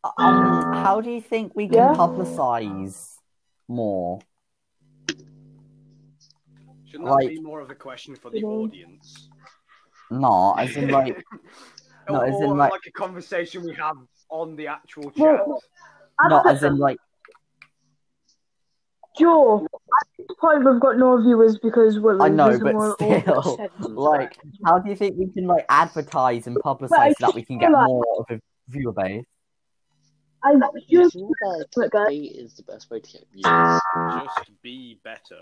[0.04, 1.94] um, how do you think we can Yeah.
[1.96, 3.16] publicize
[3.68, 4.20] more?
[6.94, 9.28] Shouldn't that Like- be more of a question for the audience?
[10.12, 11.24] No, as in like,
[12.08, 12.86] No, or as in, like- like...
[12.86, 13.96] a conversation we have
[14.30, 15.44] on the actual chat.
[15.44, 15.60] Well,
[16.28, 16.98] not as in like,
[19.18, 23.68] Joe, at this point we've got no viewers because we're I know, but still, oversending.
[23.96, 27.58] like, how do you think we can like advertise and publicize so that we can
[27.58, 29.24] get feel like- more of a viewer base?
[30.44, 31.64] I I just think guys.
[31.76, 33.42] clickbait is the best way to get views.
[33.44, 35.40] Just be better.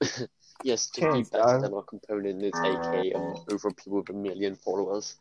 [0.64, 1.60] Yes, to be Cheers, better Joe.
[1.60, 5.16] than our component is AK and over people with a million followers.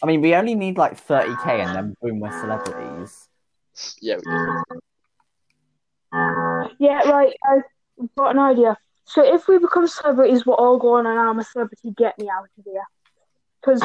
[0.00, 3.28] I mean, we only need like 30k and then boom, we're celebrities.
[4.00, 4.62] Yeah, we do.
[6.78, 7.34] yeah, right.
[7.50, 7.64] I've
[8.16, 8.76] got an idea.
[9.04, 11.92] So if we become celebrities, we're all going on and I'm a celebrity.
[11.96, 12.84] Get me out of here.
[13.60, 13.82] Because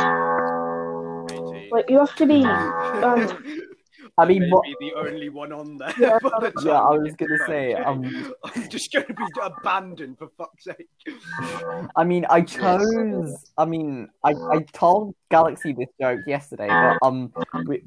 [1.72, 2.44] like you have to be.
[2.44, 3.44] Um,
[4.18, 4.64] I mean, Maybe what?
[4.80, 5.94] the only one on there.
[5.98, 7.85] Yeah, the Yeah, I was gonna to say, 5K.
[7.85, 10.88] um, I'm just gonna be abandoned for fuck's sake.
[11.95, 13.52] I mean, I chose.
[13.57, 17.34] I mean, I, I told Galaxy this joke yesterday, but um,
[17.65, 17.84] we,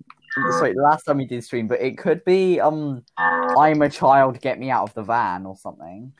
[0.59, 4.59] sorry, last time we did stream, but it could be um, I'm a child, get
[4.59, 6.13] me out of the van or something.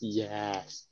[0.00, 0.86] Yes.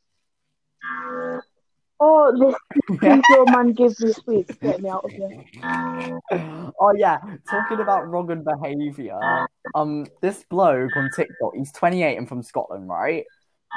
[2.01, 4.55] Oh, this creepy man gives me sweets.
[4.57, 6.21] Get me out of here.
[6.81, 7.19] oh yeah,
[7.51, 9.19] talking about wrong and behaviour.
[9.75, 13.25] Um, this bloke on TikTok, he's 28 and from Scotland, right?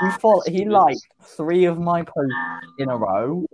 [0.01, 2.35] He follow, he liked three of my posts
[2.79, 3.45] in a row.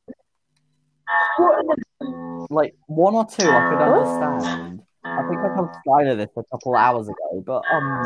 [2.50, 4.82] Like one or two, I could understand.
[5.04, 8.04] I think I told Skylar this a couple hours ago, but um,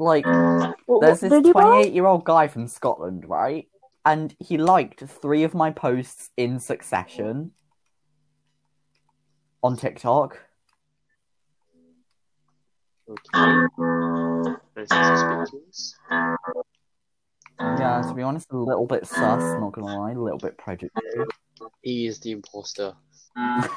[0.00, 1.62] like there's this did he buy?
[1.62, 3.68] 28 year old guy from Scotland, right?
[4.04, 7.52] And he liked three of my posts in succession
[9.62, 10.38] on TikTok.
[13.08, 13.66] Okay.
[14.76, 15.94] Nice and suspicious.
[17.60, 20.94] Yeah, to be honest, a little bit sus, not gonna lie, a little bit prejudiced.
[21.82, 22.94] He is the imposter.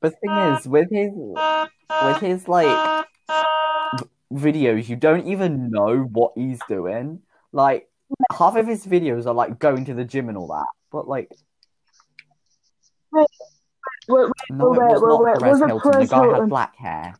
[0.00, 1.12] But the thing is, with his
[2.02, 3.09] with his like v-
[4.32, 7.20] videos, you don't even know what he's doing.
[7.52, 7.88] Like
[8.32, 11.30] half of his videos are like going to the gym and all that, but like
[13.12, 13.26] Wait,
[14.08, 16.00] wait, no, it wait, was not Perez was Hilton.
[16.00, 17.14] The guy had black hair.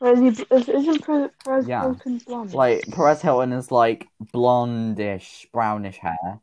[0.00, 1.82] Is he, is, isn't Perez Perez Yeah.
[1.82, 2.54] Hilton blonde?
[2.54, 6.40] Like Perez Hilton is like blondish, brownish hair.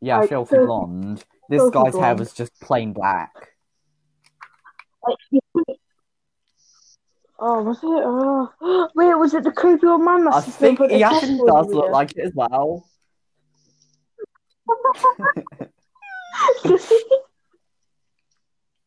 [0.00, 1.24] Yeah, Like, filthy filthy- blonde.
[1.50, 3.32] This filthy guy's hair was just plain black.
[7.38, 7.84] Oh, was it?
[7.84, 8.88] Oh.
[8.94, 11.90] Wait, was it the creepy old man I that's been think he actually does look
[11.90, 12.88] like it as well.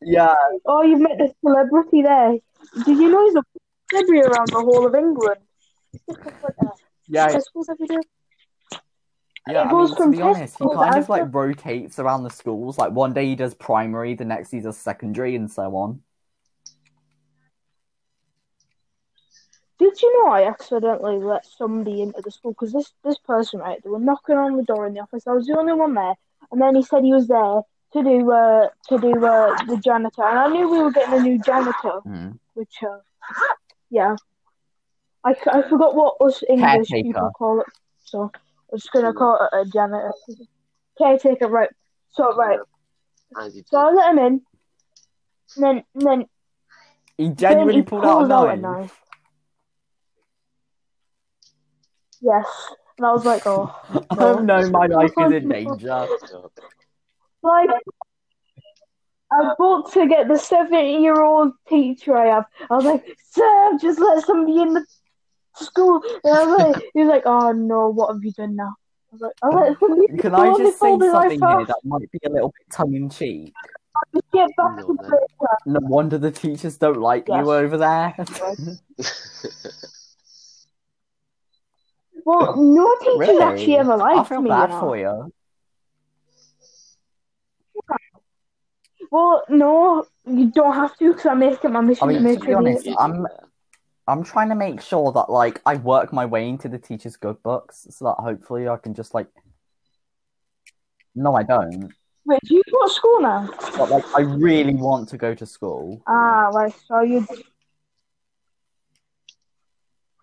[0.06, 0.34] Yeah,
[0.66, 2.38] oh, you've met the celebrity there.
[2.86, 3.44] Did you know he's a
[3.90, 5.40] celebrity around the whole of England?
[7.08, 8.00] yeah, I suppose every day.
[9.48, 12.78] Yeah, It I mean, to be honest, he kind of like rotates around the schools.
[12.78, 16.02] Like one day he does primary, the next he does secondary, and so on.
[19.80, 22.52] Did you know I accidentally let somebody into the school?
[22.54, 25.28] Because this, this person, right, they were knocking on the door in the office.
[25.28, 26.14] I was the only one there.
[26.52, 27.62] And then he said he was there
[27.94, 30.24] to do uh, to do uh, the janitor.
[30.24, 32.30] And I knew we were getting a new janitor, Hmm.
[32.54, 33.00] which, uh,
[33.90, 34.16] yeah.
[35.26, 37.04] I, I forgot what us English Caretaker.
[37.10, 37.68] people call it.
[38.06, 38.32] So
[38.74, 40.12] I'm just going to call it a janitor.
[40.98, 41.70] Caretaker, right.
[42.10, 42.60] So, right.
[43.40, 44.42] As he So I let him in.
[45.56, 46.26] And then, and then
[47.18, 48.62] He then genuinely he pulled out a out a knife.
[48.62, 49.00] knife.
[52.22, 52.48] Yes.
[52.98, 53.76] And I was like, oh.
[54.18, 55.76] Oh no, my life is in danger.
[55.78, 55.90] did.
[55.90, 56.10] Up.
[57.44, 57.70] Like,
[59.32, 62.46] I bought to get the seven-year-old teacher I have.
[62.72, 64.86] I was like, Sir, just let somebody in the
[65.56, 66.02] school.
[66.24, 68.76] And I was like, he was like, oh no, what have you done now?
[69.12, 71.14] I was like, I let somebody in the Can I just say pulled the knife
[71.32, 73.54] something here that might be a little bit tongue in cheek?
[74.34, 75.18] Get back No, to
[75.66, 77.40] No wonder the teachers don't like Yes.
[77.46, 78.16] you over there.
[82.26, 83.44] Well, no teachers really?
[83.44, 84.50] actually ever I liked feel me.
[84.50, 84.80] bad you know.
[84.80, 85.34] for you.
[89.12, 92.24] Well, no, you don't have to because I make it my mission I to mean,
[92.24, 93.28] make to be honest, I'm
[94.08, 97.42] I'm trying to make sure that like I work my way into the teachers' good
[97.42, 99.28] books so that hopefully I can just like.
[101.16, 101.94] No, I don't.
[102.26, 103.50] Wait, do you go to school now?
[103.78, 106.02] But like, I really want to go to school.
[106.08, 106.74] Ah, right.
[106.88, 107.26] So you.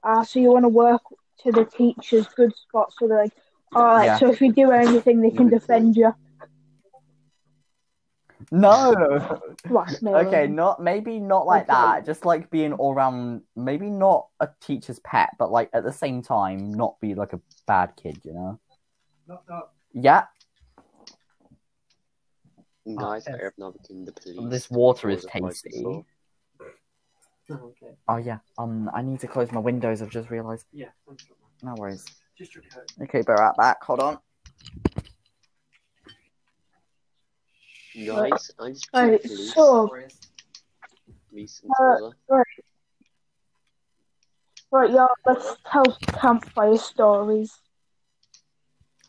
[0.02, 1.02] Ah, so you want to work
[1.42, 3.32] to the teachers good spot So they're like,
[3.74, 4.18] all right, Yeah.
[4.18, 6.14] so if you do anything, they can defend you.
[8.50, 9.40] No.
[9.68, 10.02] What?
[10.02, 11.72] Okay, not maybe not like Okay.
[11.72, 12.06] that.
[12.06, 13.42] Just like being all round.
[13.54, 17.40] Maybe not a teacher's pet, but like at the same time, not be like a
[17.66, 18.18] bad kid.
[18.24, 18.60] You know?
[19.28, 19.74] Knock, knock.
[19.92, 20.24] Yeah.
[22.96, 23.36] Guys, yes.
[23.40, 24.38] I have now become the police.
[24.50, 25.82] This water is Because of my tasty.
[25.82, 26.04] fault.
[27.50, 27.92] Okay.
[28.08, 28.38] Oh yeah.
[28.58, 30.00] Um, I need to close my windows.
[30.02, 30.66] I've just realised.
[30.72, 31.66] Yeah, thanks for that.
[31.66, 32.04] No worries.
[32.38, 32.84] Just your coat.
[33.02, 33.82] Okay, be right back.
[33.82, 34.18] Hold on.
[37.94, 39.52] Guys, I just Right, police.
[39.54, 39.90] so
[41.28, 42.16] Police and Uh, Taylor.
[44.70, 47.52] right, y'all, let's tell campfire stories.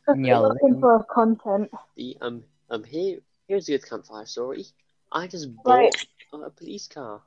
[0.08, 1.70] If Yeah, looking for content.
[1.96, 4.66] The um um here here's a good campfire story.
[5.12, 5.96] I just bought Right.
[6.34, 7.22] a police car.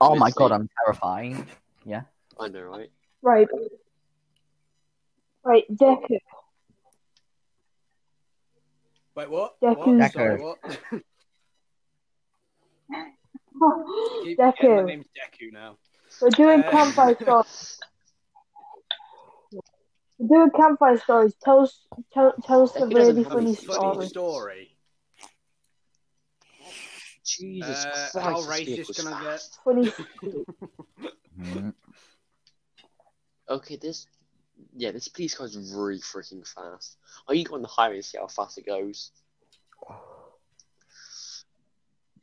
[0.00, 0.44] Oh my Obviously.
[0.44, 1.46] god, I'm terrifying.
[1.84, 2.02] Yeah.
[2.38, 2.90] I know, right?
[3.22, 3.48] Right.
[5.42, 6.18] Right, Deku.
[9.16, 9.60] Wait, what?
[9.60, 9.76] Deku.
[9.98, 10.12] What?
[10.12, 10.42] Sorry, Deku.
[10.42, 10.58] what?
[14.22, 14.76] Keep Deku.
[14.76, 15.76] My name's Deku now.
[16.20, 17.80] We're doing Uh, campfire stories.
[20.18, 21.34] We're doing campfire stories.
[21.42, 24.06] Tell us, tell, tell us a Deku really funny Funny story.
[24.06, 24.76] story.
[27.24, 28.14] Jesus Uh, Christ!
[28.14, 29.22] how this racist vehicle's can I get?
[29.30, 29.58] fast.
[29.64, 29.92] Funny.
[31.38, 31.74] Mhm.
[33.48, 34.06] Okay, this
[34.76, 36.96] yeah, this police car is really freaking fast.
[37.28, 39.10] I can go on the highway and see how fast it goes.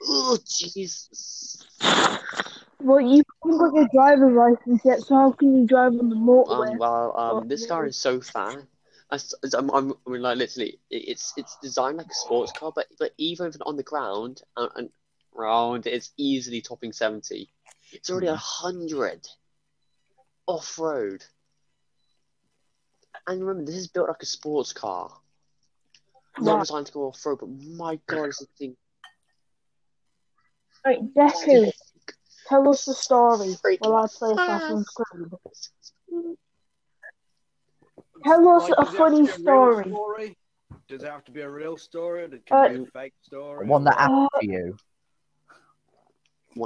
[0.02, 1.66] Oh Jesus!
[2.80, 6.16] Well, you haven't got your driver's license yet, so how can you drive on the
[6.16, 6.72] motorway?
[6.72, 8.68] Um, well, um, this car is so fast.
[9.10, 9.18] I,
[9.58, 13.14] I'm, I'm, I mean, like literally, it's it's designed like a sports car, but but
[13.18, 14.90] even on the ground and, and
[15.34, 17.50] round, it's easily topping seventy.
[17.92, 19.28] It's already a hundred
[20.46, 21.24] off road.
[23.28, 25.10] And remember, this is built like a sports car,
[26.40, 26.60] not Wow.
[26.62, 27.40] designed to go off road.
[27.40, 28.78] But my God, is this thing.
[30.86, 31.72] Right, Deku,
[32.48, 35.28] tell us the story while I play Assassin's Creed.
[38.24, 39.84] Tell us Like, a does it have funny a real story.
[39.84, 40.38] story?
[40.88, 42.24] Does it have to be a real story?
[42.24, 43.68] Or can Uh, be a fake story?
[43.68, 44.78] One that or- happened to you.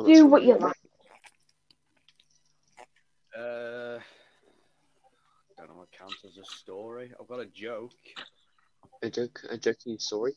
[0.05, 0.75] Do what you like.
[3.37, 3.99] Uh,
[6.11, 7.11] don't know what counts as a story.
[7.19, 7.91] I've got a joke.
[9.03, 10.33] A joke, a joking story.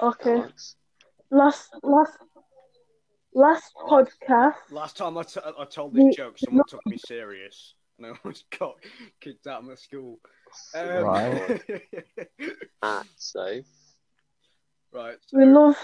[0.00, 0.34] Okay.
[0.36, 0.76] Alex.
[1.30, 2.18] Last, last,
[3.34, 4.54] last podcast.
[4.70, 8.10] Last time I, t- I told this The- joke, someone took me serious, and I
[8.24, 8.74] almost got
[9.20, 10.18] kicked out of my school.
[10.74, 11.62] Um, Right.
[12.82, 13.60] Ah, so
[14.92, 15.16] right.
[15.32, 15.76] We so love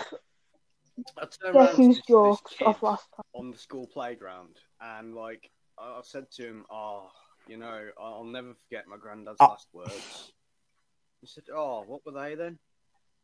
[1.19, 3.25] I turned around to Deku's this- this jokes kid of last time.
[3.35, 7.11] on the school playground, and like I I said to him, "Oh,
[7.49, 9.47] you know, I'll never forget my granddad's Oh.
[9.47, 10.33] last words."
[11.21, 12.59] He said, "Oh, what were they then?"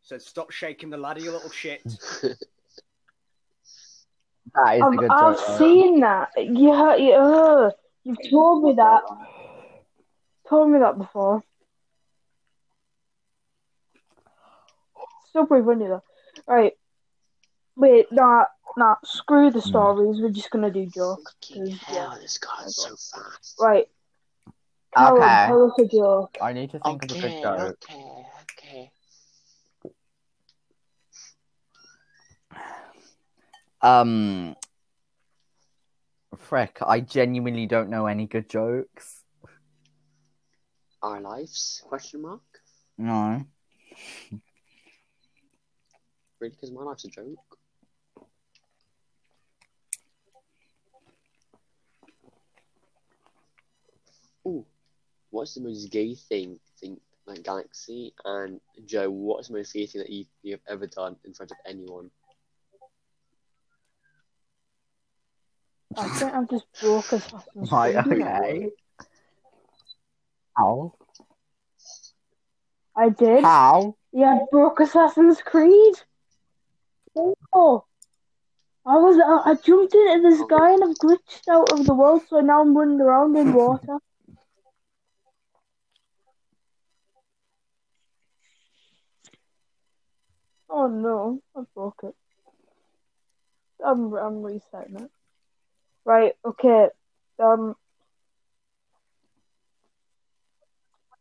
[0.03, 1.83] He said, "Stop shaking the ladder, you little shit."
[4.55, 5.47] That is a I've, good I've joke.
[5.47, 5.59] though.
[5.59, 6.31] seen that.
[6.37, 7.71] Yeah, yeah.
[8.03, 9.03] You've told me that.
[10.49, 11.45] Told me that before.
[15.29, 16.03] Still pretty funny though.
[16.49, 16.73] Right.
[17.77, 18.45] Wait, nah,
[18.77, 18.97] nah.
[19.05, 19.69] Screw the hmm.
[19.69, 20.21] stories.
[20.21, 21.33] We're just gonna do jokes.
[21.41, 22.17] fucking Yeah.
[22.21, 23.57] this car is so fast.
[23.61, 23.87] Right.
[24.95, 25.47] Callum, Okay.
[25.47, 26.37] tell us a joke.
[26.43, 27.79] I need to think of a good Okay, joke.
[27.89, 28.91] okay, okay.
[33.83, 34.57] Um,
[36.37, 39.23] Frick, I genuinely don't know any good jokes.
[41.03, 41.83] Our lives?
[41.87, 42.43] Question mark.
[42.99, 43.45] No.
[46.41, 46.51] Really?
[46.53, 47.39] Because my life's a joke.
[54.47, 54.65] Ooh,
[55.31, 56.59] what's the most gay thing?
[56.81, 59.11] Think like Galaxy and Joe.
[59.11, 62.11] What's the most gay thing that you you've ever done in front of anyone?
[65.97, 68.71] I think I've just broke Assassin's Right, okay.
[70.57, 70.95] How?
[72.97, 73.43] I did.
[73.43, 73.97] How?
[74.13, 75.95] Yeah, I broke Assassin's Creed.
[77.17, 77.85] Oh.
[78.87, 80.75] I was I, I jumped into the sky oh.
[80.75, 83.99] and I've glitched out of the world, so now I'm running around in water.
[90.71, 92.15] Oh no, I broke it.
[93.85, 95.11] I'm I'm resetting it.
[96.05, 96.89] Right, okay.
[97.39, 97.77] Um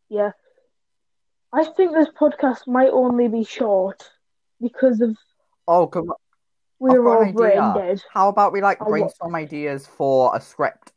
[0.08, 0.32] Yeah.
[1.52, 4.10] I think this podcast might only be short
[4.60, 5.16] because of
[5.66, 6.16] Oh, come on.
[6.78, 8.02] we're all brain dead.
[8.12, 10.92] How about we like brainstorm ideas for a script?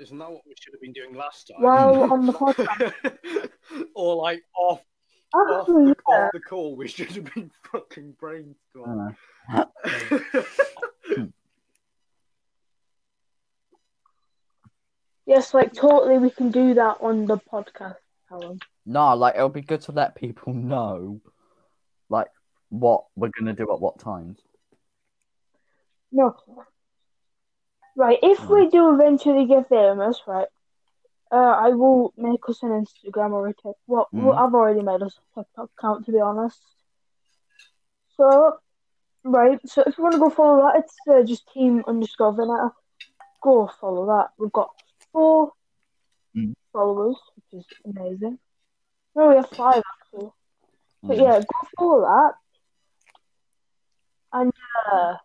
[0.00, 1.62] Isn't that what we should have been doing last time?
[1.62, 3.50] Well, on the podcast.
[3.94, 4.80] or like off,
[5.34, 6.14] off, Actually, the, yeah.
[6.14, 9.16] off the call, we should have been fucking brainstorming.
[15.26, 17.96] Yes, like totally, we can do that on the podcast,
[18.28, 18.58] Callum.
[18.86, 21.20] no, like it'll be good to let people know,
[22.08, 22.28] like
[22.70, 24.38] what we're gonna do at what times.
[26.10, 26.34] No.
[27.98, 30.48] Right, if we do eventually get famous, right,
[31.32, 33.76] uh, I will make us an Instagram or a TikTok.
[33.88, 34.38] Well, well, Mhm.
[34.38, 36.60] I've already made us a TikTok account, to be honest.
[38.16, 38.58] So,
[39.24, 42.72] right, so if you want to go follow that, it's uh, just team underscore Vanetta.
[43.42, 44.30] Go follow that.
[44.38, 44.70] We've got
[45.12, 45.52] four
[46.34, 46.54] Mhm.
[46.72, 48.38] followers, which is amazing.
[49.16, 50.30] No, we have five, actually.
[51.06, 51.22] But Mhm.
[51.24, 52.34] yeah, go follow that.
[54.32, 54.52] And
[54.92, 55.16] uh,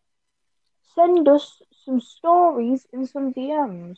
[0.96, 3.98] send us some stories and some DMs.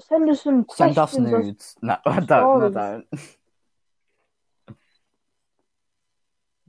[0.00, 1.76] Send us some Send us nudes.
[1.80, 2.28] No, I don't.
[2.28, 2.74] No, stories.
[2.74, 3.06] don't.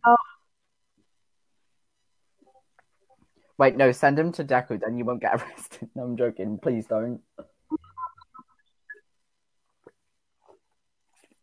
[0.05, 0.15] Oh.
[3.57, 5.89] Wait, no, send them to Deku, then you won't get arrested.
[5.95, 6.59] No, I'm joking.
[6.61, 7.21] Please don't.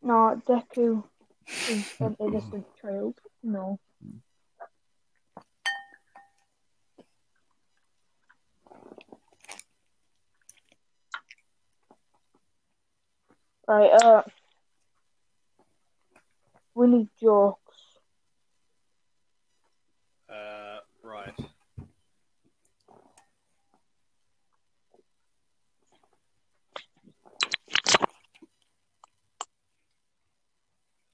[0.01, 1.05] No, Deku
[1.69, 3.19] is an innocent child.
[3.43, 3.79] No.
[13.67, 14.23] Right, uh,
[16.75, 17.61] we need jokes.
[20.29, 21.35] Uh, right.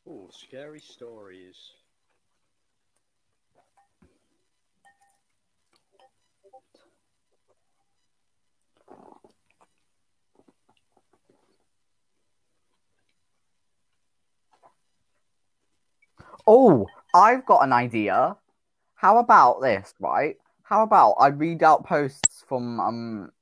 [0.09, 1.57] Ooh, scary stories.
[16.47, 18.37] Oh, I've got an idea.
[18.95, 20.37] How about this, right?
[20.63, 23.33] How about I read out posts from um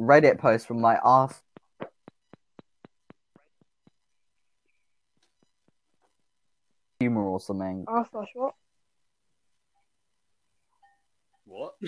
[0.00, 1.42] Reddit posts from like Ask
[7.00, 7.84] Humor or something.
[7.86, 8.54] R slash what?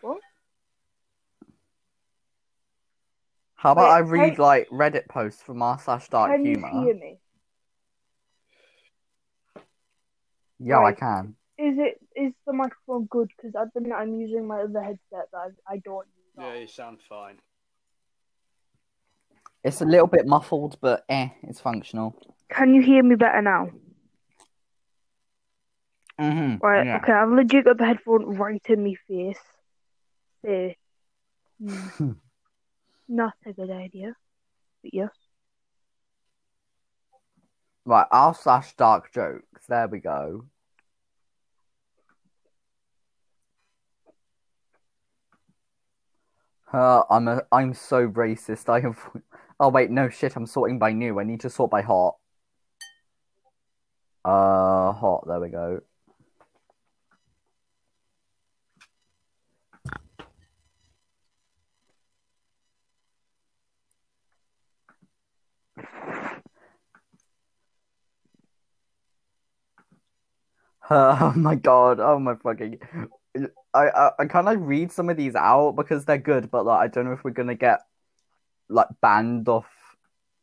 [0.00, 0.18] What?
[3.54, 6.52] How about Wait, I read can- like Reddit posts from r slash dark Can you
[6.52, 6.84] humor?
[6.84, 7.18] hear me?
[10.62, 11.34] Yeah, I can.
[11.58, 13.30] Is it is the microphone good?
[13.36, 16.36] Because at the minute I'm using my other headset that I, I don't use.
[16.38, 17.38] yeah, you sound fine.
[19.64, 22.16] It's a little bit muffled, but eh, it's functional.
[22.50, 23.70] Can you hear me better now?
[26.20, 26.64] Mm-hmm.
[26.64, 26.96] Right, yeah.
[26.96, 29.38] okay, I've legit got the headphone right in my face.
[30.42, 30.74] There.
[31.64, 32.12] Hmm.
[33.08, 34.14] Not a good idea.
[34.82, 35.10] But yes.
[37.84, 39.66] Right, r slash dark jokes.
[39.68, 40.44] There we go.
[46.72, 48.68] Uh, I'm a, I'm so racist.
[48.68, 48.98] I have.
[49.60, 50.36] Oh wait, no shit.
[50.36, 51.20] I'm sorting by new.
[51.20, 52.16] I need to sort by hot.
[54.24, 55.24] Uh, hot.
[55.26, 55.80] There we go.
[70.90, 72.00] oh my god.
[72.00, 72.78] Oh my fucking.
[73.36, 76.80] I I, I kind of read some of these out because they're good, but like
[76.80, 77.80] I don't know if we're gonna get
[78.68, 79.66] like banned off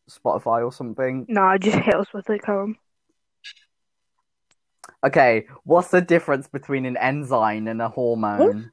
[0.09, 1.25] Spotify or something.
[1.27, 2.77] Nah, just hit us with it, Callum.
[5.03, 8.71] Okay, what's the difference between an enzyme and a hormone?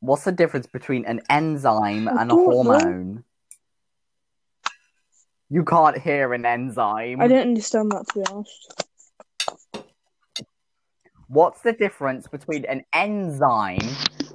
[0.00, 2.52] What's the difference between an enzyme I and a don't know.
[2.52, 3.24] hormone?
[5.50, 7.20] You can't hear an enzyme.
[7.20, 8.84] I didn't understand that, to be honest.
[11.30, 13.78] What's the difference between an enzyme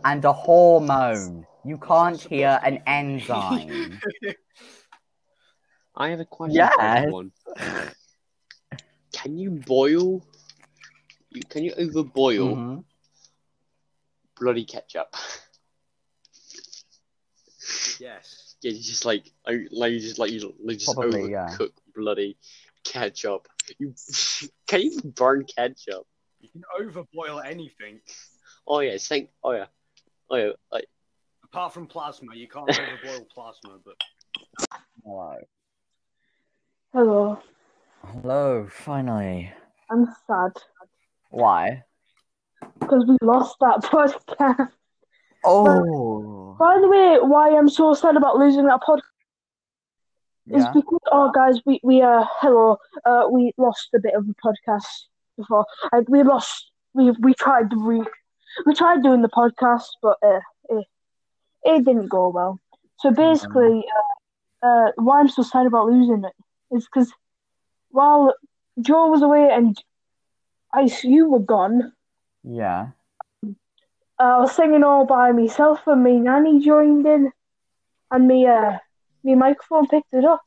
[0.06, 1.46] and a hormone?
[1.66, 4.00] You can't hear an enzyme.
[5.98, 6.74] I have a question Yes.
[6.74, 7.32] for everyone.
[9.12, 10.26] Can you boil?
[11.32, 12.84] You, can you overboil Mhm.
[14.40, 15.14] bloody ketchup?
[18.00, 18.56] Yes.
[18.62, 20.40] Yeah, you just like, I- like you just like you
[20.70, 21.50] just Probably, yeah.
[21.50, 22.38] overcook bloody
[22.86, 23.50] ketchup.
[23.80, 23.94] You
[24.68, 26.08] can you burn ketchup?
[26.54, 28.02] You can overboil anything.
[28.68, 29.30] Oh yeah, thank.
[29.44, 29.66] Oh yeah,
[30.30, 30.50] oh yeah.
[30.72, 30.86] Like,
[31.44, 33.96] Apart from plasma, you can't overboil plasma, but
[35.04, 35.38] Hello.
[36.94, 37.40] Hello.
[38.04, 39.52] Hello, finally.
[39.90, 40.52] I'm sad
[41.30, 41.84] Why?
[42.80, 44.70] because we lost that podcast.
[45.44, 46.56] Oh.
[46.60, 49.02] By the the way, why I'm so sad about losing that podcast
[50.50, 50.72] is Yeah.
[50.74, 55.06] because oh guys, we we uh hello uh we lost a bit of the podcast
[55.38, 55.66] before.
[55.92, 58.02] Like we lost we we tried to re
[58.66, 60.40] we tried doing the podcast, but uh,
[60.70, 60.86] it
[61.64, 62.60] it didn't go well.
[63.00, 63.84] So basically,
[64.64, 67.12] uh, uh why I'm so sad about losing it is because
[67.90, 68.34] while
[68.82, 69.78] Joe was away and
[70.74, 71.94] Ice you were gone,
[72.44, 72.90] Yeah.
[74.20, 77.32] I was singing all by myself and me nanny joined in,
[78.12, 78.78] and me uh
[79.24, 80.44] me microphone picked it up.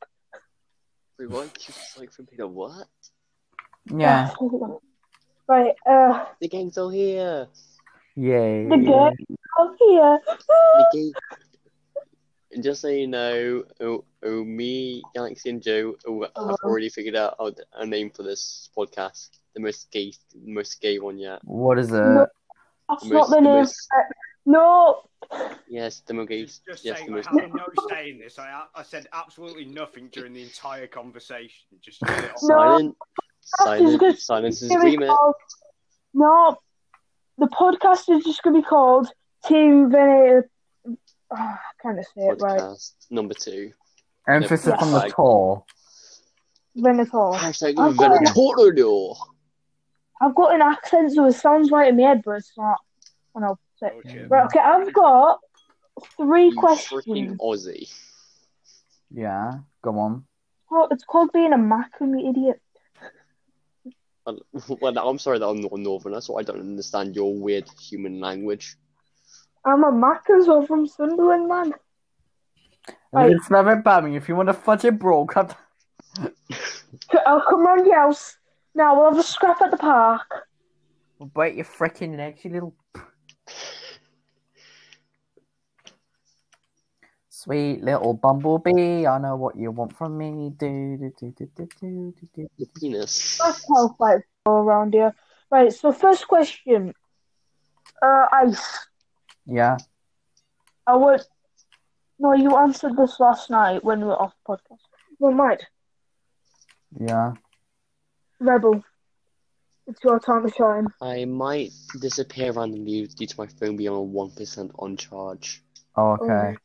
[1.17, 1.45] Wait, what?
[1.45, 2.87] You just like from Peter, what?
[3.87, 4.29] Yeah.
[5.47, 7.47] Right, uh, The gang's all here.
[8.15, 8.67] Yay.
[8.67, 9.15] The gang?
[9.57, 10.19] oh here.
[10.27, 11.11] The gang.
[12.51, 16.55] And just so you know, oh, oh, me, Galaxy, and Joe oh, have Hello.
[16.63, 19.29] already figured out a, a name for this podcast.
[19.53, 21.39] The most gay, the most gay one yet.
[21.43, 21.93] What is it?
[21.93, 22.27] No.
[22.89, 23.53] That's The not most- the the name.
[23.53, 23.87] most-
[24.45, 25.01] No.
[25.69, 26.43] Yes, the most gay.
[26.45, 27.27] Just, just yes, saying, the I most.
[27.41, 28.39] have no say in this.
[28.39, 31.67] I, I said absolutely nothing during the entire conversation.
[31.81, 32.31] Just get it.
[32.43, 32.47] No.
[32.57, 32.97] Silent,
[33.57, 34.19] That's just good.
[34.19, 35.09] silence is It's agreement.
[35.11, 35.35] called-
[36.13, 36.57] No.
[37.37, 39.11] The podcast is just going to be called
[39.45, 40.49] Team Venator.
[40.87, 40.95] Oh,
[41.35, 42.61] I can't say it right.
[43.09, 43.71] Number two.
[44.27, 44.75] Emphasis Yeah.
[44.85, 45.63] on the tour.
[46.75, 47.11] Venator.
[47.11, 48.29] Hashtag I've got it.
[48.35, 49.13] Venator.
[50.21, 52.79] I've got an accent, so it sounds right in my head, but it's not.
[53.35, 53.91] And I'll say.
[53.95, 54.29] Oh, shit.
[54.29, 55.39] Right, okay, I've got
[56.17, 57.05] three You questions.
[57.05, 57.89] freaking Aussie.
[59.11, 59.59] Yeah.
[59.81, 60.25] Go on.
[60.71, 62.61] Oh, it's called being a Mackem, you idiot.
[64.29, 67.69] Well, well, I'm sorry that I'm not a northerner, so I don't understand your weird
[67.79, 68.77] human language.
[69.65, 71.73] I'm a Mackem, so I'm from Sunderland, man.
[73.11, 73.31] Right.
[73.31, 74.15] It's never about me.
[74.15, 75.57] If you want to fudge it, bro, cut.
[77.25, 78.37] I'll come round your house.
[78.75, 80.47] Now we'll have a scrap at the park.
[81.19, 82.75] Break your freaking legs, you little.
[87.43, 90.51] Sweet little bumblebee, I know what you want from me.
[90.57, 92.47] Do, do, do, do, do, do, do, do.
[92.59, 93.37] The penis.
[93.37, 95.15] That's how fights go around here.
[95.49, 96.93] Right, so first question.
[98.01, 98.87] Uh, Ice.
[99.45, 99.77] Yeah.
[100.85, 101.21] I would.
[102.19, 104.83] No, you answered this last night when we were off podcast.
[105.17, 105.65] Well, mind.
[106.99, 107.35] Yeah.
[108.41, 108.83] Rebel.
[109.87, 110.87] It's your time to shine.
[111.01, 111.71] I might
[112.01, 115.63] disappear randomly due to my phone being on 1% on charge.
[115.95, 116.57] Oh, okay.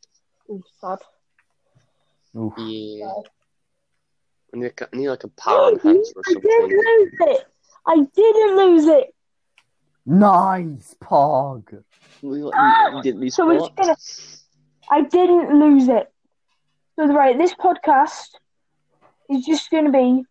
[0.49, 0.99] Ooh, sad.
[2.37, 2.53] Oof.
[2.57, 3.11] Yeah.
[4.53, 7.47] I need, like a- I need like a power I enhancer or didn't lose it.
[7.87, 9.15] I didn't lose it.
[10.05, 11.83] Nice, Pog.
[12.21, 13.97] You, you, Ah, you didn't lose so it's gonna-
[14.89, 16.11] I didn't lose it.
[16.95, 18.29] So right, this podcast
[19.29, 20.23] is just going to be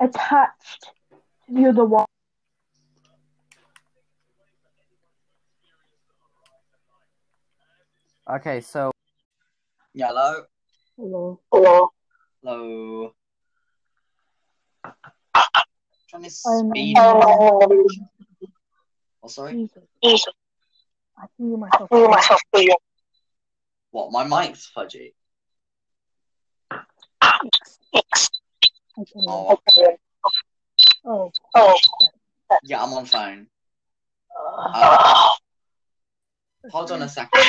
[0.00, 0.82] attached
[1.46, 2.06] to the other one.
[8.32, 8.90] Okay, so
[9.92, 10.44] Yeah, hello.
[10.96, 11.40] Hello.
[11.52, 11.88] Hello.
[12.42, 13.14] Hello.
[16.08, 16.96] Trying to speed.
[16.98, 17.84] Oh,
[19.22, 19.52] Oh, sorry.
[19.52, 19.82] Jesus.
[20.02, 20.32] Jesus.
[21.18, 21.88] I hear myself.
[21.90, 22.74] Oh, myself for you.
[23.90, 24.10] What?
[24.12, 25.12] My mic's fudgy.
[26.80, 27.32] I
[28.96, 29.58] don't know.
[29.68, 29.92] Oh,
[31.04, 31.30] Oh.
[31.54, 31.78] Oh,
[32.64, 33.48] yeah, I'm on phone.
[34.34, 35.28] Uh, Uh,
[36.70, 37.42] hold on a second.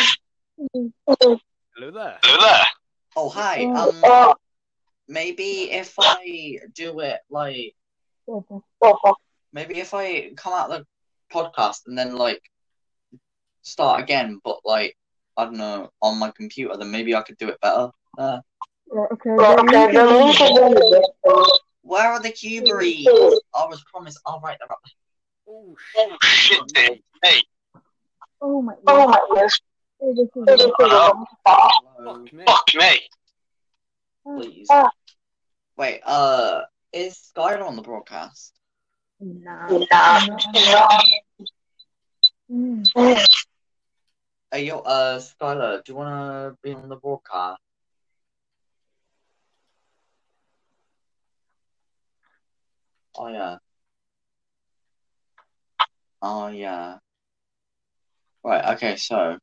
[0.58, 1.40] Hello there.
[1.76, 2.66] hello there.
[3.16, 3.66] Oh, hi.
[3.68, 3.90] Oh.
[3.90, 4.36] Um, Oh,
[5.08, 7.76] maybe if I do it like,
[8.28, 9.16] oh,
[9.52, 10.86] maybe if I come out the
[11.32, 12.42] podcast and then like
[13.62, 14.98] start again, but like
[15.38, 17.90] I don't know on my computer, then maybe I could do it better.
[18.18, 18.40] Uh,
[18.90, 19.30] right, okay.
[19.32, 21.60] oh, then okay, you then we can- can do this.
[21.82, 23.06] where are the cuberies?
[23.56, 24.20] I was promised.
[24.26, 24.80] I'll write them up.
[25.48, 27.00] Oh, Oh, shit, dude.
[27.24, 27.42] Hey.
[28.42, 29.60] Oh my Oh, my goodness.
[32.46, 33.00] Fuck me.
[34.26, 34.68] Please.
[34.70, 34.90] Oh.
[35.78, 36.02] Wait.
[36.06, 36.62] Uh,
[36.92, 38.54] is Skylar on the broadcast?
[39.22, 39.70] Nah.
[39.70, 40.26] Nah.
[40.28, 40.88] Nah.
[42.52, 42.84] Mm.
[42.92, 43.46] Mm.
[44.52, 47.62] Hey, yo, uh, Skylar, do you wanna be on the broadcast?
[53.16, 53.58] Oh yeah.
[56.22, 56.98] Oh yeah.
[58.44, 58.74] Right.
[58.76, 58.98] Okay.
[58.98, 59.38] So.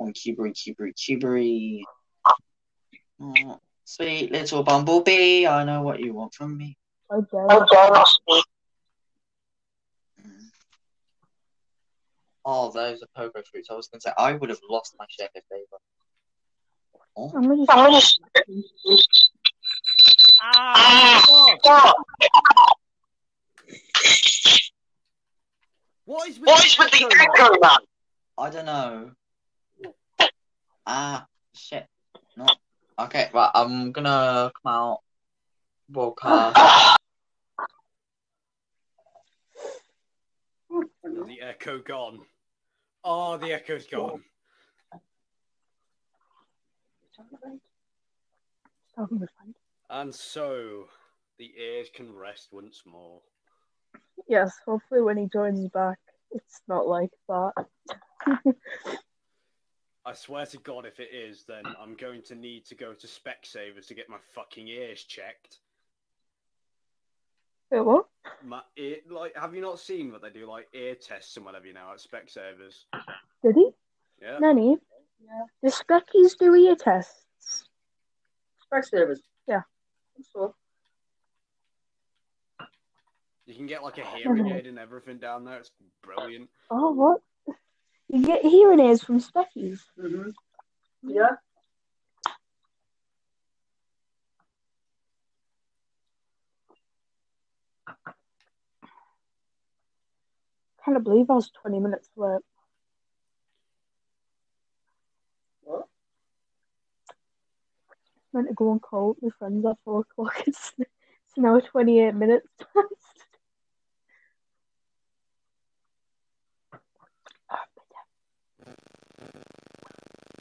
[0.00, 1.82] On Cubery, Cubery, Cubery.
[3.20, 6.76] Oh, sweet little bumblebee, I know what you want from me.
[7.12, 7.28] Okay.
[7.32, 8.44] Oh, dare not speak.
[12.72, 13.68] Those are pogo fruits.
[13.70, 15.78] I was gonna say I would have lost my share if they were.
[17.16, 18.98] Oh, I'm gonna I'm gonna
[20.42, 21.22] Ah,
[21.60, 21.96] stop.
[26.04, 27.78] What is with What the is with the echo, man?
[28.38, 29.10] I don't know.
[30.86, 31.86] Ah, shit.
[32.36, 32.46] No.
[32.98, 33.50] Okay, right.
[33.54, 34.98] I'm gonna come out.
[35.88, 36.98] Broadcast.
[41.04, 42.20] The echo gone.
[43.04, 44.22] Oh, the echo's gone.
[48.94, 49.56] Talking with friends.
[49.88, 50.86] And so
[51.38, 53.20] the ears can rest once more.
[54.28, 55.98] Yes, hopefully when he joins back,
[56.30, 57.52] it's not like that.
[60.04, 63.06] I swear to God, if it is, then I'm going to need to go to
[63.06, 65.58] Specsavers to get my fucking ears checked.
[67.70, 68.06] Wait, what?
[68.42, 71.66] My ear, like, have you not seen what they do, like ear tests and whatever
[71.66, 72.84] you know at Specsavers?
[73.44, 73.70] Did he?
[74.20, 74.38] Yeah.
[74.38, 74.76] Nanny?
[75.22, 75.44] Yeah.
[75.62, 77.68] The Speckies do ear tests.
[78.72, 79.20] Specsavers.
[79.46, 79.62] Yeah.
[80.32, 80.54] So,
[83.46, 85.58] You can get like a hearing aid and everything down there.
[85.58, 85.70] It's
[86.02, 86.48] brilliant.
[86.70, 87.20] Oh, what?
[88.12, 89.80] You get hearing aids from Speckies.
[90.00, 90.30] hmm
[91.02, 91.36] Yeah.
[100.84, 102.40] Can't believe I was 20 minutes late.
[105.62, 105.86] What?
[108.32, 110.34] Meant to go and call my friends at 4 o'clock.
[110.46, 113.19] It's, it's now 28 minutes past.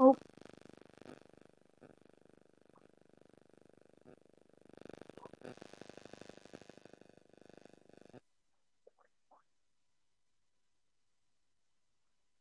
[0.01, 0.15] Oh.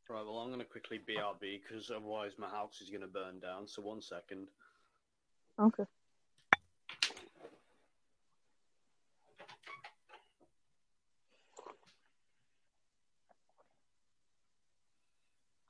[0.09, 3.40] Right, well, I'm going to quickly BRB because otherwise my house is going to burn
[3.40, 3.66] down.
[3.66, 4.47] So, one second.
[5.59, 5.85] Okay.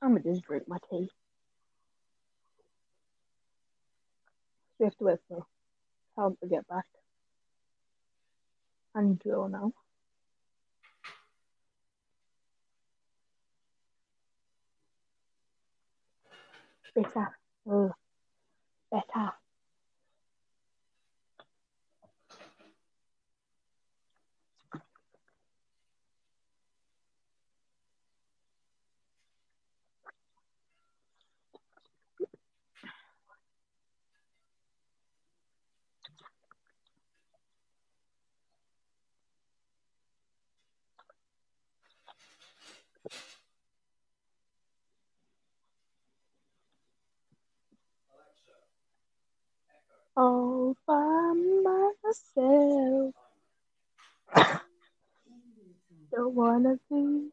[0.01, 1.09] I'm gonna just drink my tea.
[4.79, 5.45] We have to wait for
[6.15, 6.85] Tom to get back.
[8.95, 9.73] And Joe now.
[16.95, 17.37] Better.
[17.71, 17.91] Ugh.
[18.91, 19.31] Better.
[50.19, 51.33] All by
[51.63, 53.13] myself.
[56.11, 57.29] Don't wanna be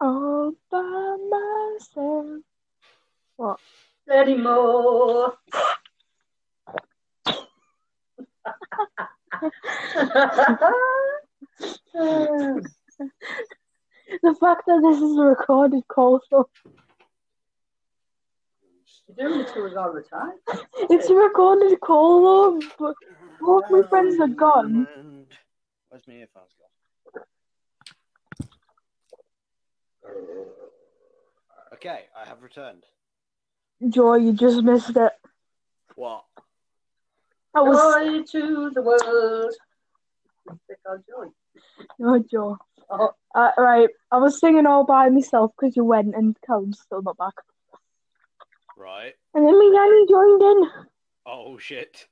[0.00, 2.42] all by myself.
[3.36, 3.60] What?
[4.10, 5.34] Anymore.
[14.22, 16.48] the fact that this is a recorded call, so
[19.06, 20.32] You're doing it to us all the time.
[20.90, 22.66] it's a recorded call, though.
[22.78, 22.94] But
[23.40, 24.86] both my friends are gone.
[24.96, 25.26] And
[25.88, 26.70] where's my earphones gone?
[31.74, 32.84] Okay, I have returned.
[33.88, 35.12] Joy, you just missed it.
[35.96, 36.24] What?
[37.54, 39.54] I was Joy to the world.
[40.64, 41.26] Stick on joy.
[41.98, 42.58] no Joe.
[42.90, 47.02] Oh, Uh, right, I was singing all by myself because you went and Callum's still
[47.02, 47.34] not back.
[48.76, 49.14] Right.
[49.34, 50.70] And then my nanny joined in.
[51.26, 52.06] Oh shit.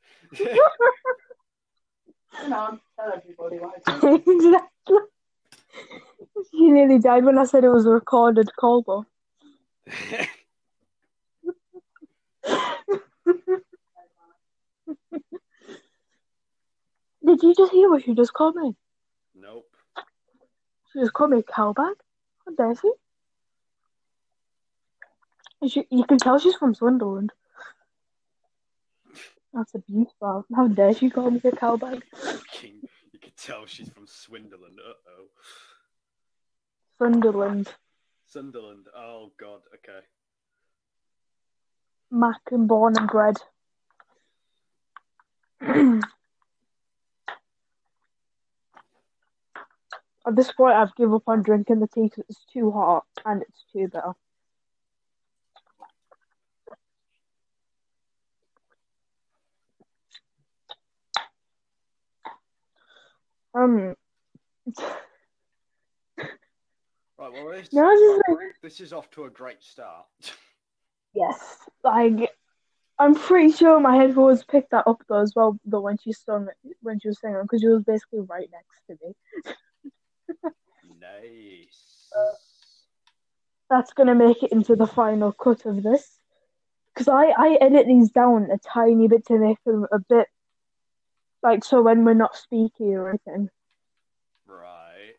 [2.34, 4.98] come on, tell everybody what I exactly.
[6.50, 9.06] She nearly died when I said it was a recorded call, though.
[17.24, 18.74] Did you just hear what she just called me?
[19.34, 19.68] nope.
[20.92, 21.94] She just called me a cowbag.
[22.44, 22.90] How dare she?
[25.68, 25.86] She?
[25.90, 27.32] You can tell she's from Sunderland.
[29.52, 30.44] That's abuse, wow.
[30.54, 32.02] How dare she call me a cowbag?
[33.12, 34.60] You can tell she's from Swindon.
[34.62, 35.28] Uh oh.
[36.98, 37.68] Sunderland.
[38.26, 38.86] Sunderland.
[38.96, 39.60] Oh god.
[39.74, 40.00] Okay.
[42.10, 43.36] Mac and born and bred.
[50.26, 53.42] At this point, I've given up on drinking the tea because it's too hot and
[53.42, 54.14] it's too bitter.
[63.54, 63.94] Um,
[67.22, 70.06] Right, well, this, No, was like, this is off to a great start.
[71.14, 72.30] yes, like
[72.98, 75.56] I'm pretty sure my headphones picked that up though as well.
[75.64, 76.48] Though when she sung
[76.80, 79.14] when she was singing, because she was basically right next to me.
[81.00, 82.10] nice.
[83.70, 86.18] That's gonna make it into the final cut of this,
[86.92, 90.26] because I I edit these down a tiny bit to make them a bit
[91.42, 93.48] like so when we're not speaking or anything.
[94.46, 95.14] Right.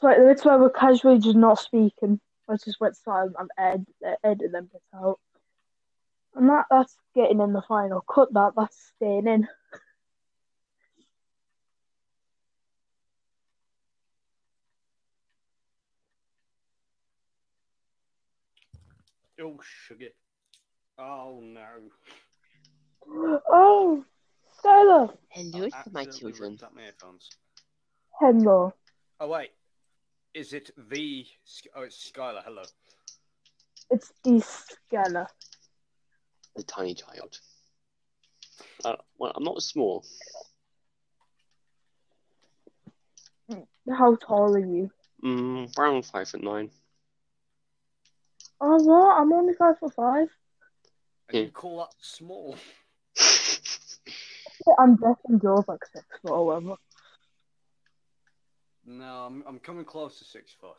[0.00, 3.36] So like bits where we're casually just not speaking, I just went silent.
[3.38, 3.86] I'm ed
[4.24, 5.18] edit them bits out,
[6.34, 8.32] and that that's getting in the final cut.
[8.32, 9.48] That that's staying in.
[19.40, 19.56] Oh,
[19.86, 20.08] sugar.
[20.98, 21.64] Oh, no.
[23.48, 24.04] Oh,
[24.62, 26.52] Skylar, Hello, to my children.
[26.60, 27.30] ripped my earphones.
[28.18, 28.72] hello.
[29.20, 29.50] Oh, wait.
[30.34, 31.26] Is it the.
[31.74, 32.42] Oh, it's Skylar.
[32.44, 32.62] Hello.
[33.90, 34.42] It's the
[34.92, 35.26] Skylar.
[36.56, 37.38] The tiny child.
[38.84, 40.04] Uh, well, I'm not small.
[43.90, 44.90] How tall are you?
[45.24, 46.70] Mm, around five foot nine.
[48.60, 49.18] Oh, what?
[49.20, 50.28] I'm only five foot five.
[51.28, 51.40] And Yeah.
[51.44, 52.56] you call that small?
[54.78, 56.74] I'm guessing Joe's like six foot or whatever.
[58.86, 60.76] No, I'm, I'm coming close to six foot.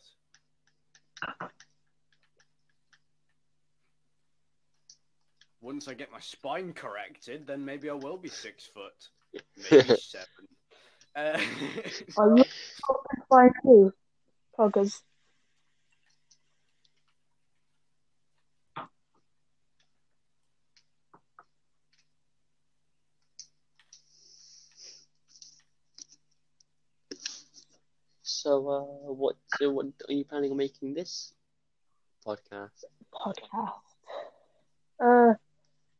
[5.61, 9.43] Once I get my spine corrected, then maybe I will be six foot.
[9.69, 10.47] Maybe seven.
[11.15, 11.39] Uh,
[12.17, 12.43] Are you
[13.29, 13.93] five too?
[14.57, 15.01] Poggers.
[28.41, 29.35] So, uh, what?
[29.57, 31.33] So, what are you planning on making this
[32.25, 32.83] podcast?
[33.13, 33.73] podcast.
[34.99, 35.33] Uh,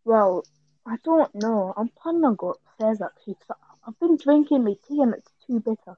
[0.05, 0.43] well,
[0.85, 1.73] I don't know.
[1.75, 3.35] I'm planning on going upstairs actually.
[3.35, 5.97] 'cause I- I've been drinking my tea and it's too bitter.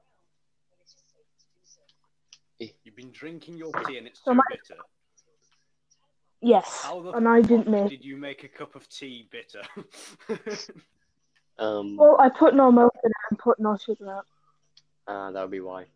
[2.84, 4.80] You've been drinking your tea and it's So too my- bitter.
[6.44, 7.88] Yes, How the and I didn't make.
[7.88, 9.62] did you make a cup of tea bitter?
[11.58, 14.24] Um, Well, I put no milk in it and put no sugar in it.
[15.06, 15.86] uh, that would be why.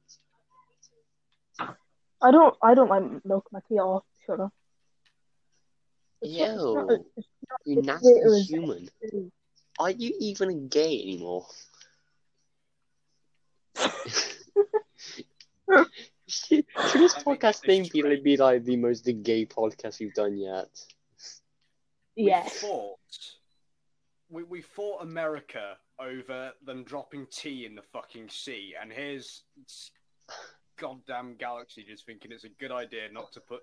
[2.22, 2.56] I don't.
[2.62, 4.48] I don't like milk in my tea or sugar.
[6.22, 7.26] It's not- it's not- Ew, it's
[7.66, 8.88] you nasty human.
[9.02, 9.32] not-
[9.78, 11.46] Are you even gay anymore?
[15.66, 15.86] should,
[16.28, 16.64] should
[17.00, 20.68] this podcast this name be like, be like the most gay podcast we've done yet?
[22.14, 22.62] Yes.
[22.62, 22.98] we fought.
[24.30, 29.90] We, we fought America over them dropping tea in the fucking sea, and here's s-
[30.78, 33.62] goddamn galaxy just thinking it's a good idea not to put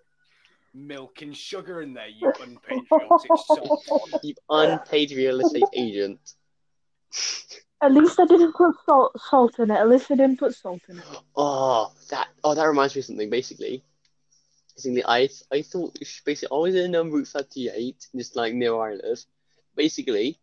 [0.74, 3.70] milk and sugar in there, you unpatriotic sod.
[4.24, 6.20] You unpaid real estate agent.
[7.82, 9.76] At least I didn't put salt salt in it.
[9.76, 11.06] At least I didn't put salt in it.
[11.36, 13.30] Oh, that oh that reminds me of something.
[13.30, 13.84] Basically,
[14.76, 18.76] basically, I I thought basically I was in um, Route Thirty Eight, just like near
[18.76, 19.24] where I live.
[19.76, 20.40] Basically,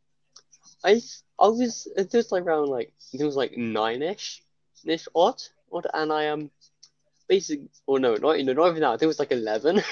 [0.84, 1.01] I
[1.38, 4.42] I was it was like around like it was like nine ish,
[4.84, 5.42] ish odd,
[5.72, 6.40] odd, and I am.
[6.40, 6.51] Um,
[7.31, 8.89] Basically, or oh, no, not no, not even that.
[8.89, 9.77] I think it was like eleven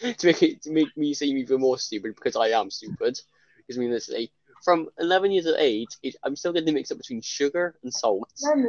[0.00, 3.20] to make it to make me seem even more stupid because I am stupid.
[3.56, 4.32] Because I mean, literally,
[4.64, 8.28] from eleven years of age, it, I'm still getting mixed up between sugar and salt.
[8.42, 8.68] Nanny,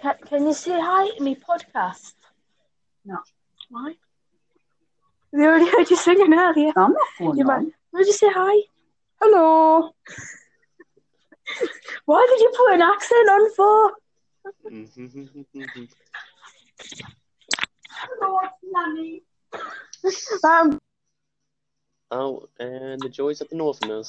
[0.00, 2.14] can, can you say hi to me podcast?
[3.04, 3.18] No.
[3.68, 3.92] Why?
[5.34, 6.72] They already heard you singing earlier.
[6.74, 7.64] I'm not phone You on.
[7.64, 7.72] might.
[7.92, 8.62] Would you say hi?
[9.20, 9.90] Hello.
[12.06, 13.92] Why did you put an accent on for?
[14.72, 15.84] Mm-hmm.
[20.44, 20.78] Um,
[22.14, 24.00] Oh, and the joys of the Northerners.